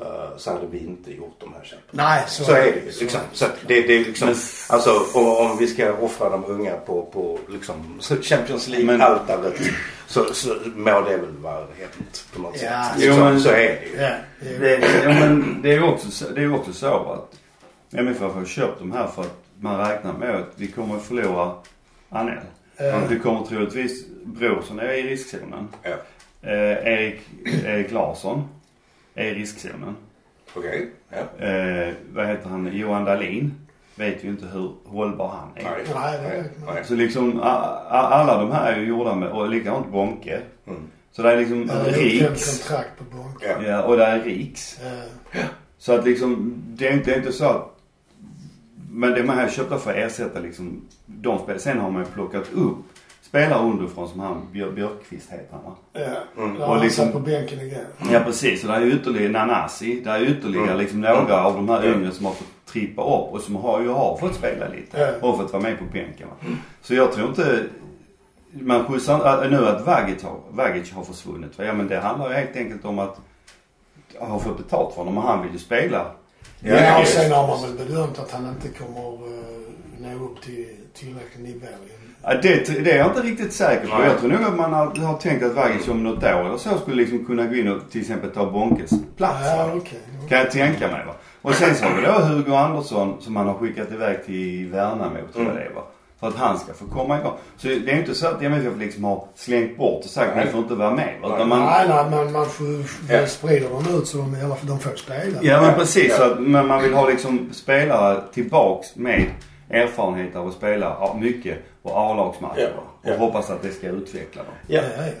eh, 0.00 0.36
så 0.36 0.52
hade 0.52 0.66
vi 0.66 0.78
inte 0.78 1.14
gjort 1.14 1.36
de 1.40 1.52
här 1.54 1.64
köpen. 1.64 1.84
Nej, 1.90 2.24
så, 2.28 2.44
Så 2.44 2.52
är 2.52 2.62
det 2.72 2.80
ju. 2.86 2.92
så 2.92 3.00
Liksom. 3.02 3.20
Så 3.32 3.44
det, 3.66 3.80
det 3.82 3.92
är 3.94 4.04
liksom, 4.04 4.28
Men- 4.28 4.36
alltså 4.68 4.90
om, 5.14 5.56
vi 5.58 5.66
ska 5.66 5.92
offra 5.92 6.30
de 6.30 6.44
unga 6.44 6.76
på, 6.76 7.02
på 7.12 7.38
liksom 7.48 7.98
Champions 8.22 8.68
League-altaret 8.68 9.60
så, 10.06 10.24
så 10.34 10.54
må 10.74 11.00
det 11.00 11.16
väl 11.16 11.36
vara 11.42 11.54
hänt 11.78 12.24
på 12.34 12.42
något 12.42 12.62
Ja, 12.62 12.84
sätt. 12.84 13.02
jo, 13.04 13.16
men- 13.16 13.40
så 13.40 13.48
är 13.48 13.54
det 13.54 13.84
ju. 13.92 13.96
Ja, 14.02 14.10
det 14.58 14.78
ja, 15.04 15.08
men 15.08 15.62
det 15.62 15.68
är 15.72 15.74
ju 15.74 15.82
också, 15.82 16.10
så- 16.10 16.28
det 16.28 16.40
är 16.40 16.44
ju 16.44 16.54
också 16.54 16.72
så 16.72 17.12
att 17.12 17.34
MFF 17.98 18.32
har 18.34 18.44
köpt 18.44 18.78
de 18.78 18.92
här 18.92 19.06
för 19.06 19.22
att 19.22 19.38
man 19.60 19.88
räknar 19.88 20.12
med 20.12 20.34
att 20.36 20.52
vi 20.56 20.66
kommer 20.66 20.96
att 20.96 21.02
förlora 21.02 21.52
Anel. 22.10 22.38
Eh. 22.76 23.08
Vi 23.08 23.18
kommer 23.18 23.42
troligtvis, 23.44 24.06
Brorsson 24.24 24.78
är 24.78 24.92
i 24.92 25.02
riskzonen. 25.02 25.68
Ja. 25.82 25.90
Eh, 26.42 26.86
Erik, 26.92 27.20
Erik 27.66 27.92
Larsson 27.92 28.48
är 29.14 29.24
i 29.24 29.34
riskzonen. 29.34 29.96
Okej. 30.54 30.90
Ja. 31.10 31.44
Eh, 31.46 31.94
vad 32.12 32.26
heter 32.26 32.48
han? 32.48 32.70
Johan 32.76 33.04
Dahlin. 33.04 33.54
Vet 33.94 34.24
ju 34.24 34.28
inte 34.28 34.46
hur 34.46 34.72
hållbar 34.84 35.28
han 35.28 35.48
är. 35.54 35.62
Nej. 35.94 36.20
Nej, 36.22 36.44
Nej. 36.66 36.84
Så 36.84 36.94
liksom 36.94 37.40
a, 37.40 37.44
a, 37.88 38.00
alla 38.00 38.38
de 38.40 38.52
här 38.52 38.72
är 38.72 38.80
ju 38.80 38.86
gjorda 38.86 39.14
med, 39.14 39.28
och 39.28 39.48
likadant 39.48 39.88
Bonke. 39.92 40.40
Mm. 40.66 40.80
Så 41.12 41.22
det 41.22 41.32
är 41.32 41.36
liksom 41.36 41.66
Ja, 41.72 41.74
det 41.84 41.90
är 41.90 41.94
Riks. 42.30 42.58
kontrakt 42.68 42.90
på 42.98 43.04
Bonk. 43.16 43.36
Ja. 43.40 43.62
Ja, 43.66 43.82
och 43.82 43.96
det 43.96 44.04
är 44.04 44.20
Riks. 44.22 44.80
Eh, 44.82 45.44
Så 45.78 45.92
att 45.94 46.04
liksom, 46.04 46.62
det 46.66 46.88
är 46.88 46.92
inte, 46.92 47.10
det 47.10 47.14
är 47.14 47.18
inte 47.18 47.32
så 47.32 47.44
att 47.44 47.77
men 48.98 49.12
det 49.12 49.22
man 49.24 49.38
har 49.38 49.48
köpta 49.48 49.78
för 49.78 49.90
att 49.90 49.96
ersätta 49.96 50.40
liksom 50.40 50.82
de 51.06 51.38
spel. 51.38 51.60
Sen 51.60 51.78
har 51.78 51.90
man 51.90 52.02
ju 52.02 52.08
plockat 52.08 52.52
upp 52.52 52.76
spelare 53.22 53.62
underifrån 53.62 54.08
som 54.08 54.20
han 54.20 54.42
Björ, 54.52 54.70
Björkqvist 54.72 55.30
heter 55.30 55.46
han 55.52 55.64
va? 55.64 55.74
Ja, 55.92 56.42
Mm. 56.42 56.56
Och 56.56 56.66
han 56.74 56.80
liksom- 56.82 57.04
satt 57.04 57.12
på 57.12 57.20
bänken 57.20 57.60
igår. 57.60 57.84
Ja 58.12 58.20
precis. 58.24 58.64
Och 58.64 58.70
det 58.70 58.76
är 58.76 58.80
ju 58.80 58.92
ytterligare 58.92 59.28
Nanasi. 59.32 60.00
Det 60.00 60.10
är 60.10 60.22
ytterligare 60.22 60.66
Mm. 60.66 60.78
liksom 60.78 61.00
några 61.00 61.44
av 61.44 61.54
de 61.54 61.68
här 61.68 61.82
Mm. 61.82 61.98
yngre 62.00 62.12
som 62.12 62.24
har 62.26 62.32
fått 62.32 62.48
trippa 62.66 63.02
upp 63.02 63.32
och 63.34 63.40
som 63.40 63.56
har 63.56 63.80
ju 63.80 63.88
har 63.88 64.16
fått 64.16 64.34
spela 64.34 64.68
lite. 64.68 65.00
Ja. 65.20 65.28
Och 65.28 65.36
fått 65.36 65.52
vara 65.52 65.62
med 65.62 65.78
på 65.78 65.84
bänken 65.92 66.28
va? 66.28 66.34
Så 66.82 66.94
jag 66.94 67.12
tror 67.12 67.28
inte 67.28 67.64
man 68.52 68.84
skjutsar 68.84 69.44
äh, 69.44 69.50
nu 69.50 69.66
att 69.68 69.86
Vagic 69.86 70.22
har, 70.22 70.36
Vagic 70.50 70.92
har 70.92 71.02
försvunnit. 71.04 71.52
Ja 71.56 71.72
men 71.72 71.88
det 71.88 71.98
handlar 72.00 72.28
ju 72.28 72.34
helt 72.34 72.56
enkelt 72.56 72.84
om 72.84 72.98
att 72.98 73.20
har 74.20 74.38
fått 74.38 74.56
betalt 74.58 74.94
för 74.94 75.00
honom 75.00 75.18
och 75.18 75.24
han 75.24 75.42
vill 75.42 75.52
ju 75.52 75.58
spela. 75.58 76.06
Ja, 76.60 76.74
Ja, 76.74 77.00
och 77.00 77.06
sen 77.06 77.32
har 77.32 77.46
man 77.46 77.62
väl 77.62 77.86
bedömt 77.86 78.18
att 78.18 78.30
han 78.30 78.48
inte 78.48 78.78
kommer 78.78 79.12
uh, 79.12 79.44
nå 79.98 80.24
upp 80.24 80.42
till 80.42 80.66
tillräcklig 80.94 81.44
nivå. 81.44 81.66
Ja, 82.22 82.34
det, 82.34 82.84
det 82.84 82.92
är 82.92 82.98
jag 82.98 83.06
inte 83.06 83.20
riktigt 83.22 83.52
säker 83.52 83.86
på. 83.88 83.98
Nej. 83.98 84.06
Jag 84.08 84.18
tror 84.18 84.30
nog 84.30 84.42
att 84.42 84.56
man 84.56 84.72
har, 84.72 84.86
har 84.96 85.18
tänkt 85.18 85.44
att 85.44 85.54
Vagic 85.54 85.88
om 85.88 86.02
något 86.04 86.24
år 86.24 86.28
eller 86.46 86.56
så 86.58 86.78
skulle 86.78 86.96
liksom 86.96 87.24
kunna 87.24 87.46
gå 87.46 87.54
in 87.54 87.68
och 87.68 87.90
till 87.90 88.00
exempel 88.00 88.30
ta 88.30 88.50
Bonkes 88.50 88.90
plats. 89.16 89.46
Ja, 89.46 89.56
va? 89.66 89.72
okej. 89.76 90.00
Kan 90.28 90.38
jag 90.38 90.50
tänka 90.50 90.88
mig 90.88 91.06
va. 91.06 91.14
Och 91.42 91.54
sen 91.54 91.74
så 91.74 91.84
har 91.84 91.96
vi 92.00 92.06
då 92.06 92.12
Hugo 92.12 92.54
Andersson 92.54 93.16
som 93.20 93.32
man 93.34 93.46
har 93.46 93.54
skickat 93.54 93.92
iväg 93.92 94.24
till 94.26 94.70
Värnamo 94.70 95.10
tror 95.14 95.24
jag 95.34 95.42
Mm. 95.42 95.54
det 95.56 95.62
är 95.62 95.70
va. 95.74 95.82
För 96.20 96.28
att 96.28 96.36
han 96.36 96.58
ska 96.58 96.72
få 96.72 96.84
komma 96.84 97.18
igång. 97.20 97.32
Så 97.56 97.68
det 97.68 97.92
är 97.92 97.98
inte 97.98 98.14
så 98.14 98.26
att 98.26 98.42
MFF 98.42 98.78
liksom 98.78 99.04
har 99.04 99.24
slängt 99.34 99.76
bort 99.76 100.04
och 100.04 100.10
sagt 100.10 100.32
Nej. 100.36 100.44
ni 100.44 100.50
får 100.50 100.60
inte 100.60 100.74
vara 100.74 100.90
med. 100.90 101.14
Utan 101.24 101.48
man, 101.48 101.64
Nej, 101.64 101.88
nej, 101.88 102.04
men 102.10 102.32
man 102.32 102.46
får, 102.46 102.66
Ja. 103.08 103.26
sprider 103.26 103.68
dem 103.70 103.84
ut 103.98 104.06
så 104.08 104.18
de 104.18 104.36
alla 104.44 104.56
de 104.62 104.78
får 104.80 104.96
spela. 104.96 105.38
Ja 105.42 105.62
men 105.62 105.74
precis. 105.74 106.08
Ja. 106.08 106.16
Så 106.16 106.22
att, 106.22 106.40
men 106.40 106.66
man 106.66 106.82
vill 106.82 106.94
ha 106.94 107.08
liksom 107.08 107.48
spelare 107.52 108.22
tillbaks 108.32 108.96
med 108.96 109.24
erfarenhet 109.70 110.36
av 110.36 110.48
att 110.48 110.54
spela 110.54 111.14
mycket 111.20 111.58
och 111.82 111.92
A-lagsmatcher. 111.96 112.60
Ja, 112.76 112.82
ja. 113.02 113.12
Och 113.14 113.18
hoppas 113.20 113.50
att 113.50 113.62
det 113.62 113.70
ska 113.72 113.88
utveckla 113.88 114.42
dem. 114.42 114.52
Ja. 114.66 114.80
ja, 114.96 115.02
ja. 115.06 115.12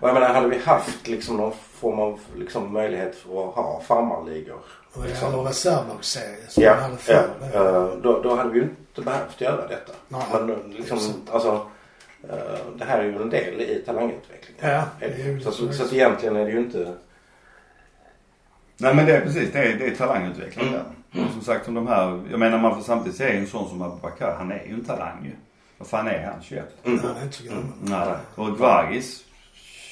Och 0.00 0.08
jag 0.08 0.14
menar 0.14 0.34
hade 0.34 0.48
vi 0.48 0.58
haft 0.58 1.06
liksom 1.08 1.36
någon 1.36 1.52
form 1.74 1.98
av 1.98 2.20
liksom 2.36 2.72
möjlighet 2.72 3.16
för 3.16 3.48
att 3.48 3.54
ha 3.54 3.80
farmarligor. 3.86 4.58
Och 4.92 5.04
Liksom. 5.06 5.34
eller 5.34 5.42
reservlagsserie 5.42 6.36
som 6.48 6.62
Ja, 6.62 6.74
man 6.74 6.82
hade 6.82 6.94
ja. 7.06 7.22
förr. 7.52 7.92
eh, 7.92 7.96
då, 8.02 8.22
då 8.22 8.34
hade 8.36 8.50
vi 8.50 8.58
ju 8.58 8.64
inte 8.64 9.00
behövt 9.02 9.40
göra 9.40 9.66
detta. 9.68 9.92
Nej, 10.08 10.22
Men 10.32 10.50
eh, 10.50 10.56
liksom, 10.68 10.96
absolut. 10.98 11.30
alltså. 11.30 11.66
eh, 12.28 12.58
det 12.78 12.84
här 12.84 12.98
är 12.98 13.04
ju 13.04 13.22
en 13.22 13.30
del 13.30 13.60
i 13.60 13.82
talangutvecklingen. 13.86 14.70
Ja, 14.74 14.84
det 15.00 15.06
det 15.08 15.22
är 15.22 15.26
ju 15.26 15.40
så, 15.40 15.50
det 15.50 15.56
så, 15.56 15.72
så 15.72 15.88
så. 15.88 15.94
egentligen 15.94 16.36
är 16.36 16.44
det 16.44 16.50
ju 16.50 16.58
inte... 16.58 16.94
Nej 18.76 18.94
men 18.94 19.06
det 19.06 19.16
är 19.16 19.20
precis, 19.20 19.52
det 19.52 19.58
är, 19.58 19.78
det 19.78 19.86
är 19.86 19.94
talangutveckling 19.96 20.68
Mm. 20.68 20.80
där. 21.12 21.24
Och 21.26 21.32
som 21.32 21.40
sagt 21.42 21.64
som 21.64 21.74
de 21.74 21.86
här, 21.86 22.22
jag 22.30 22.40
menar 22.40 22.58
man 22.58 22.74
får 22.74 22.82
samtidigt 22.82 23.18
se 23.18 23.36
en 23.36 23.46
sån 23.46 23.68
som 23.68 23.82
Abubakar, 23.82 24.34
han 24.38 24.52
är 24.52 24.64
ju 24.66 24.74
en 24.74 24.84
talang 24.84 25.24
ju. 25.24 25.30
Vad 25.78 25.88
fan 25.88 26.08
är 26.08 26.24
han? 26.26 26.42
21? 26.42 26.64
Mm. 26.84 26.98
Han 27.04 27.16
är 27.16 27.22
inte 27.22 27.36
så 27.36 27.44
gammal. 27.44 27.62
Nej. 27.80 28.14
Och 28.34 28.56
Gvargis, 28.56 29.24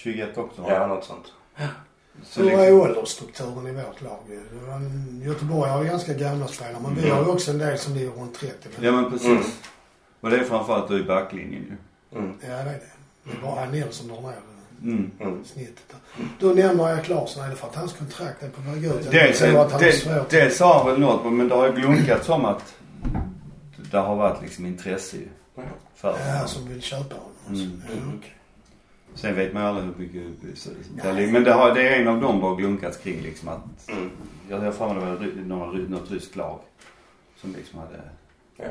21 0.02 0.38
också 0.38 0.62
va? 0.62 0.68
Ja, 0.72 0.86
något 0.86 1.04
sånt. 1.04 1.32
Så 2.24 2.42
Hur 2.42 2.52
är 2.52 2.56
liksom, 2.58 2.80
åldersstrukturen 2.80 3.66
i 3.66 3.72
vårt 3.72 4.00
lag? 4.02 4.18
Göteborg 5.22 5.70
har 5.70 5.82
ju 5.82 5.88
ganska 5.88 6.14
gamla 6.14 6.46
spelare 6.46 6.76
men 6.82 6.94
vi 6.94 7.10
har 7.10 7.24
ju 7.24 7.30
också 7.30 7.50
en 7.50 7.58
del 7.58 7.78
som 7.78 7.94
ligger 7.94 8.10
runt 8.10 8.34
30. 8.34 8.68
Men, 8.76 8.84
ja 8.86 8.92
men 8.92 9.10
precis. 9.10 9.28
Mm. 9.28 9.42
Och 10.20 10.30
det 10.30 10.36
är 10.36 10.44
framförallt 10.44 10.88
då 10.88 10.98
i 10.98 11.02
backlinjen 11.02 11.62
ju. 11.62 11.76
Mm. 12.18 12.32
Ja, 12.40 12.48
det 12.48 12.54
är 12.54 12.64
det. 12.64 12.80
Det 13.24 13.30
är 13.36 13.42
bara 13.42 13.64
Nilsson 13.70 14.08
drar 14.08 14.20
ner 14.20 14.32
Mm. 14.82 15.10
Mm. 15.20 15.44
snittet. 15.44 15.96
Då 16.38 16.46
nämner 16.46 16.88
jag 16.88 17.08
Larsson. 17.08 17.44
Är 17.44 17.50
det 17.50 17.56
för 17.56 17.66
att 17.68 17.74
hans 17.74 17.92
kontrakt 17.92 18.42
är 18.42 18.48
på 18.48 18.60
väg 18.60 18.84
ut? 18.84 19.10
Dels, 19.10 19.42
att 19.42 19.72
han 19.72 20.50
sa 20.50 20.78
han 20.78 20.86
väl 20.86 21.00
något 21.00 21.32
men 21.32 21.48
det 21.48 21.54
har 21.54 21.66
ju 21.66 21.72
glunkats 21.72 22.26
som 22.26 22.44
att 22.44 22.74
det 23.90 23.98
har 23.98 24.16
varit 24.16 24.42
liksom 24.42 24.66
intresse 24.66 25.16
ju. 25.16 25.28
Ja. 25.54 25.62
För 25.94 26.18
Ja, 26.26 26.46
som 26.46 26.68
vill 26.68 26.82
köpa 26.82 27.14
honom. 27.14 27.62
Mm. 27.62 27.82
Ja, 27.88 27.94
okej. 28.18 28.36
Sen 29.14 29.34
vet 29.36 29.52
man 29.52 29.62
ju 29.62 29.68
aldrig 29.68 29.86
hur 29.86 29.94
mycket. 30.04 31.32
Men 31.32 31.44
det, 31.44 31.52
har, 31.52 31.74
det 31.74 31.88
är 31.88 32.00
en 32.00 32.08
av 32.08 32.20
dem 32.20 32.40
bara 32.40 32.54
glunkats 32.54 32.96
kring 32.98 33.20
liksom 33.22 33.48
att 33.48 33.88
Mm. 33.88 34.10
Jag 34.48 34.58
har 34.58 34.72
för 34.72 34.94
mig 34.94 35.30
det 35.46 35.54
var 35.54 35.66
något 35.88 36.10
ryskt 36.10 36.36
lag. 36.36 36.58
Som 37.36 37.52
liksom 37.52 37.78
hade... 37.78 38.00
Ja. 38.56 38.64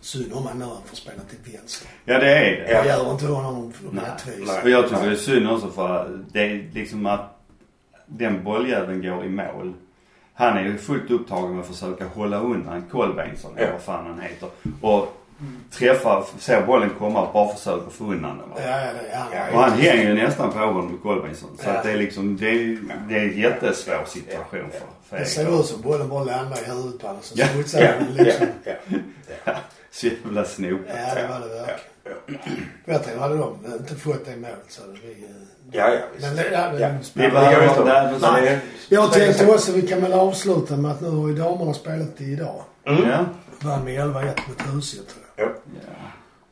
Synd 0.00 0.32
om 0.32 0.46
han 0.46 0.58
nu 0.58 0.64
får 0.86 0.96
spela 0.96 1.22
till 1.22 1.52
vänster. 1.52 1.88
Ja 2.04 2.18
det 2.18 2.30
är 2.38 2.50
det. 2.50 2.72
Ja. 2.72 2.82
Det 2.82 2.88
gör 2.88 3.12
inte 3.12 3.26
honom 3.26 3.72
rättvis. 3.92 4.50
Och 4.62 4.70
jag 4.70 4.88
tycker 4.88 5.06
det 5.06 5.12
är 5.12 5.16
synd 5.16 5.50
också 5.50 5.68
för 5.70 6.20
det 6.32 6.40
är 6.40 6.70
liksom 6.72 7.06
att 7.06 7.40
den 8.06 8.44
bolljäveln 8.44 9.02
går 9.02 9.24
i 9.24 9.28
mål. 9.28 9.72
Han 10.34 10.56
är 10.58 10.62
ju 10.62 10.78
fullt 10.78 11.10
upptagen 11.10 11.50
med 11.50 11.60
att 11.60 11.66
försöka 11.66 12.06
hålla 12.06 12.40
undan 12.40 12.82
Kolbeinsson 12.90 13.56
eller 13.56 13.66
Ja. 13.66 13.72
vad 13.72 13.82
fan 13.82 14.06
han 14.06 14.20
heter. 14.20 14.48
Och 14.80 15.16
träffa, 15.70 16.24
ser 16.38 16.66
bollen 16.66 16.90
komma 16.98 17.26
och 17.26 17.32
bara 17.32 17.54
försöka 17.54 17.90
få 17.90 18.04
undan 18.04 18.38
den. 18.38 18.48
va. 18.50 18.56
Ja, 18.64 18.80
ja. 19.12 19.24
Ja, 19.32 19.56
Och 19.56 19.62
han 19.62 19.72
hänger 19.72 20.04
ju 20.08 20.14
nästan 20.14 20.52
på 20.52 20.58
honom 20.58 20.86
med 20.90 21.02
Kolbeinsson. 21.02 21.50
Så 21.62 21.68
Ja. 21.68 21.72
att 21.76 21.82
det 21.82 21.90
är 21.92 21.96
liksom, 21.96 22.36
det 22.36 22.48
är, 22.50 22.78
det 23.08 23.14
är 23.14 23.20
en 23.20 23.38
jättesvår 23.40 24.04
situation 24.06 24.70
för, 24.70 24.86
för 25.08 25.18
Det 25.18 25.24
ser 25.26 25.60
ut 25.60 25.66
som 25.66 25.80
bollen 25.82 26.08
bara 26.08 26.24
landar 26.24 26.58
i 26.62 26.70
huvudet 26.70 27.00
på 27.00 27.06
honom. 27.06 27.22
Så 27.22 27.34
Ja. 27.38 27.46
han 27.46 27.58
liksom. 27.58 27.80
Ja. 28.64 28.72
Ja. 29.44 29.52
Så 29.90 30.06
jävla 30.06 30.44
snopet. 30.44 30.86
Ja, 31.08 31.14
det 31.14 31.28
var 31.28 31.40
det 31.40 31.54
verkligen. 31.54 31.80
Bättre 32.84 33.18
hade 33.18 33.36
de 33.36 33.56
inte 33.78 33.94
fått 33.94 34.24
det 34.24 34.36
målet 34.36 34.64
så 34.68 34.80
hade 34.82 34.92
vi... 34.92 35.26
Ja, 35.72 35.90
ja, 35.90 35.98
visst. 36.16 36.26
Men 36.26 36.36
det, 36.36 36.50
ja, 36.52 36.68
det, 36.68 36.80
Ja. 36.80 36.90
Vi 37.14 37.28
behöver 37.28 37.62
jag 37.62 37.76
inte... 38.38 38.60
Jag 38.88 39.12
tänkte 39.12 39.46
också, 39.46 39.72
vi 39.72 39.82
kan 39.86 40.00
väl 40.02 40.12
avsluta 40.12 40.76
med 40.76 40.90
att 40.90 41.00
nu 41.00 41.08
har 41.08 41.28
ju 41.28 41.34
damerna 41.34 41.74
spelat 41.74 42.20
idag. 42.20 42.62
Mm. 42.86 43.08
Ja. 43.10 43.24
Vann 43.60 43.84
med 43.84 44.00
11-1 44.00 44.24
mot 44.48 44.74
Husie 44.74 45.00
tror 45.02 45.22
jag. 45.22 45.23
Ja. 45.36 45.44
ja. 45.64 45.92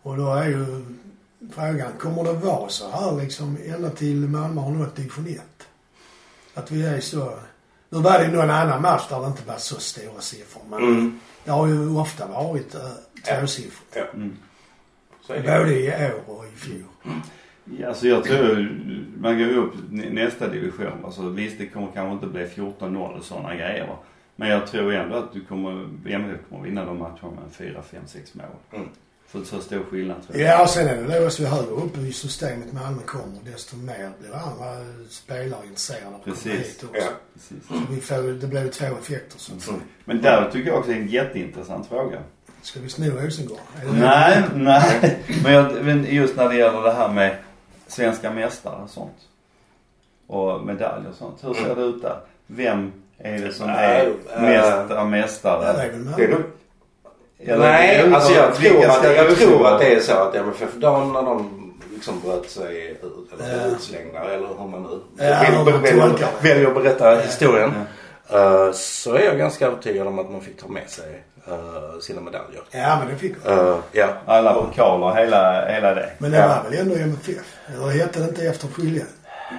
Och 0.02 0.16
då 0.16 0.32
är 0.34 0.48
ju 0.48 0.66
frågan, 1.54 1.92
kommer 1.98 2.24
det 2.24 2.32
vara 2.32 2.68
så 2.68 2.90
här 2.90 3.20
liksom 3.20 3.56
ända 3.66 3.90
till 3.90 4.16
Malmö 4.16 4.60
har 4.60 4.70
nått 4.70 4.96
division 4.96 5.26
1? 5.26 5.40
Att 6.54 6.70
vi 6.70 6.86
är 6.86 7.00
så... 7.00 7.38
Nu 7.88 7.98
var 7.98 8.18
det 8.18 8.28
någon 8.28 8.50
annan 8.50 8.82
match 8.82 9.08
där 9.08 9.20
det 9.20 9.26
inte 9.26 9.46
var 9.48 9.56
så 9.56 9.80
stora 9.80 10.20
siffror. 10.20 10.62
Men 10.70 10.78
Mm. 10.82 11.20
det 11.44 11.50
har 11.50 11.66
ju 11.66 11.96
ofta 11.96 12.26
varit 12.26 12.76
Ja. 13.26 13.40
tvåsiffrigt. 13.40 13.96
Ja. 13.96 14.04
Mm. 14.14 14.36
Så 15.26 15.32
är 15.32 15.42
det. 15.42 15.58
Både 15.58 15.74
i 15.74 15.88
år 16.12 16.20
och 16.36 16.44
i 16.46 16.56
fjol. 16.56 16.82
Ja, 17.78 17.88
alltså 17.88 18.06
jag 18.06 18.24
tror 18.24 18.78
man 19.20 19.38
går 19.38 19.56
upp 19.56 19.74
nä- 19.90 20.10
nästa 20.10 20.48
division. 20.48 21.04
Alltså 21.04 21.28
visst 21.28 21.58
det 21.58 21.66
kommer 21.66 21.88
kanske 21.94 22.12
inte 22.12 22.26
bli 22.26 22.46
14-0 22.46 23.18
och 23.18 23.24
sådana 23.24 23.54
grejer 23.54 23.86
va. 23.86 23.96
Men 24.36 24.48
jag 24.48 24.66
tror 24.66 24.94
ändå 24.94 25.16
att 25.16 25.32
du 25.32 25.44
kommer, 25.44 25.88
MFF 26.06 26.40
kommer 26.48 26.64
vinna 26.64 26.84
de 26.84 26.98
matcherna 26.98 27.40
med 27.42 27.52
4, 27.52 27.82
5, 27.82 28.02
6 28.06 28.34
mål. 28.34 28.46
Mm. 28.72 28.88
För 29.32 29.44
så 29.44 29.60
stor 29.60 29.84
skillnad 29.90 30.26
tror 30.26 30.40
jag. 30.40 30.60
Ja, 30.60 30.66
sen 30.66 30.88
är 30.88 31.02
det 31.02 31.26
också 31.26 31.42
ju 31.42 31.48
högre 31.48 31.70
upp 31.70 31.98
i 31.98 32.12
systemet 32.12 32.72
Malmö 32.72 33.02
kommer 33.02 33.38
desto 33.44 33.76
mer 33.76 34.10
blir 34.20 34.34
andra 34.34 34.84
spelare 35.08 35.66
intresserade 35.66 36.06
av 36.06 36.14
att 36.14 36.24
komma 36.24 36.36
hit 36.36 36.84
också. 36.84 36.96
Ja. 36.96 37.08
Precis. 37.34 37.68
Så 37.68 37.74
vi 37.90 38.00
får, 38.00 38.40
det 38.40 38.46
blir 38.46 38.68
två 38.68 38.84
effekter 38.84 39.38
så 39.38 39.54
att. 39.54 39.68
Mm. 39.68 39.80
Men 40.04 40.22
där 40.22 40.50
tycker 40.50 40.70
jag 40.70 40.78
också 40.78 40.90
är 40.90 40.96
en 40.96 41.08
jätteintressant 41.08 41.86
fråga. 41.86 42.18
Ska 42.62 42.80
vi 42.80 42.88
sno 42.88 43.10
Rosengård? 43.10 43.58
Det 43.80 43.92
Nej, 43.92 44.42
nej. 44.54 45.18
Men, 45.42 45.52
jag, 45.52 45.84
men 45.84 46.04
just 46.04 46.36
när 46.36 46.48
det 46.48 46.56
gäller 46.56 46.82
det 46.82 46.92
här 46.92 47.08
med 47.08 47.36
svenska 47.86 48.30
mästare 48.30 48.82
och 48.82 48.90
sånt. 48.90 49.16
Och 50.26 50.66
medaljer 50.66 51.10
och 51.10 51.16
sånt. 51.16 51.44
Hur 51.44 51.54
ser 51.54 51.76
det 51.76 51.82
ut 51.82 52.02
där? 52.02 52.20
Vem 52.46 52.92
är 53.18 53.38
det 53.38 53.52
som 53.52 53.68
är 53.68 54.06
Äh, 54.36 54.42
mest 54.42 54.90
äh. 54.90 54.98
av 55.00 55.10
mästare? 55.10 55.72
Det 55.72 55.82
är 55.82 55.90
väl 55.90 55.98
Malmö. 56.00 56.36
Nej, 57.58 58.12
alltså 58.14 58.32
jag 58.32 58.54
tror, 58.54 58.84
att, 58.86 59.16
jag 59.16 59.36
tror 59.36 59.48
tro? 59.56 59.64
att 59.64 59.80
det 59.80 59.94
är 59.94 60.00
så 60.00 60.12
att 60.12 60.34
MFF, 60.34 60.70
de 60.74 61.12
när 61.12 61.22
de 61.22 61.58
liksom 61.94 62.20
bröt 62.20 62.50
sig 62.50 62.90
ut 63.02 63.02
eller 63.32 63.52
Ja. 63.52 63.58
blev 63.62 63.72
utslängda 63.72 64.24
eller 64.24 64.48
hur 64.58 64.68
man 64.68 64.82
nu 64.82 65.24
Ja, 65.26 65.36
vill- 65.40 65.58
hur 65.58 65.98
man 65.98 66.14
väljer- 66.42 66.66
att 66.68 66.74
berätta 66.74 67.14
Ja. 67.14 67.20
historien. 67.20 67.72
Uh, 68.34 68.72
så 68.72 69.14
är 69.14 69.20
jag 69.24 69.38
ganska 69.38 69.66
övertygad 69.66 70.06
om 70.06 70.18
att 70.18 70.30
man 70.30 70.40
fick 70.40 70.60
ta 70.60 70.68
med 70.68 70.90
sig 70.90 71.22
uh, 71.48 72.00
sina 72.00 72.20
medaljer. 72.20 72.62
Ja, 72.70 72.98
men 73.00 73.08
det 73.08 73.16
fick 73.20 73.34
vi. 73.46 73.50
Uh, 73.50 73.76
ja. 73.92 74.08
Alla 74.26 74.54
pokaler, 74.54 75.14
hela, 75.14 75.66
hela 75.68 75.94
det. 75.94 76.10
Men 76.18 76.30
det 76.30 76.38
Ja. 76.38 76.46
var 76.64 76.70
väl 76.70 76.78
ändå 76.80 76.94
MFF? 76.94 77.56
Eller 77.74 77.86
hette 77.88 78.18
det 78.20 78.24
inte 78.28 78.42
efter 78.42 78.68
skilja? 78.68 79.04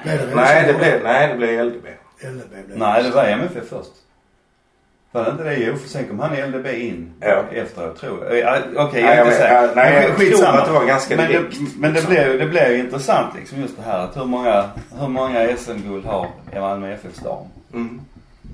Blev 0.03 0.17
det 0.29 0.35
Nej, 0.35 0.55
det 0.55 0.61
Rosengård? 0.61 0.81
blev, 0.81 1.03
nej, 1.03 1.27
det 1.27 1.35
blev 1.35 1.65
LDB. 1.65 1.85
LDB 2.23 2.65
blev 2.65 2.77
Nej, 2.77 3.03
det 3.03 3.09
var 3.09 3.23
MFF 3.25 3.63
först. 3.69 3.89
Var 5.11 5.23
det 5.23 5.31
inte 5.31 5.43
det? 5.43 5.55
Jo, 5.55 5.75
för 5.77 5.89
sen 5.89 6.07
kom 6.07 6.19
han 6.19 6.35
i 6.37 6.41
LDB 6.41 6.67
in 6.73 7.13
Ja. 7.19 7.43
efteråt 7.51 7.99
tror 7.99 8.25
jag. 8.25 8.39
Ja, 8.39 8.57
Okej, 8.77 9.03
Nej, 9.03 9.15
jag 9.15 9.17
är 9.17 9.25
inte 9.25 9.29
men- 9.29 9.37
säker. 9.39 9.75
nej, 9.75 10.03
jag 10.07 10.15
skitsamma. 10.17 10.51
tror 10.51 10.59
att 10.61 10.65
det 10.67 10.71
var 10.73 10.85
ganska 10.85 11.15
men 11.15 11.31
Det, 11.31 11.39
men 11.79 11.93
det 11.93 11.99
liksom. 11.99 12.15
ju 12.15 12.37
det 12.39 12.45
blir 12.45 12.69
ju 12.69 12.77
intressant 12.79 13.35
liksom 13.39 13.61
just 13.61 13.77
det 13.77 13.83
här 13.83 13.99
att 13.99 14.17
hur 14.17 14.25
många, 14.25 14.69
hur 14.99 15.07
många 15.07 15.57
SM-guld 15.57 16.05
har 16.05 16.27
Malmö 16.59 16.93
FFs 16.93 17.19
dam? 17.19 17.45
Mm. 17.73 18.01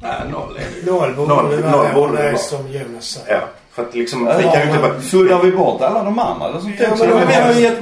Nej, 0.01 0.11
noll 0.32 0.57
är 0.57 0.86
det. 0.86 0.91
Noll 0.91 1.13
borde 1.15 1.34
Noll- 1.34 1.49
det 1.51 1.70
noll 1.70 1.72
vara. 1.72 1.93
borde 1.93 2.11
Det 2.11 2.17
det 2.17 2.28
är 2.28 2.32
vara. 2.32 2.41
som 2.41 2.67
Jonas 2.72 3.05
säger. 3.05 3.38
Ja, 3.39 3.47
för 3.72 3.82
att 3.84 3.95
liksom, 3.95 4.28
Ja, 4.28 4.38
vi 4.38 4.43
kan 4.43 4.61
ju 4.61 4.67
inte 4.67 4.80
bara... 4.80 5.01
Suddar 5.01 5.39
vi 5.43 5.51
bort 5.51 5.82
alla 5.82 6.03
de 6.03 6.20
andra 6.20 6.49
eller 6.49 6.59
som 6.59 6.74
Ja, 6.80 6.86
togs, 6.88 6.99
bort, 6.99 7.09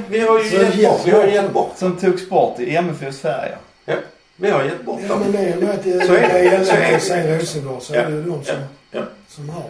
vi 0.08 1.10
har 1.10 1.24
ju 1.24 1.30
gett 1.32 1.52
bort. 1.52 1.72
som 1.76 1.96
togs 1.96 2.28
bort 2.28 2.60
i 2.60 2.76
MFFs 2.76 3.20
färger? 3.20 3.56
Ja, 3.84 3.94
vi 4.40 4.50
har 4.50 4.64
gett 4.64 4.84
bort 4.84 5.00
Ja, 5.02 5.08
dem. 5.08 5.20
men 5.20 5.32
det 5.32 5.38
är 5.38 5.56
ju 5.60 5.70
att 5.70 5.84
det 5.84 6.06
Så 6.06 6.14
är 6.14 6.20
det. 6.20 6.28
det 6.28 6.46
är 6.56 6.64
Så 6.64 6.72
är 6.74 6.80
det. 6.80 6.88
LDB 6.92 7.00
sen 7.00 7.38
Rosengård 7.38 7.82
så 7.82 7.94
Ja. 7.94 8.00
är 8.00 8.10
det 8.10 8.22
de 8.22 8.44
som, 8.44 8.56
Ja. 8.90 9.00
som 9.28 9.48
har 9.48 9.60
det. 9.62 9.68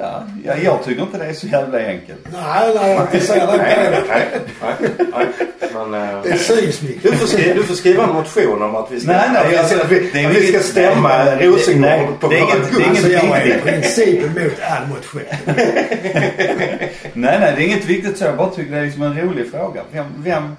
Ja, 0.00 0.22
ja, 0.44 0.54
jag 0.64 0.84
tycker 0.84 1.02
inte 1.02 1.18
det 1.18 1.24
är 1.24 1.32
så 1.32 1.46
jävla 1.46 1.78
enkelt. 1.86 2.18
Nej, 2.32 2.72
nej, 2.74 2.90
jag 2.90 3.02
inte 3.02 3.20
säger 3.26 3.40
det 3.46 3.52
på 3.52 3.56
Nej, 3.56 3.76
det. 3.90 4.02
nej, 4.08 4.26
nej, 4.60 5.06
nej. 5.12 5.26
Men, 5.74 5.94
eh, 5.94 6.22
Det 6.22 6.30
är 6.30 6.36
cyniskt 6.36 6.82
du, 7.02 7.12
får 7.12 7.26
skriva, 7.26 7.54
du 7.54 7.62
får 7.62 7.74
skriva 7.74 8.04
en 8.04 8.12
motion 8.14 8.62
om 8.62 8.76
att 8.76 8.90
vi 8.90 9.00
ska, 9.00 9.12
Nej, 9.12 9.28
nej, 9.32 9.42
att 9.46 9.52
vi, 9.52 9.56
alltså, 9.56 9.80
att 9.80 9.90
vi, 9.90 10.10
det 10.12 10.20
är 10.24 10.28
att 10.28 10.36
vi 10.36 10.40
ska 10.40 10.48
inget- 10.48 10.64
stämma 10.64 11.24
Rosengård 11.36 12.20
på 12.20 12.28
det 12.28 12.34
det 12.36 12.40
är 12.40 12.70
guld. 12.72 12.84
Alltså 12.88 13.08
jag 13.08 13.24
är 13.24 13.46
i 13.46 13.60
princip 13.60 14.22
emot 14.36 14.52
all 14.70 14.86
motion. 14.88 15.22
Nej, 17.12 17.38
nej, 17.40 17.52
det 17.56 17.62
är 17.62 17.66
inget 17.66 17.84
viktigt 17.84 18.18
så. 18.18 18.24
Jag 18.24 18.36
bara 18.36 18.50
tycker 18.50 18.72
det 18.72 18.78
är 18.78 18.84
liksom 18.84 19.02
en 19.02 19.20
rolig 19.20 19.50
fråga. 19.50 19.82
Vem, 19.92 20.06
vem, 20.16 20.56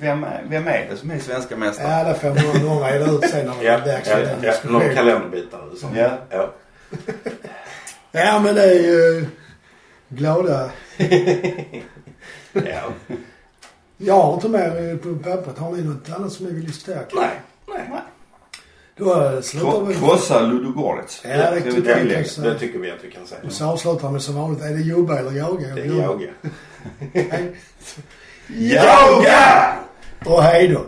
vem, 0.00 0.24
är- 0.24 0.44
vem 0.48 0.68
är 0.68 0.86
det 0.90 0.96
som 0.96 1.10
är 1.10 1.18
svenska 1.18 1.56
mästare? 1.56 1.88
Ja, 1.90 2.04
det 2.04 2.14
får 2.14 2.58
någon 2.64 2.82
reda 2.82 3.04
ut 3.10 3.30
sen 3.30 3.46
när 3.46 3.52
det 3.54 3.58
blir 3.60 3.92
dags 3.94 4.08
ja, 4.08 4.14
för 4.16 4.22
den 4.22 4.28
ja, 4.28 4.34
någon 4.34 4.40
diskussionen. 4.42 4.94
kalenderbitare. 4.94 5.76
Så. 5.76 5.86
Ja. 5.96 6.18
Ja. 6.30 6.52
Ja, 8.12 8.40
men 8.44 8.54
det 8.54 8.62
är 8.62 8.82
ju 8.82 9.26
glada. 10.08 10.70
ja. 12.52 12.82
Jag 13.96 14.14
har 14.14 14.34
inte 14.34 14.48
mer 14.48 14.96
på 14.96 15.14
pappret. 15.30 15.58
Har 15.58 15.72
ni 15.72 15.82
något 15.82 16.10
annat 16.10 16.32
som 16.32 16.46
ni 16.46 16.52
vill 16.52 16.66
diskutera? 16.66 17.00
Nej, 17.14 17.30
nej. 17.68 18.00
Då 18.96 19.42
slutar 19.42 19.84
vi. 19.84 19.94
Krossa 19.94 20.40
Ludogorets. 20.40 21.22
Ja, 21.24 21.50
det 21.50 21.58
in 21.68 21.84
det? 21.84 22.14
faktiskt. 22.14 22.42
Det 22.42 22.58
tycker 22.58 22.78
vi 22.78 22.90
att 22.90 23.04
vi 23.04 23.10
kan 23.10 23.26
säga. 23.26 23.40
Och 23.44 23.52
så 23.52 23.64
avslutar 23.66 24.10
vi 24.12 24.20
som 24.20 24.34
vanligt. 24.34 24.62
Är 24.62 24.68
det 24.70 24.80
jobba 24.82 25.18
eller 25.18 25.32
jaga? 25.32 25.74
Det 25.74 25.80
är 25.80 25.86
yoga. 25.86 26.30
Hej. 30.20 30.30
Yoga! 30.30 30.36
Och 30.36 30.42
hej 30.42 30.68
då. 30.68 30.86